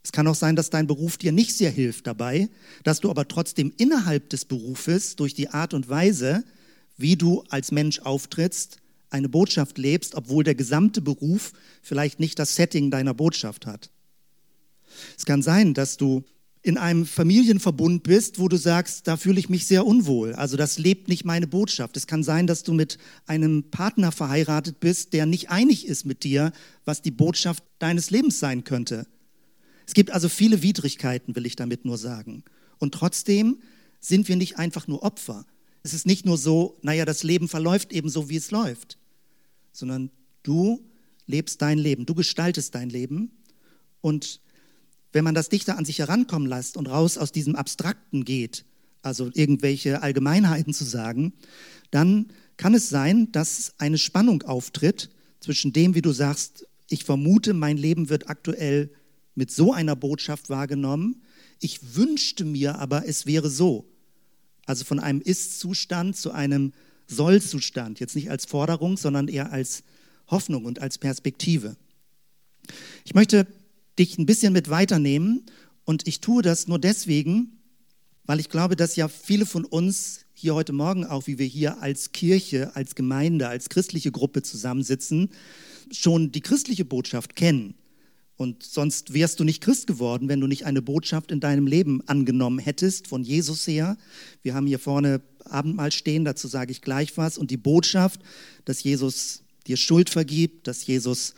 Es 0.04 0.12
kann 0.12 0.28
auch 0.28 0.36
sein, 0.36 0.56
dass 0.56 0.70
dein 0.70 0.86
Beruf 0.86 1.18
dir 1.18 1.32
nicht 1.32 1.56
sehr 1.56 1.72
hilft 1.72 2.08
dabei, 2.08 2.50
dass 2.84 3.00
du 3.00 3.10
aber 3.10 3.28
trotzdem 3.28 3.74
innerhalb 3.78 4.30
des 4.30 4.46
Berufes 4.46 5.16
durch 5.16 5.34
die 5.34 5.50
Art 5.50 5.74
und 5.74 5.88
Weise, 5.88 6.44
wie 6.98 7.16
du 7.16 7.44
als 7.50 7.72
Mensch 7.72 8.00
auftrittst, 8.00 8.78
eine 9.10 9.30
Botschaft 9.30 9.78
lebst, 9.78 10.16
obwohl 10.16 10.44
der 10.44 10.56
gesamte 10.56 11.00
Beruf 11.00 11.54
vielleicht 11.82 12.20
nicht 12.20 12.38
das 12.38 12.56
Setting 12.56 12.92
deiner 12.92 13.14
Botschaft 13.14 13.66
hat. 13.66 13.92
Es 15.18 15.26
kann 15.26 15.42
sein, 15.42 15.74
dass 15.74 15.98
du 15.98 16.24
in 16.64 16.78
einem 16.78 17.06
Familienverbund 17.06 18.04
bist, 18.04 18.40
wo 18.40 18.48
du 18.48 18.56
sagst, 18.58 19.08
da 19.08 19.18
fühle 19.18 19.40
ich 19.40 19.50
mich 19.50 19.68
sehr 19.68 19.86
unwohl. 19.86 20.34
Also 20.34 20.56
das 20.56 20.80
lebt 20.80 21.10
nicht 21.10 21.26
meine 21.26 21.46
Botschaft. 21.46 21.98
Es 21.98 22.08
kann 22.08 22.24
sein, 22.24 22.48
dass 22.48 22.64
du 22.64 22.74
mit 22.74 22.98
einem 23.26 23.70
Partner 23.70 24.14
verheiratet 24.14 24.80
bist, 24.80 25.12
der 25.14 25.26
nicht 25.26 25.50
einig 25.50 25.86
ist 25.86 26.06
mit 26.06 26.24
dir, 26.24 26.54
was 26.86 27.02
die 27.02 27.12
Botschaft 27.12 27.64
deines 27.80 28.12
Lebens 28.12 28.40
sein 28.40 28.64
könnte. 28.64 29.06
Es 29.86 29.94
gibt 29.94 30.12
also 30.12 30.30
viele 30.30 30.62
Widrigkeiten, 30.62 31.36
will 31.36 31.46
ich 31.46 31.56
damit 31.56 31.86
nur 31.86 31.98
sagen. 31.98 32.44
Und 32.80 32.94
trotzdem 32.94 33.60
sind 34.00 34.28
wir 34.28 34.36
nicht 34.36 34.58
einfach 34.58 34.88
nur 34.88 35.04
Opfer. 35.04 35.46
Es 35.84 35.94
ist 35.94 36.06
nicht 36.06 36.26
nur 36.26 36.38
so, 36.38 36.78
naja, 36.82 37.06
das 37.06 37.24
Leben 37.24 37.48
verläuft 37.48 37.92
eben 37.92 38.10
so, 38.10 38.30
wie 38.30 38.38
es 38.38 38.52
läuft, 38.52 38.98
sondern 39.72 40.12
du 40.44 40.82
lebst 41.26 41.62
dein 41.62 41.78
Leben, 41.78 42.06
du 42.06 42.16
gestaltest 42.16 42.76
dein 42.76 42.90
Leben. 42.90 43.32
Und 44.02 44.42
wenn 45.12 45.24
man 45.24 45.36
das 45.36 45.50
dichter 45.50 45.78
an 45.78 45.86
sich 45.86 46.00
herankommen 46.00 46.48
lässt 46.48 46.78
und 46.78 46.88
raus 46.88 47.18
aus 47.18 47.32
diesem 47.32 47.56
Abstrakten 47.56 48.26
geht, 48.26 48.66
also 49.02 49.30
irgendwelche 49.34 50.02
Allgemeinheiten 50.02 50.74
zu 50.74 50.86
sagen, 50.86 51.34
dann 51.92 52.28
kann 52.58 52.74
es 52.74 52.90
sein, 52.90 53.32
dass 53.32 53.74
eine 53.78 53.98
Spannung 53.98 54.44
auftritt 54.44 55.10
zwischen 55.40 55.74
dem, 55.74 55.96
wie 55.96 56.02
du 56.02 56.12
sagst, 56.12 56.68
ich 56.90 57.04
vermute, 57.04 57.54
mein 57.54 57.78
Leben 57.78 58.10
wird 58.10 58.30
aktuell 58.30 58.92
mit 59.36 59.52
so 59.52 59.74
einer 59.74 59.96
Botschaft 59.96 60.50
wahrgenommen. 60.50 61.22
Ich 61.60 61.96
wünschte 61.96 62.46
mir 62.46 62.80
aber, 62.80 63.08
es 63.08 63.26
wäre 63.26 63.50
so. 63.50 63.86
Also 64.66 64.86
von 64.86 65.00
einem 65.00 65.22
Ist-Zustand 65.22 66.16
zu 66.16 66.32
einem 66.32 66.74
Soll-Zustand. 67.08 68.00
Jetzt 68.00 68.16
nicht 68.16 68.30
als 68.30 68.46
Forderung, 68.46 68.98
sondern 68.98 69.28
eher 69.28 69.52
als 69.52 69.84
Hoffnung 70.28 70.66
und 70.66 70.80
als 70.80 70.98
Perspektive. 70.98 71.76
Ich 73.04 73.14
möchte 73.14 73.48
dich 74.00 74.18
ein 74.18 74.26
bisschen 74.26 74.54
mit 74.54 74.70
weiternehmen 74.70 75.46
und 75.86 76.08
ich 76.08 76.22
tue 76.22 76.42
das 76.42 76.68
nur 76.68 76.80
deswegen, 76.80 77.60
weil 78.26 78.40
ich 78.40 78.50
glaube, 78.50 78.76
dass 78.76 78.96
ja 78.96 79.08
viele 79.08 79.46
von 79.46 79.66
uns 79.66 80.22
hier 80.34 80.56
heute 80.56 80.74
Morgen 80.74 81.06
auch, 81.06 81.28
wie 81.28 81.38
wir 81.38 81.46
hier 81.46 81.82
als 81.82 82.12
Kirche, 82.12 82.76
als 82.76 82.96
Gemeinde, 82.96 83.50
als 83.50 83.70
christliche 83.70 84.12
Gruppe 84.12 84.44
zusammensitzen, 84.44 85.30
schon 85.92 86.32
die 86.32 86.42
christliche 86.42 86.86
Botschaft 86.86 87.36
kennen. 87.36 87.76
Und 88.36 88.64
sonst 88.64 89.14
wärst 89.14 89.40
du 89.40 89.44
nicht 89.44 89.62
Christ 89.62 89.88
geworden, 89.88 90.28
wenn 90.28 90.40
du 90.40 90.48
nicht 90.48 90.66
eine 90.66 90.82
Botschaft 90.82 91.32
in 91.32 91.40
deinem 91.40 91.68
Leben 91.68 92.02
angenommen 92.08 92.60
hättest 92.60 93.08
von 93.08 93.24
Jesus 93.24 93.68
her. 93.68 93.98
Wir 94.42 94.56
haben 94.56 94.66
hier 94.66 94.80
vorne 94.80 95.22
Abendmahl 95.46 95.92
stehen, 95.92 96.26
dazu 96.26 96.48
sage 96.48 96.72
ich 96.72 96.82
gleich 96.82 97.16
was. 97.18 97.38
Und 97.38 97.52
die 97.52 97.58
Botschaft, 97.58 98.22
dass 98.66 98.84
Jesus 98.84 99.44
dir 99.68 99.78
Schuld 99.78 100.10
vergibt, 100.10 100.68
dass 100.68 100.86
Jesus 100.86 101.36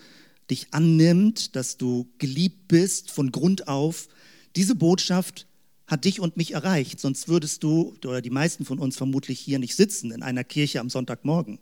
dich 0.49 0.67
annimmt, 0.71 1.55
dass 1.55 1.77
du 1.77 2.07
geliebt 2.17 2.67
bist 2.67 3.11
von 3.11 3.31
Grund 3.31 3.67
auf. 3.67 4.07
Diese 4.55 4.75
Botschaft 4.75 5.47
hat 5.87 6.05
dich 6.05 6.19
und 6.19 6.37
mich 6.37 6.51
erreicht, 6.51 6.99
sonst 6.99 7.27
würdest 7.27 7.63
du 7.63 7.95
oder 8.03 8.21
die 8.21 8.29
meisten 8.29 8.65
von 8.65 8.79
uns 8.79 8.95
vermutlich 8.95 9.39
hier 9.39 9.59
nicht 9.59 9.75
sitzen 9.75 10.11
in 10.11 10.23
einer 10.23 10.43
Kirche 10.43 10.79
am 10.79 10.89
Sonntagmorgen. 10.89 11.59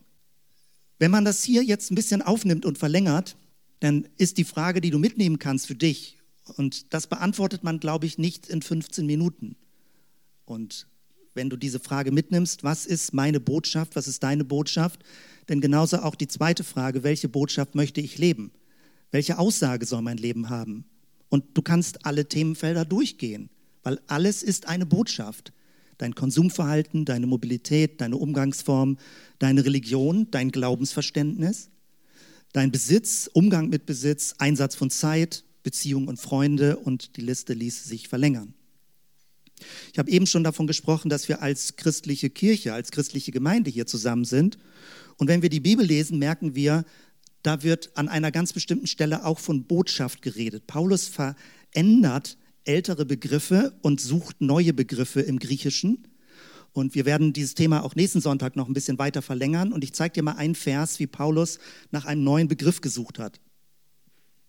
Wenn 1.00 1.12
man 1.12 1.26
das 1.26 1.43
hier 1.43 1.63
jetzt 1.63 1.91
ein 1.91 1.96
bisschen 1.96 2.22
aufnimmt 2.22 2.65
und 2.65 2.78
verlängert, 2.78 3.36
dann 3.84 4.08
ist 4.15 4.38
die 4.38 4.46
Frage, 4.46 4.80
die 4.80 4.91
du 4.91 4.98
mitnehmen 4.98 5.39
kannst 5.39 5.67
für 5.67 5.76
dich, 5.76 6.17
und 6.56 6.93
das 6.93 7.08
beantwortet 7.08 7.65
man, 7.65 7.80
glaube 7.80 8.06
ich, 8.06 8.17
nicht 8.17 8.48
in 8.48 8.62
15 8.62 9.06
Minuten. 9.06 9.58
Und 10.46 10.88
wenn 11.34 11.50
du 11.50 11.58
diese 11.58 11.80
Frage 11.80 12.12
mitnimmst, 12.12 12.63
was 12.63 12.86
ist 12.86 13.13
meine 13.13 13.41
Botschaft, 13.41 13.98
was 13.98 14.08
ist 14.08 14.24
deine 14.24 14.46
Botschaft, 14.46 15.04
denn 15.50 15.60
genauso 15.60 15.98
auch 15.98 16.15
die 16.15 16.30
zweite 16.30 16.63
Frage, 16.63 17.04
welche 17.04 17.28
Botschaft 17.28 17.76
möchte 17.76 18.00
ich 18.00 18.17
leben? 18.17 18.52
Welche 19.12 19.38
Aussage 19.38 19.86
soll 19.86 20.02
mein 20.02 20.17
Leben 20.17 20.50
haben? 20.50 20.86
Und 21.28 21.58
du 21.58 21.62
kannst 21.62 22.06
alle 22.06 22.28
Themenfelder 22.30 22.86
durchgehen, 22.86 23.50
weil 23.84 24.00
alles 24.08 24.43
ist 24.43 24.67
eine 24.67 24.86
Botschaft. 24.86 25.52
Dein 25.98 26.15
Konsumverhalten, 26.15 27.04
deine 27.04 27.28
Mobilität, 27.28 28.00
deine 28.00 28.15
Umgangsform, 28.15 28.98
deine 29.39 29.65
Religion, 29.65 30.28
dein 30.32 30.52
Glaubensverständnis, 30.52 31.69
dein 32.54 32.72
Besitz, 32.72 33.30
Umgang 33.34 33.70
mit 33.70 33.86
Besitz, 33.86 34.36
Einsatz 34.38 34.76
von 34.76 34.89
Zeit, 34.89 35.44
Beziehungen 35.63 36.08
und 36.08 36.20
Freunde 36.20 36.78
und 36.78 37.18
die 37.18 37.22
Liste 37.22 37.54
ließ 37.54 37.86
sich 37.86 38.08
verlängern. 38.08 38.54
Ich 39.92 40.00
habe 40.00 40.12
eben 40.12 40.28
schon 40.28 40.44
davon 40.44 40.68
gesprochen, 40.68 41.10
dass 41.10 41.28
wir 41.30 41.42
als 41.42 41.76
christliche 41.76 42.30
Kirche, 42.30 42.74
als 42.74 42.92
christliche 42.92 43.32
Gemeinde 43.32 43.70
hier 43.70 43.86
zusammen 43.86 44.26
sind. 44.26 44.58
Und 45.18 45.28
wenn 45.28 45.42
wir 45.42 45.50
die 45.50 45.60
Bibel 45.60 45.86
lesen, 45.86 46.20
merken 46.20 46.56
wir, 46.56 46.86
da 47.44 47.63
wird 47.63 47.92
an 47.96 48.10
einer 48.10 48.32
ganz 48.32 48.54
bestimmten 48.54 48.88
Stelle 48.88 49.26
auch 49.26 49.39
von 49.39 49.66
Botschaft 49.66 50.22
geredet. 50.22 50.68
Paulus 50.68 51.08
verändert 51.08 52.38
ältere 52.66 53.06
Begriffe 53.06 53.78
und 53.82 54.00
sucht 54.00 54.42
neue 54.42 54.74
Begriffe 54.74 55.22
im 55.22 55.39
Griechischen. 55.39 56.08
Und 56.73 56.95
wir 56.95 57.05
werden 57.05 57.33
dieses 57.33 57.53
Thema 57.53 57.83
auch 57.83 57.95
nächsten 57.95 58.19
Sonntag 58.19 58.55
noch 58.55 58.67
ein 58.67 58.73
bisschen 58.73 58.97
weiter 58.97 59.21
verlängern. 59.21 59.71
Und 59.71 59.83
ich 59.83 59.93
zeige 59.93 60.13
dir 60.13 60.23
mal 60.23 60.33
einen 60.33 60.55
Vers, 60.55 60.99
wie 60.99 61.07
Paulus 61.07 61.59
nach 61.91 62.05
einem 62.05 62.23
neuen 62.23 62.47
Begriff 62.47 62.81
gesucht 62.81 63.19
hat. 63.19 63.39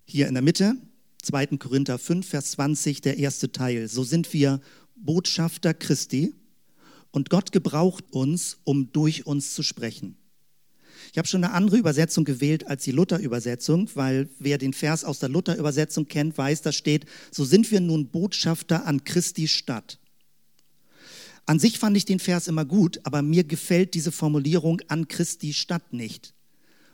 Hier 0.06 0.26
in 0.26 0.34
der 0.34 0.42
Mitte, 0.42 0.74
2. 1.22 1.58
Korinther 1.58 1.98
5, 1.98 2.26
Vers 2.26 2.52
20, 2.52 3.02
der 3.02 3.18
erste 3.18 3.52
Teil. 3.52 3.88
So 3.88 4.04
sind 4.04 4.32
wir 4.32 4.60
Botschafter 4.96 5.74
Christi 5.74 6.34
und 7.10 7.30
Gott 7.30 7.52
gebraucht 7.52 8.04
uns, 8.10 8.58
um 8.64 8.90
durch 8.92 9.26
uns 9.26 9.54
zu 9.54 9.62
sprechen. 9.62 10.16
Ich 11.12 11.18
habe 11.18 11.28
schon 11.28 11.44
eine 11.44 11.52
andere 11.52 11.76
Übersetzung 11.76 12.24
gewählt 12.24 12.66
als 12.66 12.84
die 12.84 12.90
Luther-Übersetzung, 12.90 13.90
weil 13.94 14.28
wer 14.38 14.58
den 14.58 14.72
Vers 14.72 15.04
aus 15.04 15.18
der 15.18 15.28
Luther-Übersetzung 15.28 16.08
kennt, 16.08 16.36
weiß, 16.36 16.62
da 16.62 16.72
steht, 16.72 17.04
so 17.30 17.44
sind 17.44 17.70
wir 17.70 17.80
nun 17.80 18.08
Botschafter 18.08 18.86
an 18.86 19.04
Christi 19.04 19.46
Stadt. 19.46 19.98
An 21.46 21.58
sich 21.58 21.78
fand 21.78 21.96
ich 21.96 22.04
den 22.04 22.20
Vers 22.20 22.48
immer 22.48 22.64
gut, 22.64 23.00
aber 23.04 23.22
mir 23.22 23.44
gefällt 23.44 23.94
diese 23.94 24.12
Formulierung 24.12 24.80
an 24.88 25.08
Christi 25.08 25.52
Stadt 25.52 25.92
nicht. 25.92 26.34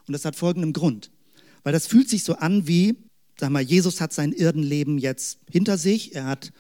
Und 0.07 0.13
das 0.13 0.25
hat 0.25 0.35
folgenden 0.35 0.73
Grund. 0.73 1.11
Weil 1.63 1.73
das 1.73 1.87
fühlt 1.87 2.09
sich 2.09 2.25
so 2.25 2.35
an 2.35 2.67
wie, 2.67 2.97
sag 3.39 3.51
mal, 3.51 3.63
Jesus 3.63 4.01
hat 4.01 4.13
sein 4.13 4.33
Irdenleben 4.33 4.99
jetzt 4.99 5.39
hinter 5.49 5.79
sich, 5.79 6.15
er 6.15 6.25
hat 6.25 6.53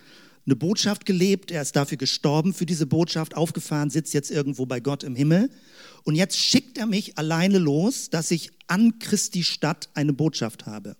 eine 0.46 0.56
Botschaft 0.56 1.04
gelebt, 1.04 1.50
er 1.50 1.62
ist 1.62 1.76
dafür 1.76 1.98
gestorben, 1.98 2.54
für 2.54 2.66
diese 2.66 2.86
Botschaft 2.86 3.36
aufgefahren, 3.36 3.90
sitzt 3.90 4.14
jetzt 4.14 4.30
irgendwo 4.30 4.66
bei 4.66 4.80
Gott 4.80 5.02
im 5.02 5.14
Himmel. 5.14 5.50
Und 6.04 6.14
jetzt 6.14 6.38
schickt 6.38 6.78
er 6.78 6.86
mich 6.86 7.18
alleine 7.18 7.58
los, 7.58 8.10
dass 8.10 8.30
ich 8.30 8.50
an 8.66 8.98
Christi 8.98 9.44
Stadt 9.44 9.90
eine 9.94 10.12
Botschaft 10.12 10.66
habe. 10.66 10.96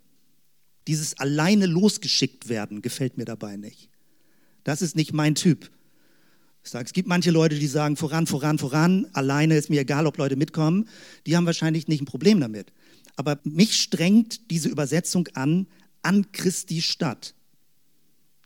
Dieses 0.88 1.18
alleine 1.18 1.66
losgeschickt 1.66 2.48
werden 2.48 2.82
gefällt 2.82 3.16
mir 3.16 3.24
dabei 3.24 3.56
nicht. 3.56 3.88
Das 4.64 4.82
ist 4.82 4.96
nicht 4.96 5.12
mein 5.12 5.34
Typ. 5.34 5.70
Ich 6.62 6.70
sage, 6.70 6.86
es 6.86 6.92
gibt 6.92 7.08
manche 7.08 7.30
Leute, 7.30 7.58
die 7.58 7.66
sagen, 7.66 7.96
voran, 7.96 8.26
voran, 8.26 8.58
voran, 8.58 9.06
alleine 9.12 9.56
ist 9.56 9.70
mir 9.70 9.80
egal, 9.80 10.06
ob 10.06 10.18
Leute 10.18 10.36
mitkommen. 10.36 10.88
Die 11.26 11.36
haben 11.36 11.46
wahrscheinlich 11.46 11.88
nicht 11.88 12.02
ein 12.02 12.06
Problem 12.06 12.40
damit. 12.40 12.72
Aber 13.16 13.40
mich 13.44 13.80
strengt 13.80 14.50
diese 14.50 14.68
Übersetzung 14.68 15.28
an, 15.34 15.66
an 16.02 16.32
Christi 16.32 16.82
Stadt. 16.82 17.34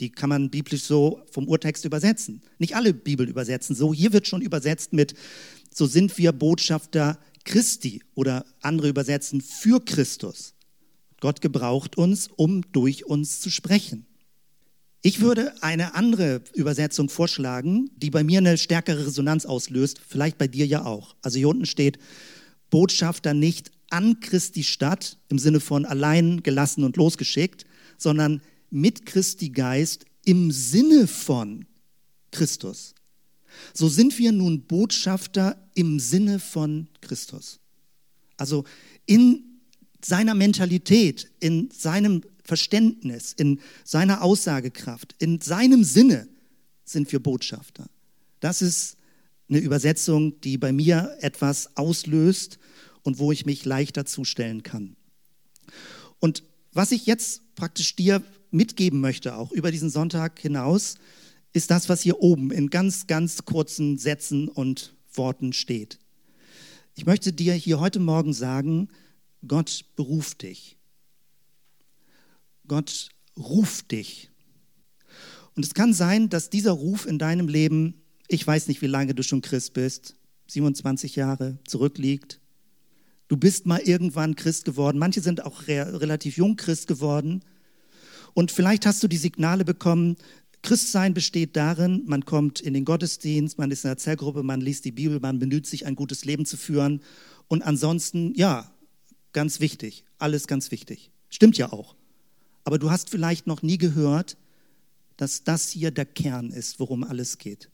Die 0.00 0.10
kann 0.10 0.28
man 0.28 0.50
biblisch 0.50 0.82
so 0.82 1.22
vom 1.30 1.46
Urtext 1.46 1.84
übersetzen. 1.84 2.42
Nicht 2.58 2.76
alle 2.76 2.92
Bibel 2.94 3.28
übersetzen 3.28 3.76
so. 3.76 3.94
Hier 3.94 4.12
wird 4.12 4.26
schon 4.26 4.42
übersetzt 4.42 4.92
mit, 4.92 5.14
so 5.72 5.86
sind 5.86 6.16
wir 6.18 6.32
Botschafter 6.32 7.18
Christi 7.44 8.02
oder 8.14 8.44
andere 8.60 8.88
übersetzen 8.88 9.40
für 9.40 9.84
Christus. 9.84 10.54
Gott 11.20 11.40
gebraucht 11.40 11.96
uns, 11.96 12.28
um 12.36 12.62
durch 12.72 13.06
uns 13.06 13.40
zu 13.40 13.50
sprechen. 13.50 14.06
Ich 15.06 15.20
würde 15.20 15.52
eine 15.62 15.94
andere 15.96 16.40
Übersetzung 16.54 17.10
vorschlagen, 17.10 17.90
die 17.94 18.08
bei 18.08 18.24
mir 18.24 18.38
eine 18.38 18.56
stärkere 18.56 19.06
Resonanz 19.06 19.44
auslöst, 19.44 20.00
vielleicht 20.08 20.38
bei 20.38 20.48
dir 20.48 20.66
ja 20.66 20.86
auch. 20.86 21.14
Also 21.20 21.36
hier 21.36 21.50
unten 21.50 21.66
steht, 21.66 21.98
Botschafter 22.70 23.34
nicht 23.34 23.70
an 23.90 24.20
Christi 24.20 24.64
Stadt 24.64 25.18
im 25.28 25.38
Sinne 25.38 25.60
von 25.60 25.84
allein 25.84 26.42
gelassen 26.42 26.84
und 26.84 26.96
losgeschickt, 26.96 27.66
sondern 27.98 28.40
mit 28.70 29.04
Christi 29.04 29.50
Geist 29.50 30.06
im 30.24 30.50
Sinne 30.50 31.06
von 31.06 31.66
Christus. 32.30 32.94
So 33.74 33.90
sind 33.90 34.18
wir 34.18 34.32
nun 34.32 34.62
Botschafter 34.62 35.68
im 35.74 36.00
Sinne 36.00 36.38
von 36.38 36.88
Christus. 37.02 37.60
Also 38.38 38.64
in 39.04 39.60
seiner 40.02 40.34
Mentalität, 40.34 41.30
in 41.40 41.68
seinem 41.70 42.22
Verständnis, 42.44 43.32
in 43.32 43.60
seiner 43.84 44.22
Aussagekraft, 44.22 45.14
in 45.18 45.40
seinem 45.40 45.82
Sinne 45.82 46.28
sind 46.84 47.10
wir 47.10 47.20
Botschafter. 47.20 47.86
Das 48.40 48.62
ist 48.62 48.96
eine 49.48 49.58
Übersetzung, 49.58 50.40
die 50.42 50.58
bei 50.58 50.72
mir 50.72 51.16
etwas 51.20 51.76
auslöst 51.76 52.58
und 53.02 53.18
wo 53.18 53.32
ich 53.32 53.46
mich 53.46 53.64
leichter 53.64 54.04
zustellen 54.04 54.62
kann. 54.62 54.96
Und 56.20 56.42
was 56.72 56.92
ich 56.92 57.06
jetzt 57.06 57.54
praktisch 57.54 57.96
dir 57.96 58.22
mitgeben 58.50 59.00
möchte, 59.00 59.36
auch 59.36 59.52
über 59.52 59.70
diesen 59.70 59.90
Sonntag 59.90 60.38
hinaus, 60.38 60.96
ist 61.52 61.70
das, 61.70 61.88
was 61.88 62.02
hier 62.02 62.20
oben 62.20 62.50
in 62.50 62.68
ganz, 62.68 63.06
ganz 63.06 63.44
kurzen 63.44 63.96
Sätzen 63.96 64.48
und 64.48 64.94
Worten 65.12 65.52
steht. 65.52 65.98
Ich 66.96 67.06
möchte 67.06 67.32
dir 67.32 67.54
hier 67.54 67.80
heute 67.80 68.00
Morgen 68.00 68.32
sagen, 68.32 68.88
Gott 69.46 69.84
beruft 69.96 70.42
dich. 70.42 70.76
Gott 72.66 73.08
ruft 73.36 73.90
dich. 73.90 74.30
Und 75.54 75.64
es 75.64 75.74
kann 75.74 75.92
sein, 75.92 76.28
dass 76.28 76.50
dieser 76.50 76.72
Ruf 76.72 77.06
in 77.06 77.18
deinem 77.18 77.48
Leben, 77.48 78.02
ich 78.28 78.46
weiß 78.46 78.68
nicht, 78.68 78.82
wie 78.82 78.86
lange 78.86 79.14
du 79.14 79.22
schon 79.22 79.42
Christ 79.42 79.72
bist, 79.74 80.16
27 80.48 81.16
Jahre 81.16 81.58
zurückliegt. 81.66 82.40
Du 83.28 83.36
bist 83.36 83.66
mal 83.66 83.80
irgendwann 83.80 84.36
Christ 84.36 84.64
geworden. 84.64 84.98
Manche 84.98 85.20
sind 85.20 85.44
auch 85.44 85.66
re 85.66 86.00
relativ 86.00 86.36
jung 86.36 86.56
Christ 86.56 86.86
geworden. 86.86 87.42
Und 88.34 88.50
vielleicht 88.50 88.84
hast 88.84 89.02
du 89.02 89.08
die 89.08 89.16
Signale 89.16 89.64
bekommen, 89.64 90.16
Christsein 90.62 91.12
besteht 91.12 91.56
darin, 91.56 92.04
man 92.06 92.24
kommt 92.24 92.58
in 92.58 92.72
den 92.72 92.86
Gottesdienst, 92.86 93.58
man 93.58 93.70
ist 93.70 93.84
in 93.84 93.90
der 93.90 93.98
Zellgruppe, 93.98 94.42
man 94.42 94.62
liest 94.62 94.86
die 94.86 94.92
Bibel, 94.92 95.20
man 95.20 95.38
bemüht 95.38 95.66
sich, 95.66 95.84
ein 95.84 95.94
gutes 95.94 96.24
Leben 96.24 96.46
zu 96.46 96.56
führen. 96.56 97.02
Und 97.48 97.62
ansonsten, 97.62 98.34
ja, 98.34 98.72
ganz 99.32 99.60
wichtig, 99.60 100.04
alles 100.18 100.46
ganz 100.46 100.70
wichtig. 100.70 101.10
Stimmt 101.28 101.58
ja 101.58 101.70
auch. 101.70 101.94
Aber 102.64 102.78
du 102.78 102.90
hast 102.90 103.10
vielleicht 103.10 103.46
noch 103.46 103.62
nie 103.62 103.78
gehört, 103.78 104.36
dass 105.16 105.44
das 105.44 105.70
hier 105.70 105.90
der 105.90 106.06
Kern 106.06 106.50
ist, 106.50 106.80
worum 106.80 107.04
alles 107.04 107.38
geht. 107.38 107.70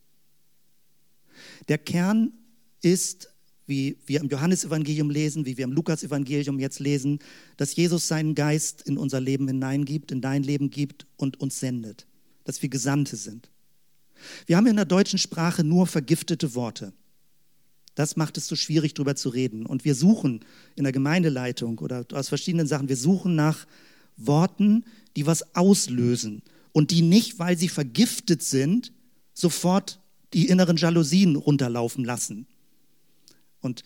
Der 1.69 1.77
Kern 1.77 2.33
ist 2.81 3.31
wie 3.71 3.97
wir 4.05 4.19
im 4.19 4.27
Johannesevangelium 4.27 5.09
lesen, 5.09 5.45
wie 5.45 5.57
wir 5.57 5.63
im 5.63 5.71
Lukasevangelium 5.71 6.59
jetzt 6.59 6.79
lesen, 6.79 7.19
dass 7.55 7.75
Jesus 7.75 8.07
seinen 8.07 8.35
Geist 8.35 8.81
in 8.81 8.97
unser 8.97 9.21
Leben 9.21 9.47
hineingibt, 9.47 10.11
in 10.11 10.19
dein 10.19 10.43
Leben 10.43 10.69
gibt 10.69 11.07
und 11.15 11.39
uns 11.39 11.59
sendet, 11.59 12.05
dass 12.43 12.61
wir 12.61 12.67
Gesandte 12.67 13.15
sind. 13.15 13.49
Wir 14.45 14.57
haben 14.57 14.67
in 14.67 14.75
der 14.75 14.85
deutschen 14.85 15.17
Sprache 15.17 15.63
nur 15.63 15.87
vergiftete 15.87 16.53
Worte. 16.53 16.91
Das 17.95 18.17
macht 18.17 18.37
es 18.37 18.47
so 18.47 18.57
schwierig, 18.57 18.93
darüber 18.93 19.15
zu 19.15 19.29
reden. 19.29 19.65
Und 19.65 19.85
wir 19.85 19.95
suchen 19.95 20.41
in 20.75 20.83
der 20.83 20.93
Gemeindeleitung 20.93 21.79
oder 21.79 22.05
aus 22.11 22.27
verschiedenen 22.27 22.67
Sachen, 22.67 22.89
wir 22.89 22.97
suchen 22.97 23.35
nach 23.35 23.65
Worten, 24.17 24.85
die 25.15 25.25
was 25.25 25.55
auslösen 25.55 26.41
und 26.71 26.91
die 26.91 27.01
nicht, 27.01 27.39
weil 27.39 27.57
sie 27.57 27.69
vergiftet 27.69 28.43
sind, 28.43 28.91
sofort 29.33 29.99
die 30.33 30.47
inneren 30.47 30.77
Jalousien 30.77 31.35
runterlaufen 31.35 32.05
lassen. 32.05 32.47
Und 33.59 33.83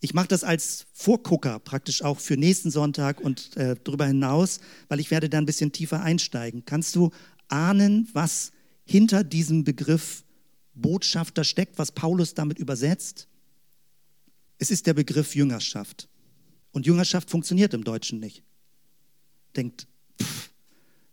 ich 0.00 0.14
mache 0.14 0.28
das 0.28 0.44
als 0.44 0.86
Vorgucker 0.92 1.58
praktisch 1.58 2.02
auch 2.02 2.20
für 2.20 2.36
nächsten 2.36 2.70
Sonntag 2.70 3.20
und 3.20 3.56
äh, 3.56 3.76
darüber 3.82 4.06
hinaus, 4.06 4.60
weil 4.88 5.00
ich 5.00 5.10
werde 5.10 5.28
da 5.28 5.38
ein 5.38 5.46
bisschen 5.46 5.72
tiefer 5.72 6.02
einsteigen. 6.02 6.64
Kannst 6.64 6.94
du 6.94 7.10
ahnen, 7.48 8.08
was 8.12 8.52
hinter 8.84 9.24
diesem 9.24 9.64
Begriff 9.64 10.24
Botschafter 10.74 11.42
steckt, 11.42 11.78
was 11.78 11.90
Paulus 11.90 12.34
damit 12.34 12.58
übersetzt? 12.58 13.26
Es 14.58 14.70
ist 14.70 14.86
der 14.86 14.94
Begriff 14.94 15.34
Jüngerschaft. 15.34 16.08
Und 16.70 16.86
Jüngerschaft 16.86 17.30
funktioniert 17.30 17.74
im 17.74 17.82
Deutschen 17.82 18.20
nicht. 18.20 18.44
Denkt, 19.56 19.86
pff, 20.20 20.50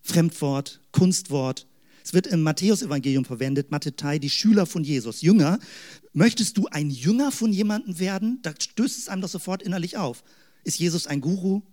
Fremdwort, 0.02 0.82
Kunstwort. 0.92 1.68
Es 2.04 2.14
wird 2.14 2.28
im 2.28 2.44
Matthäusevangelium 2.44 3.26
verwendet, 3.26 3.72
Matthäi, 3.72 4.20
die 4.20 4.30
Schüler 4.30 4.68
von 4.68 4.84
Jesus, 4.84 5.22
Jünger. 5.22 5.60
Möchtest 6.14 6.58
du 6.58 6.68
ein 6.68 6.92
Jünger 6.92 7.32
von 7.32 7.52
jemandem 7.52 8.00
werden? 8.00 8.40
Da 8.44 8.54
stößt 8.58 9.00
es 9.00 9.10
einem 9.10 9.24
doch 9.24 9.30
sofort 9.30 9.64
innerlich 9.64 9.98
auf. 9.98 10.24
Ist 10.64 10.78
Jesus 10.78 11.08
ein 11.08 11.22
Guru? 11.22 11.64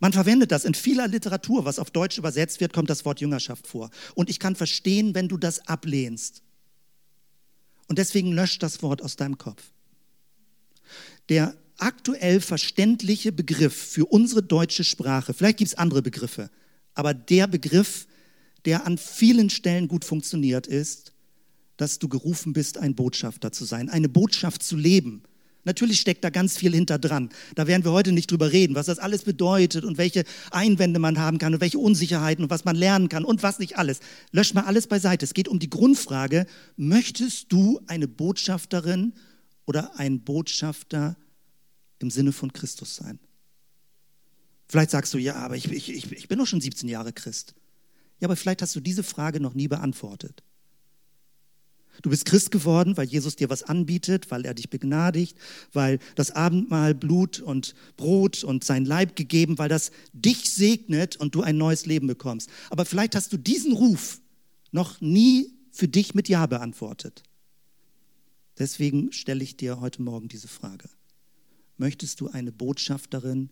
Man 0.00 0.12
verwendet 0.12 0.52
das 0.52 0.64
in 0.64 0.74
vieler 0.74 1.08
Literatur, 1.08 1.64
was 1.64 1.80
auf 1.80 1.90
Deutsch 1.90 2.18
übersetzt 2.18 2.60
wird, 2.60 2.72
kommt 2.72 2.88
das 2.88 3.04
Wort 3.04 3.20
Jüngerschaft 3.20 3.66
vor. 3.66 3.90
Und 4.14 4.30
ich 4.30 4.38
kann 4.38 4.54
verstehen, 4.54 5.14
wenn 5.16 5.28
du 5.28 5.36
das 5.36 5.66
ablehnst. 5.66 6.42
Und 7.88 7.98
deswegen 7.98 8.32
löscht 8.32 8.62
das 8.62 8.82
Wort 8.82 9.02
aus 9.02 9.16
deinem 9.16 9.38
Kopf. 9.38 9.72
Der 11.28 11.56
aktuell 11.78 12.40
verständliche 12.40 13.32
Begriff 13.32 13.74
für 13.74 14.06
unsere 14.06 14.42
deutsche 14.42 14.84
Sprache, 14.84 15.34
vielleicht 15.34 15.58
gibt 15.58 15.68
es 15.68 15.78
andere 15.78 16.02
Begriffe, 16.02 16.50
aber 16.94 17.14
der 17.14 17.46
Begriff, 17.46 18.06
der 18.64 18.86
an 18.86 18.98
vielen 18.98 19.50
Stellen 19.50 19.88
gut 19.88 20.04
funktioniert, 20.04 20.66
ist, 20.66 21.12
dass 21.76 21.98
du 21.98 22.08
gerufen 22.08 22.52
bist, 22.52 22.76
ein 22.76 22.94
Botschafter 22.94 23.52
zu 23.52 23.64
sein, 23.64 23.88
eine 23.88 24.08
Botschaft 24.08 24.62
zu 24.62 24.76
leben. 24.76 25.22
Natürlich 25.64 26.00
steckt 26.00 26.24
da 26.24 26.30
ganz 26.30 26.56
viel 26.56 26.74
hinter 26.74 26.98
dran. 26.98 27.28
Da 27.54 27.66
werden 27.66 27.84
wir 27.84 27.92
heute 27.92 28.12
nicht 28.12 28.30
drüber 28.30 28.52
reden, 28.52 28.74
was 28.74 28.86
das 28.86 28.98
alles 28.98 29.22
bedeutet 29.22 29.84
und 29.84 29.98
welche 29.98 30.24
Einwände 30.50 30.98
man 30.98 31.18
haben 31.18 31.38
kann 31.38 31.54
und 31.54 31.60
welche 31.60 31.78
Unsicherheiten 31.78 32.44
und 32.44 32.50
was 32.50 32.64
man 32.64 32.74
lernen 32.74 33.08
kann 33.08 33.24
und 33.24 33.42
was 33.42 33.58
nicht 33.58 33.76
alles. 33.76 34.00
Lösch 34.32 34.54
mal 34.54 34.62
alles 34.62 34.86
beiseite. 34.86 35.24
Es 35.24 35.34
geht 35.34 35.46
um 35.46 35.58
die 35.58 35.70
Grundfrage, 35.70 36.46
möchtest 36.76 37.52
du 37.52 37.80
eine 37.86 38.08
Botschafterin 38.08 39.12
oder 39.66 39.98
ein 39.98 40.20
Botschafter 40.20 41.16
im 41.98 42.10
Sinne 42.10 42.32
von 42.32 42.52
Christus 42.52 42.96
sein? 42.96 43.18
Vielleicht 44.68 44.90
sagst 44.90 45.14
du, 45.14 45.18
ja, 45.18 45.36
aber 45.36 45.56
ich, 45.56 45.70
ich, 45.70 46.12
ich 46.12 46.28
bin 46.28 46.38
doch 46.38 46.46
schon 46.46 46.60
17 46.60 46.88
Jahre 46.88 47.12
Christ. 47.12 47.54
Ja, 48.20 48.26
aber 48.28 48.36
vielleicht 48.36 48.62
hast 48.62 48.76
du 48.76 48.80
diese 48.80 49.02
Frage 49.02 49.40
noch 49.40 49.54
nie 49.54 49.68
beantwortet. 49.68 50.42
Du 52.02 52.10
bist 52.10 52.26
Christ 52.26 52.50
geworden, 52.50 52.96
weil 52.96 53.08
Jesus 53.08 53.34
dir 53.34 53.50
was 53.50 53.64
anbietet, 53.64 54.30
weil 54.30 54.44
er 54.44 54.54
dich 54.54 54.70
begnadigt, 54.70 55.36
weil 55.72 55.98
das 56.14 56.30
Abendmahl 56.30 56.94
Blut 56.94 57.40
und 57.40 57.74
Brot 57.96 58.44
und 58.44 58.62
sein 58.62 58.84
Leib 58.84 59.16
gegeben, 59.16 59.58
weil 59.58 59.68
das 59.68 59.90
dich 60.12 60.50
segnet 60.50 61.16
und 61.16 61.34
du 61.34 61.42
ein 61.42 61.56
neues 61.56 61.86
Leben 61.86 62.06
bekommst. 62.06 62.50
Aber 62.70 62.84
vielleicht 62.84 63.16
hast 63.16 63.32
du 63.32 63.36
diesen 63.36 63.72
Ruf 63.72 64.20
noch 64.70 65.00
nie 65.00 65.54
für 65.72 65.88
dich 65.88 66.14
mit 66.14 66.28
Ja 66.28 66.46
beantwortet. 66.46 67.24
Deswegen 68.58 69.12
stelle 69.12 69.42
ich 69.42 69.56
dir 69.56 69.80
heute 69.80 70.02
Morgen 70.02 70.28
diese 70.28 70.48
Frage. 70.48 70.88
Möchtest 71.78 72.20
du 72.20 72.28
eine 72.28 72.52
Botschafterin, 72.52 73.50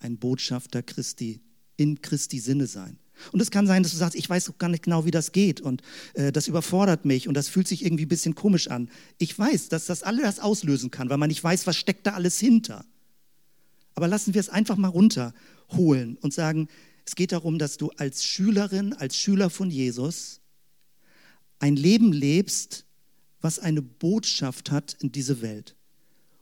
ein 0.00 0.18
Botschafter 0.18 0.82
Christi 0.82 1.40
in 1.76 2.02
Christi 2.02 2.38
Sinne 2.38 2.66
sein? 2.66 2.98
Und 3.32 3.40
es 3.40 3.50
kann 3.50 3.66
sein, 3.66 3.82
dass 3.82 3.92
du 3.92 3.98
sagst, 3.98 4.16
ich 4.16 4.28
weiß 4.28 4.52
gar 4.58 4.68
nicht 4.68 4.84
genau, 4.84 5.04
wie 5.04 5.10
das 5.10 5.32
geht 5.32 5.60
und 5.60 5.82
äh, 6.14 6.30
das 6.30 6.48
überfordert 6.48 7.04
mich 7.04 7.26
und 7.26 7.34
das 7.34 7.48
fühlt 7.48 7.66
sich 7.66 7.84
irgendwie 7.84 8.04
ein 8.04 8.08
bisschen 8.08 8.34
komisch 8.34 8.68
an. 8.68 8.90
Ich 9.18 9.36
weiß, 9.36 9.68
dass 9.68 9.86
das 9.86 10.02
alles 10.02 10.38
auslösen 10.38 10.90
kann, 10.90 11.10
weil 11.10 11.18
man 11.18 11.28
nicht 11.28 11.42
weiß, 11.42 11.66
was 11.66 11.76
steckt 11.76 12.06
da 12.06 12.12
alles 12.12 12.38
hinter. 12.38 12.84
Aber 13.94 14.06
lassen 14.06 14.34
wir 14.34 14.40
es 14.40 14.48
einfach 14.48 14.76
mal 14.76 14.88
runterholen 14.88 16.16
und 16.20 16.32
sagen, 16.32 16.68
es 17.04 17.16
geht 17.16 17.32
darum, 17.32 17.58
dass 17.58 17.76
du 17.76 17.90
als 17.96 18.22
Schülerin, 18.22 18.92
als 18.92 19.16
Schüler 19.16 19.50
von 19.50 19.70
Jesus 19.70 20.40
ein 21.58 21.74
Leben 21.74 22.12
lebst, 22.12 22.84
was 23.40 23.58
eine 23.58 23.82
Botschaft 23.82 24.70
hat 24.70 24.96
in 25.00 25.10
diese 25.10 25.42
Welt. 25.42 25.74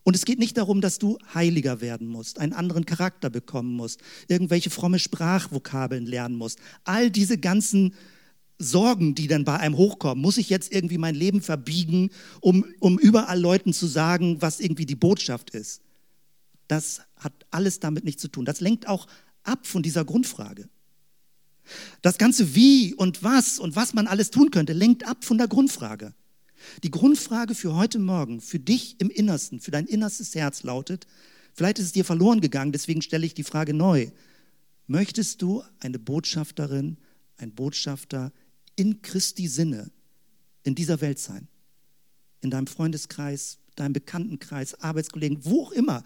Und 0.06 0.14
es 0.14 0.24
geht 0.24 0.38
nicht 0.38 0.56
darum, 0.56 0.80
dass 0.80 1.00
du 1.00 1.18
heiliger 1.34 1.80
werden 1.80 2.06
musst, 2.06 2.38
einen 2.38 2.52
anderen 2.52 2.86
Charakter 2.86 3.28
bekommen 3.28 3.74
musst, 3.74 4.00
irgendwelche 4.28 4.70
fromme 4.70 5.00
Sprachvokabeln 5.00 6.06
lernen 6.06 6.36
musst. 6.36 6.60
All 6.84 7.10
diese 7.10 7.38
ganzen 7.38 7.92
Sorgen, 8.56 9.16
die 9.16 9.26
dann 9.26 9.42
bei 9.42 9.58
einem 9.58 9.76
hochkommen, 9.76 10.22
muss 10.22 10.36
ich 10.36 10.48
jetzt 10.48 10.72
irgendwie 10.72 10.96
mein 10.96 11.16
Leben 11.16 11.42
verbiegen, 11.42 12.10
um, 12.40 12.64
um 12.78 13.00
überall 13.00 13.40
Leuten 13.40 13.72
zu 13.72 13.88
sagen, 13.88 14.40
was 14.40 14.60
irgendwie 14.60 14.86
die 14.86 14.94
Botschaft 14.94 15.50
ist. 15.50 15.82
Das 16.68 17.00
hat 17.16 17.32
alles 17.50 17.80
damit 17.80 18.04
nichts 18.04 18.22
zu 18.22 18.28
tun. 18.28 18.44
Das 18.44 18.60
lenkt 18.60 18.86
auch 18.86 19.08
ab 19.42 19.66
von 19.66 19.82
dieser 19.82 20.04
Grundfrage. 20.04 20.68
Das 22.02 22.16
ganze 22.16 22.54
Wie 22.54 22.94
und 22.94 23.24
was 23.24 23.58
und 23.58 23.74
was 23.74 23.92
man 23.92 24.06
alles 24.06 24.30
tun 24.30 24.52
könnte, 24.52 24.72
lenkt 24.72 25.04
ab 25.04 25.24
von 25.24 25.36
der 25.36 25.48
Grundfrage. 25.48 26.14
Die 26.82 26.90
Grundfrage 26.90 27.54
für 27.54 27.74
heute 27.74 27.98
Morgen, 27.98 28.40
für 28.40 28.58
dich 28.58 28.96
im 29.00 29.10
Innersten, 29.10 29.60
für 29.60 29.70
dein 29.70 29.86
innerstes 29.86 30.34
Herz 30.34 30.62
lautet, 30.62 31.06
vielleicht 31.54 31.78
ist 31.78 31.86
es 31.86 31.92
dir 31.92 32.04
verloren 32.04 32.40
gegangen, 32.40 32.72
deswegen 32.72 33.02
stelle 33.02 33.26
ich 33.26 33.34
die 33.34 33.44
Frage 33.44 33.74
neu. 33.74 34.10
Möchtest 34.86 35.42
du 35.42 35.62
eine 35.80 35.98
Botschafterin, 35.98 36.98
ein 37.38 37.54
Botschafter 37.54 38.32
in 38.76 39.02
Christi 39.02 39.48
Sinne 39.48 39.90
in 40.62 40.74
dieser 40.74 41.00
Welt 41.00 41.18
sein? 41.18 41.48
In 42.40 42.50
deinem 42.50 42.66
Freundeskreis, 42.66 43.58
deinem 43.74 43.92
Bekanntenkreis, 43.92 44.80
Arbeitskollegen, 44.80 45.44
wo 45.44 45.64
auch 45.64 45.72
immer. 45.72 46.04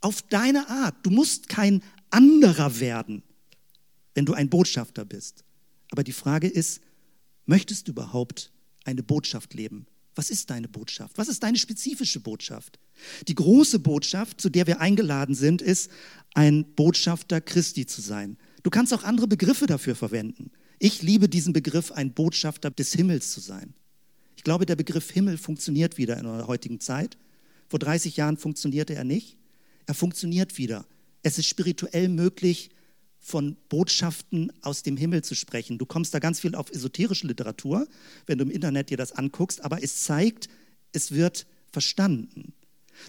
Auf 0.00 0.22
deine 0.22 0.68
Art. 0.68 0.94
Du 1.02 1.10
musst 1.10 1.48
kein 1.48 1.82
anderer 2.10 2.80
werden, 2.80 3.22
wenn 4.14 4.26
du 4.26 4.34
ein 4.34 4.50
Botschafter 4.50 5.04
bist. 5.04 5.44
Aber 5.90 6.04
die 6.04 6.12
Frage 6.12 6.48
ist, 6.48 6.80
möchtest 7.46 7.88
du 7.88 7.92
überhaupt 7.92 8.52
eine 8.84 9.02
Botschaft 9.02 9.54
leben. 9.54 9.86
Was 10.14 10.30
ist 10.30 10.50
deine 10.50 10.68
Botschaft? 10.68 11.16
Was 11.16 11.28
ist 11.28 11.42
deine 11.42 11.58
spezifische 11.58 12.20
Botschaft? 12.20 12.78
Die 13.28 13.34
große 13.34 13.78
Botschaft, 13.78 14.40
zu 14.40 14.50
der 14.50 14.66
wir 14.66 14.80
eingeladen 14.80 15.34
sind, 15.34 15.62
ist, 15.62 15.90
ein 16.34 16.64
Botschafter 16.74 17.40
Christi 17.40 17.86
zu 17.86 18.00
sein. 18.00 18.36
Du 18.62 18.70
kannst 18.70 18.92
auch 18.92 19.04
andere 19.04 19.26
Begriffe 19.26 19.66
dafür 19.66 19.94
verwenden. 19.94 20.50
Ich 20.78 21.02
liebe 21.02 21.28
diesen 21.28 21.52
Begriff, 21.52 21.92
ein 21.92 22.12
Botschafter 22.12 22.70
des 22.70 22.92
Himmels 22.92 23.32
zu 23.32 23.40
sein. 23.40 23.74
Ich 24.36 24.44
glaube, 24.44 24.66
der 24.66 24.76
Begriff 24.76 25.10
Himmel 25.10 25.38
funktioniert 25.38 25.98
wieder 25.98 26.16
in 26.18 26.24
der 26.24 26.46
heutigen 26.46 26.80
Zeit. 26.80 27.16
Vor 27.68 27.78
30 27.78 28.16
Jahren 28.16 28.36
funktionierte 28.36 28.94
er 28.94 29.04
nicht. 29.04 29.36
Er 29.86 29.94
funktioniert 29.94 30.58
wieder. 30.58 30.84
Es 31.22 31.38
ist 31.38 31.46
spirituell 31.46 32.08
möglich, 32.08 32.70
von 33.24 33.56
Botschaften 33.68 34.52
aus 34.62 34.82
dem 34.82 34.96
Himmel 34.96 35.22
zu 35.22 35.36
sprechen. 35.36 35.78
Du 35.78 35.86
kommst 35.86 36.12
da 36.12 36.18
ganz 36.18 36.40
viel 36.40 36.56
auf 36.56 36.70
esoterische 36.70 37.28
Literatur, 37.28 37.86
wenn 38.26 38.36
du 38.36 38.44
im 38.44 38.50
Internet 38.50 38.90
dir 38.90 38.96
das 38.96 39.12
anguckst, 39.12 39.64
aber 39.64 39.82
es 39.82 40.02
zeigt, 40.02 40.48
es 40.90 41.12
wird 41.12 41.46
verstanden. 41.70 42.52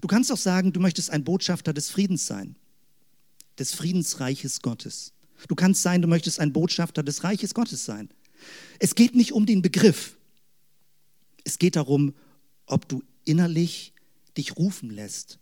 Du 0.02 0.08
kannst 0.08 0.32
auch 0.32 0.38
sagen, 0.38 0.71
du 0.71 0.80
möchtest 0.80 1.10
ein 1.10 1.23
Botschafter 1.23 1.73
des 1.73 1.89
Friedens 1.89 2.28
sein, 2.28 2.56
des 3.58 3.73
Friedensreiches 3.73 4.62
Gottes. 4.62 5.13
Du 5.47 5.56
kannst 5.56 5.82
sein, 5.82 6.04
du 6.04 6.08
möchtest 6.08 6.39
ein 6.39 6.54
Botschafter 6.54 7.02
des 7.02 7.23
Reiches 7.23 7.56
Gottes 7.56 7.84
sein. 7.84 8.10
Es 8.80 8.93
geht 8.93 9.15
nicht 9.15 9.34
um 9.34 9.47
den 9.47 9.63
Begriff. 9.63 10.15
Es 11.43 11.58
geht 11.58 11.76
darum, 11.76 12.13
ob 12.67 12.88
du 12.88 13.04
innerlich 13.26 13.93
dich 14.38 14.58
rufen 14.58 14.91
lässt, 14.91 15.39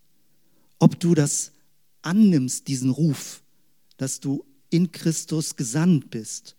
ob 0.80 1.00
du 1.00 1.14
das 1.14 1.52
annimmst, 2.02 2.68
diesen 2.70 2.90
Ruf, 2.90 3.44
dass 3.98 4.20
du 4.20 4.46
in 4.72 4.92
Christus 4.92 5.56
gesandt 5.56 6.10
bist, 6.10 6.56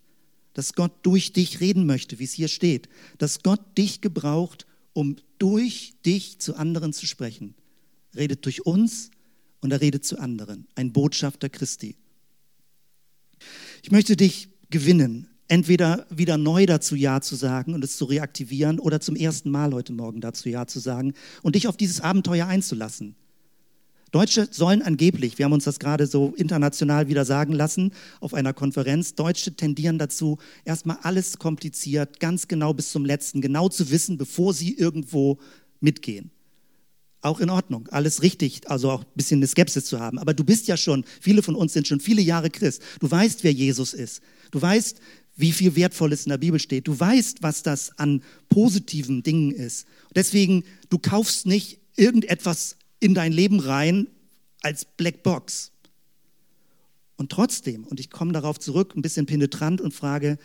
dass 0.54 0.74
Gott 0.74 0.92
durch 1.02 1.32
dich 1.32 1.60
reden 1.60 1.86
möchte, 1.86 2.18
wie 2.18 2.24
es 2.24 2.32
hier 2.32 2.48
steht, 2.48 2.88
dass 3.18 3.42
Gott 3.42 3.76
dich 3.76 4.00
gebraucht, 4.00 4.66
um 4.92 5.16
durch 5.38 5.94
dich 6.06 6.38
zu 6.38 6.54
anderen 6.54 6.92
zu 6.92 7.06
sprechen. 7.06 7.54
Redet 8.14 8.44
durch 8.44 8.64
uns 8.66 9.10
und 9.60 9.72
er 9.72 9.80
redet 9.80 10.04
zu 10.04 10.18
anderen, 10.18 10.68
ein 10.74 10.92
Botschafter 10.92 11.48
Christi. 11.48 11.96
Ich 13.82 13.90
möchte 13.90 14.16
dich 14.16 14.48
gewinnen, 14.70 15.28
entweder 15.48 16.06
wieder 16.10 16.36
neu 16.36 16.66
dazu 16.66 16.94
Ja 16.94 17.20
zu 17.20 17.34
sagen 17.36 17.74
und 17.74 17.82
es 17.82 17.96
zu 17.96 18.04
reaktivieren 18.04 18.78
oder 18.78 19.00
zum 19.00 19.16
ersten 19.16 19.50
Mal 19.50 19.72
heute 19.72 19.92
Morgen 19.92 20.20
dazu 20.20 20.48
Ja 20.48 20.66
zu 20.66 20.78
sagen 20.78 21.14
und 21.42 21.54
dich 21.54 21.66
auf 21.66 21.76
dieses 21.76 22.00
Abenteuer 22.00 22.46
einzulassen. 22.46 23.16
Deutsche 24.12 24.46
sollen 24.50 24.82
angeblich, 24.82 25.38
wir 25.38 25.46
haben 25.46 25.54
uns 25.54 25.64
das 25.64 25.78
gerade 25.78 26.06
so 26.06 26.34
international 26.36 27.08
wieder 27.08 27.24
sagen 27.24 27.54
lassen 27.54 27.92
auf 28.20 28.34
einer 28.34 28.52
Konferenz, 28.52 29.14
Deutsche 29.14 29.56
tendieren 29.56 29.98
dazu, 29.98 30.38
erstmal 30.66 30.98
alles 31.02 31.38
kompliziert, 31.38 32.20
ganz 32.20 32.46
genau 32.46 32.74
bis 32.74 32.92
zum 32.92 33.06
letzten, 33.06 33.40
genau 33.40 33.70
zu 33.70 33.90
wissen, 33.90 34.18
bevor 34.18 34.52
sie 34.52 34.74
irgendwo 34.74 35.38
mitgehen. 35.80 36.30
Auch 37.22 37.40
in 37.40 37.48
Ordnung, 37.48 37.88
alles 37.90 38.22
richtig, 38.22 38.68
also 38.68 38.90
auch 38.90 39.02
ein 39.02 39.10
bisschen 39.14 39.38
eine 39.38 39.46
Skepsis 39.46 39.86
zu 39.86 39.98
haben. 39.98 40.18
Aber 40.18 40.34
du 40.34 40.44
bist 40.44 40.68
ja 40.68 40.76
schon, 40.76 41.04
viele 41.20 41.42
von 41.42 41.54
uns 41.54 41.72
sind 41.72 41.88
schon 41.88 42.00
viele 42.00 42.20
Jahre 42.20 42.50
Christ. 42.50 42.82
Du 43.00 43.10
weißt, 43.10 43.44
wer 43.44 43.52
Jesus 43.52 43.94
ist. 43.94 44.20
Du 44.50 44.60
weißt, 44.60 45.00
wie 45.36 45.52
viel 45.52 45.74
Wertvolles 45.76 46.26
in 46.26 46.30
der 46.30 46.38
Bibel 46.38 46.58
steht. 46.58 46.86
Du 46.88 46.98
weißt, 46.98 47.42
was 47.42 47.62
das 47.62 47.96
an 47.98 48.22
positiven 48.48 49.22
Dingen 49.22 49.52
ist. 49.52 49.86
Deswegen, 50.14 50.64
du 50.90 50.98
kaufst 50.98 51.46
nicht 51.46 51.78
irgendetwas 51.96 52.76
in 53.02 53.14
dein 53.14 53.32
Leben 53.32 53.60
rein 53.60 54.06
als 54.62 54.84
Blackbox. 54.84 55.72
Und 57.16 57.30
trotzdem, 57.30 57.84
und 57.84 58.00
ich 58.00 58.10
komme 58.10 58.32
darauf 58.32 58.58
zurück, 58.58 58.94
ein 58.96 59.02
bisschen 59.02 59.26
penetrant 59.26 59.80
und 59.80 59.92
frage, 59.92 60.38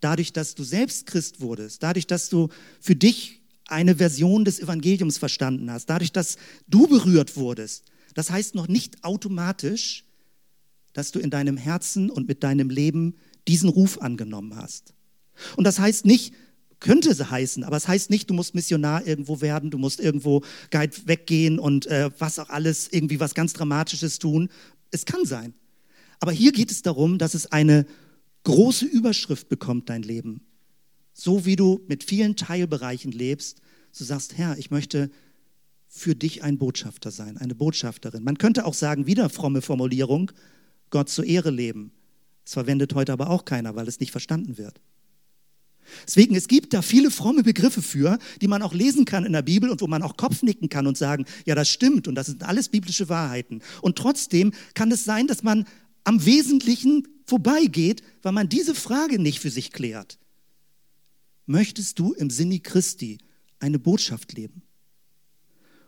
dadurch, 0.00 0.32
dass 0.32 0.54
du 0.54 0.64
selbst 0.64 1.06
Christ 1.06 1.40
wurdest, 1.40 1.82
dadurch, 1.82 2.06
dass 2.06 2.28
du 2.28 2.48
für 2.80 2.96
dich 2.96 3.40
eine 3.66 3.96
Version 3.96 4.44
des 4.44 4.60
Evangeliums 4.60 5.18
verstanden 5.18 5.70
hast, 5.70 5.86
dadurch, 5.86 6.12
dass 6.12 6.36
du 6.66 6.86
berührt 6.86 7.36
wurdest, 7.36 7.84
das 8.14 8.30
heißt 8.30 8.54
noch 8.54 8.68
nicht 8.68 9.04
automatisch, 9.04 10.04
dass 10.94 11.12
du 11.12 11.18
in 11.18 11.30
deinem 11.30 11.56
Herzen 11.56 12.10
und 12.10 12.26
mit 12.26 12.42
deinem 12.42 12.70
Leben 12.70 13.14
diesen 13.46 13.68
Ruf 13.68 14.00
angenommen 14.00 14.56
hast. 14.56 14.94
Und 15.56 15.64
das 15.64 15.78
heißt 15.78 16.06
nicht, 16.06 16.34
könnte 16.80 17.10
es 17.10 17.30
heißen, 17.30 17.64
aber 17.64 17.76
es 17.76 17.88
heißt 17.88 18.10
nicht, 18.10 18.30
du 18.30 18.34
musst 18.34 18.54
Missionar 18.54 19.06
irgendwo 19.06 19.40
werden, 19.40 19.70
du 19.70 19.78
musst 19.78 20.00
irgendwo 20.00 20.42
Guide 20.70 20.96
weggehen 21.06 21.58
und 21.58 21.86
äh, 21.86 22.10
was 22.18 22.38
auch 22.38 22.50
alles, 22.50 22.88
irgendwie 22.90 23.20
was 23.20 23.34
ganz 23.34 23.52
Dramatisches 23.52 24.18
tun. 24.18 24.48
Es 24.90 25.04
kann 25.04 25.24
sein. 25.24 25.54
Aber 26.20 26.32
hier 26.32 26.52
geht 26.52 26.70
es 26.70 26.82
darum, 26.82 27.18
dass 27.18 27.34
es 27.34 27.50
eine 27.50 27.86
große 28.44 28.86
Überschrift 28.86 29.48
bekommt, 29.48 29.88
dein 29.88 30.02
Leben. 30.02 30.40
So 31.12 31.44
wie 31.44 31.56
du 31.56 31.84
mit 31.88 32.04
vielen 32.04 32.36
Teilbereichen 32.36 33.12
lebst, 33.12 33.60
du 33.96 34.04
sagst, 34.04 34.38
Herr, 34.38 34.56
ich 34.58 34.70
möchte 34.70 35.10
für 35.88 36.14
dich 36.14 36.42
ein 36.42 36.58
Botschafter 36.58 37.10
sein, 37.10 37.38
eine 37.38 37.54
Botschafterin. 37.54 38.22
Man 38.22 38.38
könnte 38.38 38.64
auch 38.64 38.74
sagen, 38.74 39.06
wieder 39.06 39.28
fromme 39.30 39.62
Formulierung, 39.62 40.30
Gott 40.90 41.08
zur 41.08 41.24
Ehre 41.24 41.50
leben. 41.50 41.92
Es 42.44 42.52
verwendet 42.52 42.94
heute 42.94 43.12
aber 43.12 43.30
auch 43.30 43.44
keiner, 43.44 43.74
weil 43.74 43.88
es 43.88 44.00
nicht 44.00 44.12
verstanden 44.12 44.58
wird. 44.58 44.80
Deswegen, 46.06 46.34
es 46.34 46.48
gibt 46.48 46.74
da 46.74 46.82
viele 46.82 47.10
fromme 47.10 47.42
Begriffe 47.42 47.82
für, 47.82 48.18
die 48.40 48.48
man 48.48 48.62
auch 48.62 48.74
lesen 48.74 49.04
kann 49.04 49.24
in 49.24 49.32
der 49.32 49.42
Bibel 49.42 49.70
und 49.70 49.80
wo 49.80 49.86
man 49.86 50.02
auch 50.02 50.16
Kopfnicken 50.16 50.68
kann 50.68 50.86
und 50.86 50.96
sagen, 50.96 51.24
ja, 51.44 51.54
das 51.54 51.68
stimmt 51.68 52.08
und 52.08 52.14
das 52.14 52.26
sind 52.26 52.42
alles 52.42 52.68
biblische 52.68 53.08
Wahrheiten. 53.08 53.62
Und 53.82 53.96
trotzdem 53.96 54.52
kann 54.74 54.90
es 54.92 55.04
sein, 55.04 55.26
dass 55.26 55.42
man 55.42 55.66
am 56.04 56.24
Wesentlichen 56.24 57.06
vorbeigeht, 57.26 58.02
weil 58.22 58.32
man 58.32 58.48
diese 58.48 58.74
Frage 58.74 59.18
nicht 59.18 59.40
für 59.40 59.50
sich 59.50 59.72
klärt. 59.72 60.18
Möchtest 61.46 61.98
du 61.98 62.12
im 62.12 62.30
Sinne 62.30 62.60
Christi 62.60 63.18
eine 63.58 63.78
Botschaft 63.78 64.32
leben? 64.34 64.62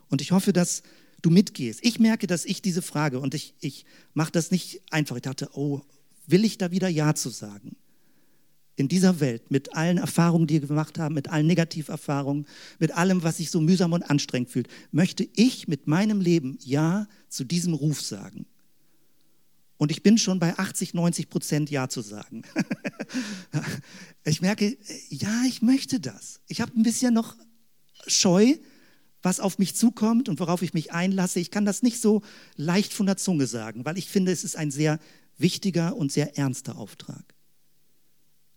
Und 0.09 0.21
ich 0.21 0.31
hoffe, 0.31 0.53
dass 0.53 0.83
du 1.21 1.29
mitgehst. 1.29 1.79
Ich 1.83 1.99
merke, 1.99 2.27
dass 2.27 2.45
ich 2.45 2.61
diese 2.61 2.81
Frage, 2.81 3.19
und 3.19 3.33
ich, 3.33 3.55
ich 3.59 3.85
mache 4.13 4.31
das 4.31 4.51
nicht 4.51 4.81
einfach, 4.91 5.15
ich 5.15 5.21
dachte, 5.21 5.49
oh, 5.53 5.81
will 6.27 6.45
ich 6.45 6.57
da 6.57 6.71
wieder 6.71 6.89
Ja 6.89 7.15
zu 7.15 7.29
sagen? 7.29 7.75
In 8.75 8.87
dieser 8.87 9.19
Welt, 9.19 9.51
mit 9.51 9.75
allen 9.75 9.97
Erfahrungen, 9.97 10.47
die 10.47 10.61
wir 10.61 10.67
gemacht 10.67 10.97
haben, 10.97 11.15
mit 11.15 11.29
allen 11.29 11.47
Negativerfahrungen, 11.47 12.47
mit 12.79 12.91
allem, 12.91 13.23
was 13.23 13.37
sich 13.37 13.51
so 13.51 13.59
mühsam 13.59 13.93
und 13.93 14.03
anstrengend 14.03 14.49
fühlt, 14.49 14.67
möchte 14.91 15.27
ich 15.35 15.67
mit 15.67 15.87
meinem 15.87 16.21
Leben 16.21 16.57
Ja 16.63 17.07
zu 17.29 17.43
diesem 17.43 17.73
Ruf 17.73 18.01
sagen. 18.01 18.45
Und 19.77 19.91
ich 19.91 20.03
bin 20.03 20.17
schon 20.17 20.39
bei 20.39 20.57
80, 20.57 20.93
90 20.93 21.29
Prozent 21.29 21.71
Ja 21.71 21.89
zu 21.89 22.01
sagen. 22.01 22.43
ich 24.23 24.41
merke, 24.41 24.77
ja, 25.09 25.43
ich 25.47 25.61
möchte 25.61 25.99
das. 25.99 26.39
Ich 26.47 26.61
habe 26.61 26.71
ein 26.79 26.83
bisschen 26.83 27.13
noch 27.13 27.35
Scheu, 28.07 28.55
was 29.21 29.39
auf 29.39 29.59
mich 29.59 29.75
zukommt 29.75 30.29
und 30.29 30.39
worauf 30.39 30.61
ich 30.61 30.73
mich 30.73 30.91
einlasse. 30.91 31.39
Ich 31.39 31.51
kann 31.51 31.65
das 31.65 31.83
nicht 31.83 31.99
so 31.99 32.21
leicht 32.55 32.93
von 32.93 33.05
der 33.05 33.17
Zunge 33.17 33.47
sagen, 33.47 33.85
weil 33.85 33.97
ich 33.97 34.07
finde, 34.07 34.31
es 34.31 34.43
ist 34.43 34.55
ein 34.55 34.71
sehr 34.71 34.99
wichtiger 35.37 35.95
und 35.95 36.11
sehr 36.11 36.37
ernster 36.37 36.77
Auftrag 36.77 37.35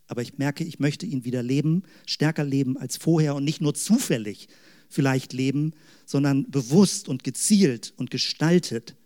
aber 0.06 0.22
ich 0.22 0.38
merke, 0.38 0.64
ich 0.64 0.78
möchte 0.78 1.06
ihn 1.06 1.24
wieder 1.24 1.42
leben, 1.42 1.82
stärker 2.06 2.44
leben 2.44 2.76
als 2.76 2.96
vorher 2.96 3.34
und 3.34 3.44
nicht 3.44 3.60
nur 3.60 3.74
zufällig 3.74 4.48
vielleicht 4.88 5.32
leben, 5.32 5.72
sondern 6.06 6.50
bewusst 6.50 7.08
und 7.08 7.24
gezielt 7.24 7.92
und 7.96 8.10
gestaltet 8.10 8.96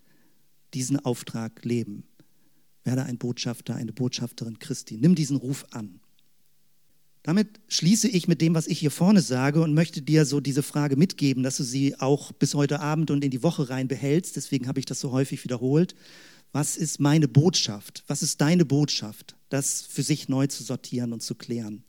diesen 0.74 0.98
Auftrag 0.98 1.64
leben. 1.64 2.04
Werde 2.84 3.04
ein 3.04 3.18
Botschafter, 3.18 3.74
eine 3.74 3.92
Botschafterin 3.92 4.58
Christi. 4.58 4.98
Nimm 4.98 5.14
diesen 5.14 5.36
Ruf 5.36 5.64
an. 5.70 6.00
Damit 7.22 7.60
schließe 7.68 8.08
ich 8.08 8.28
mit 8.28 8.40
dem, 8.40 8.54
was 8.54 8.66
ich 8.66 8.78
hier 8.78 8.90
vorne 8.90 9.20
sage 9.20 9.60
und 9.60 9.74
möchte 9.74 10.00
dir 10.02 10.24
so 10.24 10.40
diese 10.40 10.62
Frage 10.62 10.96
mitgeben, 10.96 11.42
dass 11.42 11.56
du 11.58 11.62
sie 11.62 11.98
auch 12.00 12.32
bis 12.32 12.54
heute 12.54 12.80
Abend 12.80 13.10
und 13.10 13.24
in 13.24 13.30
die 13.30 13.42
Woche 13.42 13.68
rein 13.68 13.88
behältst. 13.88 14.36
Deswegen 14.36 14.66
habe 14.66 14.80
ich 14.80 14.86
das 14.86 15.00
so 15.00 15.12
häufig 15.12 15.44
wiederholt 15.44 15.94
was 16.52 16.76
ist 16.76 17.00
meine 17.00 17.28
Botschaft? 17.28 18.04
Was 18.06 18.22
ist 18.22 18.40
deine 18.40 18.64
Botschaft? 18.64 19.36
Das 19.48 19.82
für 19.82 20.02
sich 20.02 20.28
neu 20.28 20.46
zu 20.46 20.62
sortieren 20.62 21.12
und 21.12 21.22
zu 21.22 21.34
klären. 21.34 21.84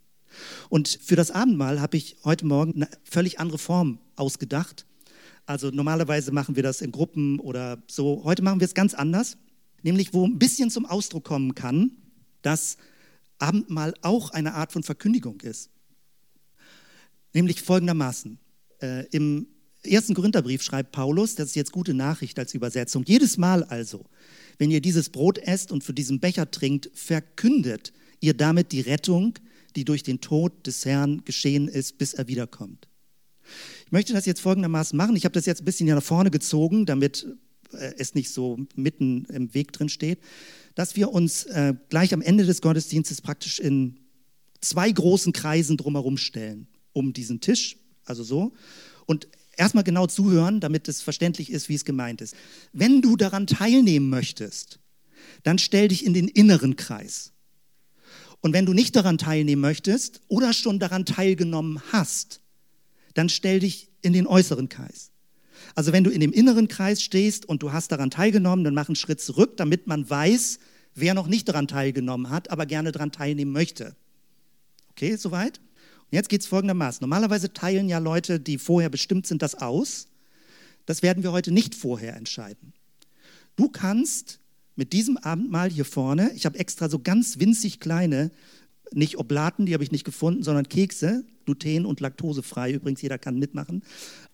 Und 0.69 0.99
für 1.01 1.15
das 1.15 1.31
Abendmahl 1.31 1.81
habe 1.81 1.97
ich 1.97 2.17
heute 2.23 2.45
Morgen 2.45 2.75
eine 2.75 2.89
völlig 3.03 3.39
andere 3.39 3.57
Form 3.57 3.99
ausgedacht. 4.15 4.85
Also 5.45 5.71
normalerweise 5.71 6.31
machen 6.31 6.55
wir 6.55 6.63
das 6.63 6.81
in 6.81 6.91
Gruppen 6.91 7.39
oder 7.39 7.81
so. 7.87 8.23
Heute 8.23 8.43
machen 8.43 8.59
wir 8.59 8.65
es 8.65 8.75
ganz 8.75 8.93
anders, 8.93 9.37
nämlich 9.81 10.13
wo 10.13 10.25
ein 10.25 10.37
bisschen 10.37 10.69
zum 10.69 10.85
Ausdruck 10.85 11.23
kommen 11.23 11.55
kann, 11.55 11.91
dass 12.41 12.77
Abendmahl 13.39 13.93
auch 14.01 14.31
eine 14.31 14.53
Art 14.53 14.71
von 14.71 14.83
Verkündigung 14.83 15.41
ist. 15.41 15.71
Nämlich 17.33 17.61
folgendermaßen. 17.61 18.37
Äh, 18.81 19.05
Im 19.07 19.47
ersten 19.83 20.13
Korintherbrief 20.13 20.61
schreibt 20.61 20.91
Paulus, 20.91 21.35
das 21.35 21.49
ist 21.49 21.55
jetzt 21.55 21.71
gute 21.71 21.93
Nachricht 21.93 22.37
als 22.39 22.53
Übersetzung, 22.53 23.03
jedes 23.05 23.37
Mal 23.37 23.63
also, 23.63 24.05
wenn 24.57 24.71
ihr 24.71 24.81
dieses 24.81 25.09
Brot 25.09 25.37
esst 25.37 25.71
und 25.71 25.83
für 25.83 25.93
diesen 25.93 26.19
Becher 26.19 26.51
trinkt, 26.51 26.89
verkündet 26.93 27.93
ihr 28.19 28.33
damit 28.33 28.71
die 28.71 28.81
Rettung, 28.81 29.39
die 29.75 29.85
durch 29.85 30.03
den 30.03 30.19
Tod 30.19 30.67
des 30.67 30.85
Herrn 30.85 31.23
geschehen 31.23 31.67
ist, 31.67 31.97
bis 31.97 32.13
er 32.13 32.27
wiederkommt. 32.27 32.87
Ich 33.85 33.91
möchte 33.91 34.13
das 34.13 34.25
jetzt 34.25 34.41
folgendermaßen 34.41 34.97
machen. 34.97 35.15
Ich 35.15 35.25
habe 35.25 35.33
das 35.33 35.45
jetzt 35.45 35.61
ein 35.61 35.65
bisschen 35.65 35.87
nach 35.87 36.03
vorne 36.03 36.29
gezogen, 36.29 36.85
damit 36.85 37.25
äh, 37.73 37.93
es 37.97 38.15
nicht 38.15 38.31
so 38.31 38.59
mitten 38.75 39.25
im 39.25 39.53
Weg 39.53 39.71
drin 39.71 39.89
steht, 39.89 40.19
dass 40.75 40.95
wir 40.95 41.11
uns 41.11 41.45
äh, 41.45 41.73
gleich 41.89 42.13
am 42.13 42.21
Ende 42.21 42.45
des 42.45 42.61
Gottesdienstes 42.61 43.21
praktisch 43.21 43.59
in 43.59 43.99
zwei 44.61 44.91
großen 44.91 45.33
Kreisen 45.33 45.77
drumherum 45.77 46.17
stellen, 46.17 46.67
um 46.93 47.13
diesen 47.13 47.41
Tisch, 47.41 47.77
also 48.05 48.23
so. 48.23 48.53
Und 49.05 49.27
erstmal 49.59 49.83
genau 49.83 50.07
zuhören, 50.07 50.59
damit 50.59 50.87
es 50.87 51.01
verständlich 51.01 51.51
ist, 51.51 51.69
wie 51.69 51.75
es 51.75 51.85
gemeint 51.85 52.21
ist. 52.21 52.35
Wenn 52.71 53.01
du 53.01 53.17
daran 53.17 53.45
teilnehmen 53.45 54.09
möchtest, 54.09 54.79
dann 55.43 55.59
stell 55.59 55.89
dich 55.89 56.05
in 56.05 56.13
den 56.13 56.27
inneren 56.27 56.75
Kreis. 56.75 57.33
Und 58.41 58.53
wenn 58.53 58.65
du 58.65 58.73
nicht 58.73 58.95
daran 58.95 59.17
teilnehmen 59.17 59.61
möchtest 59.61 60.21
oder 60.29 60.53
schon 60.53 60.79
daran 60.79 61.05
teilgenommen 61.05 61.81
hast, 61.91 62.41
dann 63.13 63.27
stell 63.27 63.59
dich 63.59 63.89
in 64.01 64.13
den 64.13 64.27
äußeren 64.27 64.69
Kreis. 64.69 65.11
Also 65.75 65.91
wenn 65.91 66.05
du 66.05 66.09
in 66.09 66.21
dem 66.21 66.31
inneren 66.31 66.69
Kreis 66.69 67.01
stehst 67.01 67.45
und 67.45 67.61
du 67.61 67.73
hast 67.73 67.91
daran 67.91 68.09
teilgenommen, 68.09 68.63
dann 68.63 68.73
mach 68.73 68.87
einen 68.87 68.95
Schritt 68.95 69.19
zurück, 69.19 69.57
damit 69.57 69.87
man 69.87 70.09
weiß, 70.09 70.59
wer 70.95 71.13
noch 71.13 71.27
nicht 71.27 71.49
daran 71.49 71.67
teilgenommen 71.67 72.29
hat, 72.29 72.49
aber 72.49 72.65
gerne 72.65 72.93
daran 72.93 73.11
teilnehmen 73.11 73.51
möchte. 73.51 73.95
Okay, 74.91 75.17
soweit? 75.17 75.59
Jetzt 76.11 76.29
geht 76.29 76.41
es 76.41 76.47
folgendermaßen. 76.47 77.01
Normalerweise 77.01 77.53
teilen 77.53 77.87
ja 77.87 77.99
Leute, 77.99 78.39
die 78.39 78.57
vorher 78.57 78.89
bestimmt 78.89 79.27
sind, 79.27 79.41
das 79.41 79.55
aus. 79.55 80.07
Das 80.85 81.03
werden 81.03 81.23
wir 81.23 81.31
heute 81.31 81.51
nicht 81.51 81.75
vorher 81.75 82.15
entscheiden. 82.15 82.73
Du 83.55 83.69
kannst 83.69 84.39
mit 84.75 84.93
diesem 84.93 85.17
Abendmahl 85.17 85.69
hier 85.69 85.85
vorne, 85.85 86.31
ich 86.35 86.45
habe 86.45 86.57
extra 86.57 86.89
so 86.89 86.99
ganz 86.99 87.39
winzig 87.39 87.79
kleine, 87.79 88.31
nicht 88.91 89.17
Oblaten, 89.17 89.65
die 89.65 89.73
habe 89.73 89.83
ich 89.83 89.91
nicht 89.91 90.05
gefunden, 90.05 90.41
sondern 90.41 90.67
Kekse, 90.67 91.25
gluten- 91.45 91.85
und 91.85 91.99
laktosefrei, 91.99 92.71
übrigens 92.71 93.01
jeder 93.01 93.17
kann 93.17 93.37
mitmachen, 93.37 93.83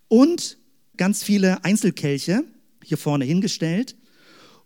und 0.08 0.58
ganz 0.98 1.24
viele 1.24 1.66
Einzelkelche 1.66 2.44
hier 2.84 2.98
vorne 2.98 3.26
hingestellt. 3.26 3.96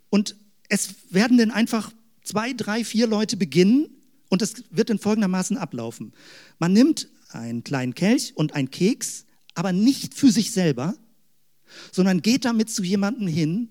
Und 0.10 0.36
es 0.68 0.95
werden 1.10 1.38
dann 1.38 1.51
einfach 1.51 1.91
zwei, 2.24 2.53
drei, 2.53 2.84
vier 2.84 3.07
Leute 3.07 3.38
beginnen, 3.38 3.88
und 4.30 4.42
es 4.42 4.64
wird 4.70 4.90
in 4.90 5.00
folgendermaßen 5.00 5.58
ablaufen. 5.58 6.14
Man 6.60 6.74
nimmt 6.74 7.10
einen 7.30 7.64
kleinen 7.64 7.94
Kelch 7.94 8.34
und 8.36 8.54
einen 8.54 8.72
Keks, 8.72 9.26
aber 9.56 9.74
nicht 9.74 10.14
für 10.14 10.32
sich 10.32 10.52
selber, 10.52 10.96
sondern 11.92 12.22
geht 12.22 12.46
damit 12.46 12.70
zu 12.70 12.84
jemandem 12.84 13.28
hin 13.28 13.70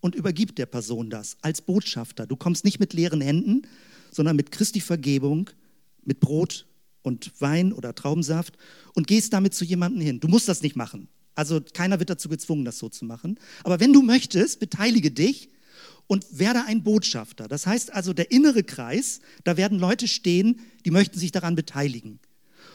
und 0.00 0.14
übergibt 0.14 0.58
der 0.58 0.66
Person 0.66 1.10
das 1.10 1.36
als 1.40 1.62
Botschafter. 1.62 2.26
Du 2.26 2.36
kommst 2.36 2.64
nicht 2.64 2.80
mit 2.80 2.92
leeren 2.92 3.20
Händen, 3.20 3.62
sondern 4.10 4.36
mit 4.36 4.52
Christi 4.52 4.80
Vergebung, 4.80 5.50
mit 6.04 6.20
Brot 6.20 6.66
und 7.02 7.32
Wein 7.40 7.72
oder 7.72 7.94
Traubensaft 7.94 8.56
und 8.94 9.06
gehst 9.06 9.32
damit 9.32 9.54
zu 9.54 9.64
jemandem 9.64 10.02
hin. 10.02 10.20
Du 10.20 10.28
musst 10.28 10.48
das 10.48 10.62
nicht 10.62 10.76
machen. 10.76 11.08
Also 11.34 11.60
keiner 11.72 11.98
wird 11.98 12.10
dazu 12.10 12.28
gezwungen, 12.28 12.64
das 12.64 12.78
so 12.78 12.88
zu 12.88 13.04
machen. 13.04 13.38
Aber 13.64 13.80
wenn 13.80 13.92
du 13.92 14.02
möchtest, 14.02 14.60
beteilige 14.60 15.10
dich 15.10 15.48
und 16.12 16.26
werde 16.30 16.66
ein 16.66 16.82
Botschafter. 16.82 17.48
Das 17.48 17.66
heißt 17.66 17.90
also, 17.90 18.12
der 18.12 18.30
innere 18.30 18.64
Kreis, 18.64 19.22
da 19.44 19.56
werden 19.56 19.78
Leute 19.78 20.06
stehen, 20.06 20.60
die 20.84 20.90
möchten 20.90 21.18
sich 21.18 21.32
daran 21.32 21.54
beteiligen. 21.54 22.18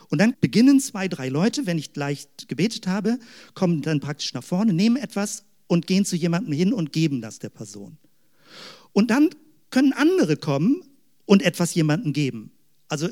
Und 0.09 0.17
dann 0.17 0.33
beginnen 0.41 0.79
zwei, 0.79 1.07
drei 1.07 1.29
Leute, 1.29 1.67
wenn 1.67 1.77
ich 1.77 1.93
gleich 1.93 2.29
gebetet 2.47 2.87
habe, 2.87 3.19
kommen 3.53 3.83
dann 3.83 3.99
praktisch 3.99 4.33
nach 4.33 4.43
vorne, 4.43 4.73
nehmen 4.73 4.97
etwas 4.97 5.43
und 5.67 5.85
gehen 5.85 6.03
zu 6.03 6.15
jemandem 6.15 6.51
hin 6.51 6.73
und 6.73 6.91
geben 6.91 7.21
das 7.21 7.37
der 7.37 7.49
Person. 7.49 7.99
Und 8.91 9.11
dann 9.11 9.29
können 9.69 9.93
andere 9.93 10.35
kommen 10.35 10.81
und 11.27 11.43
etwas 11.43 11.75
jemandem 11.75 12.13
geben. 12.13 12.49
Also 12.87 13.07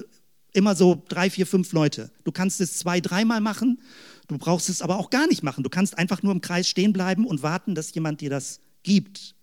immer 0.54 0.74
so 0.74 1.04
drei, 1.08 1.30
vier, 1.30 1.46
fünf 1.46 1.72
Leute. 1.72 2.10
Du 2.24 2.32
kannst 2.32 2.62
es 2.62 2.80
zwei, 2.80 3.00
dreimal 3.00 3.42
machen, 3.42 3.80
du 4.28 4.40
brauchst 4.40 4.70
es 4.70 4.82
aber 4.82 4.98
auch 4.98 5.12
gar 5.12 5.28
nicht 5.28 5.44
machen. 5.44 5.64
Du 5.64 5.70
kannst 5.70 6.00
einfach 6.00 6.24
nur 6.24 6.32
im 6.32 6.42
Kreis 6.42 6.68
stehen 6.68 6.94
bleiben 6.94 7.28
und 7.28 7.44
warten, 7.44 7.76
dass 7.76 7.94
jemand 7.94 8.22
dir 8.22 8.32
das 8.32 8.60
gibt. 8.82 9.35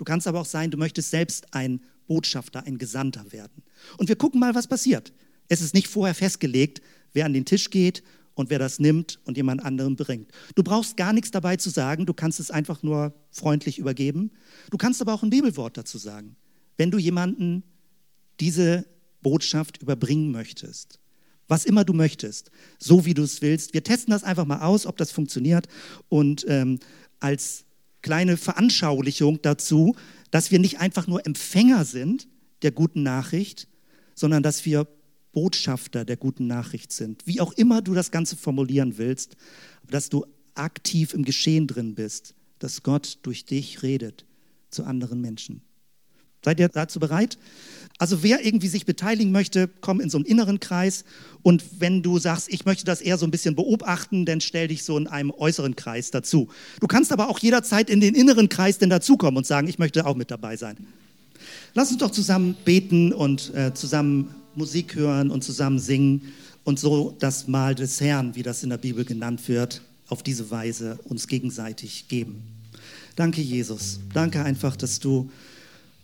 Du 0.00 0.04
kannst 0.04 0.26
aber 0.26 0.40
auch 0.40 0.46
sein, 0.46 0.70
du 0.70 0.78
möchtest 0.78 1.10
selbst 1.10 1.52
ein 1.52 1.82
Botschafter, 2.06 2.64
ein 2.64 2.78
Gesandter 2.78 3.32
werden. 3.32 3.62
Und 3.98 4.08
wir 4.08 4.16
gucken 4.16 4.40
mal, 4.40 4.54
was 4.54 4.66
passiert. 4.66 5.12
Es 5.48 5.60
ist 5.60 5.74
nicht 5.74 5.88
vorher 5.88 6.14
festgelegt, 6.14 6.80
wer 7.12 7.26
an 7.26 7.34
den 7.34 7.44
Tisch 7.44 7.68
geht 7.68 8.02
und 8.32 8.48
wer 8.48 8.58
das 8.58 8.78
nimmt 8.78 9.20
und 9.26 9.36
jemand 9.36 9.62
anderen 9.62 9.96
bringt. 9.96 10.32
Du 10.54 10.62
brauchst 10.62 10.96
gar 10.96 11.12
nichts 11.12 11.32
dabei 11.32 11.56
zu 11.56 11.68
sagen, 11.68 12.06
du 12.06 12.14
kannst 12.14 12.40
es 12.40 12.50
einfach 12.50 12.82
nur 12.82 13.12
freundlich 13.30 13.78
übergeben. 13.78 14.30
Du 14.70 14.78
kannst 14.78 15.02
aber 15.02 15.12
auch 15.12 15.22
ein 15.22 15.28
Bibelwort 15.28 15.76
dazu 15.76 15.98
sagen, 15.98 16.34
wenn 16.78 16.90
du 16.90 16.96
jemanden 16.96 17.62
diese 18.40 18.86
Botschaft 19.20 19.82
überbringen 19.82 20.32
möchtest. 20.32 20.98
Was 21.46 21.66
immer 21.66 21.84
du 21.84 21.92
möchtest, 21.92 22.50
so 22.78 23.04
wie 23.04 23.12
du 23.12 23.24
es 23.24 23.42
willst. 23.42 23.74
Wir 23.74 23.84
testen 23.84 24.12
das 24.12 24.24
einfach 24.24 24.46
mal 24.46 24.62
aus, 24.62 24.86
ob 24.86 24.96
das 24.96 25.10
funktioniert. 25.10 25.68
Und 26.08 26.46
ähm, 26.48 26.78
als 27.18 27.66
kleine 28.02 28.36
Veranschaulichung 28.36 29.40
dazu, 29.42 29.94
dass 30.30 30.50
wir 30.50 30.58
nicht 30.58 30.80
einfach 30.80 31.06
nur 31.06 31.26
Empfänger 31.26 31.84
sind 31.84 32.28
der 32.62 32.72
guten 32.72 33.02
Nachricht, 33.02 33.68
sondern 34.14 34.42
dass 34.42 34.64
wir 34.64 34.86
Botschafter 35.32 36.04
der 36.04 36.16
guten 36.16 36.46
Nachricht 36.46 36.92
sind. 36.92 37.26
Wie 37.26 37.40
auch 37.40 37.52
immer 37.52 37.82
du 37.82 37.94
das 37.94 38.10
Ganze 38.10 38.36
formulieren 38.36 38.98
willst, 38.98 39.36
dass 39.88 40.08
du 40.08 40.26
aktiv 40.54 41.14
im 41.14 41.24
Geschehen 41.24 41.66
drin 41.66 41.94
bist, 41.94 42.34
dass 42.58 42.82
Gott 42.82 43.18
durch 43.22 43.44
dich 43.44 43.82
redet 43.82 44.26
zu 44.70 44.84
anderen 44.84 45.20
Menschen. 45.20 45.62
Seid 46.44 46.60
ihr 46.60 46.68
dazu 46.68 47.00
bereit? 47.00 47.38
Also 47.98 48.22
wer 48.22 48.42
irgendwie 48.42 48.68
sich 48.68 48.86
beteiligen 48.86 49.30
möchte, 49.30 49.68
komm 49.82 50.00
in 50.00 50.08
so 50.08 50.16
einen 50.16 50.24
inneren 50.24 50.58
Kreis. 50.58 51.04
Und 51.42 51.62
wenn 51.80 52.02
du 52.02 52.18
sagst, 52.18 52.48
ich 52.48 52.64
möchte 52.64 52.86
das 52.86 53.02
eher 53.02 53.18
so 53.18 53.26
ein 53.26 53.30
bisschen 53.30 53.54
beobachten, 53.54 54.24
dann 54.24 54.40
stell 54.40 54.68
dich 54.68 54.84
so 54.84 54.96
in 54.96 55.06
einem 55.06 55.30
äußeren 55.30 55.76
Kreis 55.76 56.10
dazu. 56.10 56.48
Du 56.80 56.86
kannst 56.86 57.12
aber 57.12 57.28
auch 57.28 57.38
jederzeit 57.38 57.90
in 57.90 58.00
den 58.00 58.14
inneren 58.14 58.48
Kreis 58.48 58.78
denn 58.78 58.88
dazukommen 58.88 59.36
und 59.36 59.46
sagen, 59.46 59.68
ich 59.68 59.78
möchte 59.78 60.06
auch 60.06 60.16
mit 60.16 60.30
dabei 60.30 60.56
sein. 60.56 60.78
Lass 61.74 61.90
uns 61.90 61.98
doch 61.98 62.10
zusammen 62.10 62.56
beten 62.64 63.12
und 63.12 63.54
äh, 63.54 63.74
zusammen 63.74 64.34
Musik 64.54 64.94
hören 64.94 65.30
und 65.30 65.44
zusammen 65.44 65.78
singen 65.78 66.32
und 66.64 66.78
so 66.78 67.14
das 67.18 67.48
Mahl 67.48 67.74
des 67.74 68.00
Herrn, 68.00 68.34
wie 68.34 68.42
das 68.42 68.62
in 68.62 68.70
der 68.70 68.78
Bibel 68.78 69.04
genannt 69.04 69.46
wird, 69.46 69.82
auf 70.08 70.22
diese 70.22 70.50
Weise 70.50 70.98
uns 71.04 71.28
gegenseitig 71.28 72.08
geben. 72.08 72.42
Danke, 73.14 73.42
Jesus. 73.42 74.00
Danke 74.14 74.42
einfach, 74.42 74.74
dass 74.76 75.00
du 75.00 75.30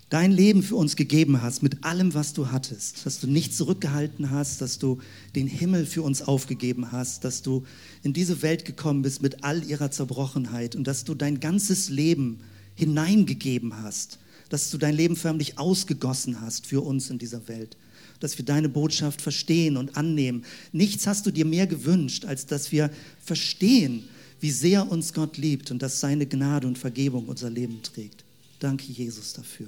dein 0.08 0.30
Leben 0.30 0.62
für 0.62 0.76
uns 0.76 0.94
gegeben 0.96 1.42
hast 1.42 1.62
mit 1.62 1.84
allem, 1.84 2.14
was 2.14 2.32
du 2.32 2.50
hattest, 2.52 3.04
dass 3.04 3.18
du 3.20 3.26
nichts 3.26 3.56
zurückgehalten 3.56 4.30
hast, 4.30 4.60
dass 4.60 4.78
du 4.78 4.98
den 5.34 5.46
Himmel 5.46 5.84
für 5.84 6.02
uns 6.02 6.22
aufgegeben 6.22 6.92
hast, 6.92 7.24
dass 7.24 7.42
du 7.42 7.64
in 8.02 8.12
diese 8.12 8.42
Welt 8.42 8.64
gekommen 8.64 9.02
bist 9.02 9.22
mit 9.22 9.42
all 9.42 9.64
ihrer 9.64 9.90
Zerbrochenheit 9.90 10.76
und 10.76 10.86
dass 10.86 11.04
du 11.04 11.14
dein 11.14 11.40
ganzes 11.40 11.88
Leben 11.88 12.40
hineingegeben 12.76 13.82
hast, 13.82 14.18
dass 14.48 14.70
du 14.70 14.78
dein 14.78 14.94
Leben 14.94 15.16
förmlich 15.16 15.58
ausgegossen 15.58 16.40
hast 16.40 16.66
für 16.66 16.84
uns 16.84 17.10
in 17.10 17.18
dieser 17.18 17.48
Welt, 17.48 17.76
dass 18.20 18.38
wir 18.38 18.44
deine 18.44 18.68
Botschaft 18.68 19.20
verstehen 19.20 19.76
und 19.76 19.96
annehmen. 19.96 20.44
Nichts 20.72 21.08
hast 21.08 21.26
du 21.26 21.32
dir 21.32 21.44
mehr 21.44 21.66
gewünscht, 21.66 22.26
als 22.26 22.46
dass 22.46 22.70
wir 22.70 22.90
verstehen, 23.24 24.04
wie 24.38 24.50
sehr 24.52 24.88
uns 24.88 25.14
Gott 25.14 25.36
liebt 25.36 25.70
und 25.72 25.82
dass 25.82 25.98
seine 25.98 26.26
Gnade 26.26 26.68
und 26.68 26.78
Vergebung 26.78 27.26
unser 27.26 27.50
Leben 27.50 27.82
trägt. 27.82 28.22
Danke, 28.60 28.84
Jesus, 28.92 29.32
dafür. 29.32 29.66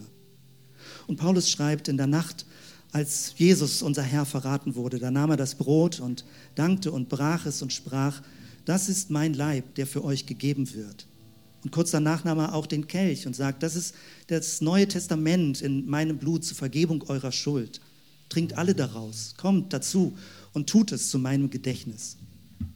Und 1.06 1.16
Paulus 1.16 1.50
schreibt, 1.50 1.88
in 1.88 1.96
der 1.96 2.06
Nacht, 2.06 2.46
als 2.92 3.34
Jesus, 3.36 3.82
unser 3.82 4.02
Herr, 4.02 4.24
verraten 4.24 4.74
wurde, 4.74 4.98
da 4.98 5.10
nahm 5.10 5.30
er 5.30 5.36
das 5.36 5.54
Brot 5.54 6.00
und 6.00 6.24
dankte 6.54 6.90
und 6.90 7.08
brach 7.08 7.46
es 7.46 7.62
und 7.62 7.72
sprach, 7.72 8.22
das 8.64 8.88
ist 8.88 9.10
mein 9.10 9.34
Leib, 9.34 9.74
der 9.74 9.86
für 9.86 10.04
euch 10.04 10.26
gegeben 10.26 10.72
wird. 10.74 11.06
Und 11.64 11.72
kurz 11.72 11.90
danach 11.90 12.24
nahm 12.24 12.38
er 12.38 12.54
auch 12.54 12.66
den 12.66 12.86
Kelch 12.86 13.26
und 13.26 13.34
sagt, 13.34 13.62
das 13.62 13.76
ist 13.76 13.94
das 14.28 14.60
Neue 14.60 14.86
Testament 14.86 15.60
in 15.60 15.86
meinem 15.86 16.18
Blut 16.18 16.44
zur 16.44 16.56
Vergebung 16.56 17.02
eurer 17.08 17.32
Schuld. 17.32 17.80
Trinkt 18.28 18.56
alle 18.56 18.74
daraus, 18.74 19.34
kommt 19.36 19.72
dazu 19.72 20.16
und 20.52 20.68
tut 20.68 20.92
es 20.92 21.10
zu 21.10 21.18
meinem 21.18 21.50
Gedächtnis. 21.50 22.16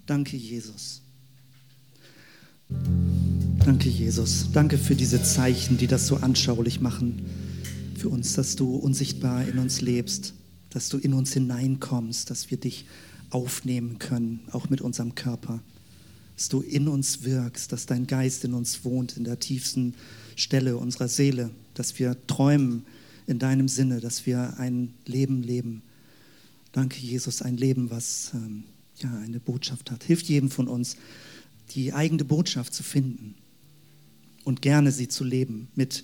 Danke, 0.06 0.36
Jesus. 0.36 1.02
Danke, 3.64 3.88
Jesus. 3.88 4.48
Danke 4.52 4.78
für 4.78 4.96
diese 4.96 5.22
Zeichen, 5.22 5.76
die 5.76 5.86
das 5.86 6.06
so 6.06 6.16
anschaulich 6.16 6.80
machen 6.80 7.22
für 8.02 8.08
uns, 8.08 8.34
dass 8.34 8.56
du 8.56 8.74
unsichtbar 8.74 9.46
in 9.46 9.60
uns 9.60 9.80
lebst, 9.80 10.34
dass 10.70 10.88
du 10.88 10.98
in 10.98 11.14
uns 11.14 11.34
hineinkommst, 11.34 12.30
dass 12.30 12.50
wir 12.50 12.58
dich 12.58 12.84
aufnehmen 13.30 14.00
können, 14.00 14.40
auch 14.50 14.68
mit 14.68 14.80
unserem 14.80 15.14
Körper, 15.14 15.62
dass 16.36 16.48
du 16.48 16.62
in 16.62 16.88
uns 16.88 17.22
wirkst, 17.22 17.70
dass 17.70 17.86
dein 17.86 18.08
Geist 18.08 18.42
in 18.42 18.54
uns 18.54 18.84
wohnt, 18.84 19.16
in 19.16 19.22
der 19.22 19.38
tiefsten 19.38 19.94
Stelle 20.34 20.78
unserer 20.78 21.06
Seele, 21.06 21.50
dass 21.74 22.00
wir 22.00 22.16
träumen 22.26 22.84
in 23.28 23.38
deinem 23.38 23.68
Sinne, 23.68 24.00
dass 24.00 24.26
wir 24.26 24.58
ein 24.58 24.94
Leben 25.06 25.44
leben. 25.44 25.82
Danke, 26.72 26.98
Jesus, 26.98 27.40
ein 27.40 27.56
Leben, 27.56 27.88
was 27.92 28.32
ähm, 28.34 28.64
ja, 28.98 29.16
eine 29.18 29.38
Botschaft 29.38 29.92
hat. 29.92 30.02
Hilft 30.02 30.26
jedem 30.26 30.50
von 30.50 30.66
uns, 30.66 30.96
die 31.70 31.92
eigene 31.92 32.24
Botschaft 32.24 32.74
zu 32.74 32.82
finden 32.82 33.36
und 34.42 34.60
gerne 34.60 34.90
sie 34.90 35.06
zu 35.06 35.22
leben 35.22 35.68
mit 35.76 36.02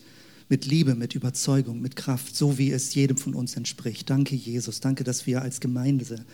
mit 0.49 0.67
Liebe, 0.67 0.95
mit 0.95 1.15
Überzeugung, 1.15 1.81
mit 1.81 1.97
Kraft, 1.97 2.35
so 2.35 2.59
wie 2.59 2.73
es 2.73 2.95
jedem 2.95 3.17
von 3.17 3.35
uns 3.35 3.57
entspricht. 3.57 4.09
Danke, 4.09 4.35
Jesus. 4.35 4.81
Danke, 4.81 5.05
dass 5.05 5.27
wir 5.27 5.43
als 5.43 5.61
Gemeinde 5.61 6.25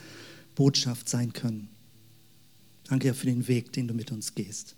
Botschaft 0.55 1.09
sein 1.09 1.33
können. 1.33 1.69
Danke 2.89 3.15
für 3.15 3.27
den 3.27 3.49
Weg, 3.49 3.73
den 3.73 3.89
du 3.89 3.95
mit 3.95 4.13
uns 4.13 4.35
gehst. 4.35 4.77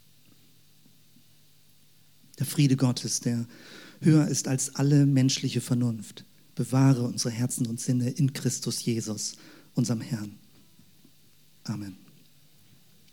Der 2.38 2.46
Friede 2.46 2.76
Gottes, 2.76 3.20
der 3.20 3.46
höher 4.00 4.28
ist 4.28 4.48
als 4.48 4.74
alle 4.76 5.06
menschliche 5.06 5.60
Vernunft, 5.60 6.24
bewahre 6.54 7.02
unsere 7.02 7.30
Herzen 7.30 7.66
und 7.66 7.80
Sinne 7.80 8.10
in 8.10 8.32
Christus 8.32 8.84
Jesus, 8.84 9.36
unserem 9.74 10.00
Herrn. 10.00 10.38
Amen. 11.64 12.05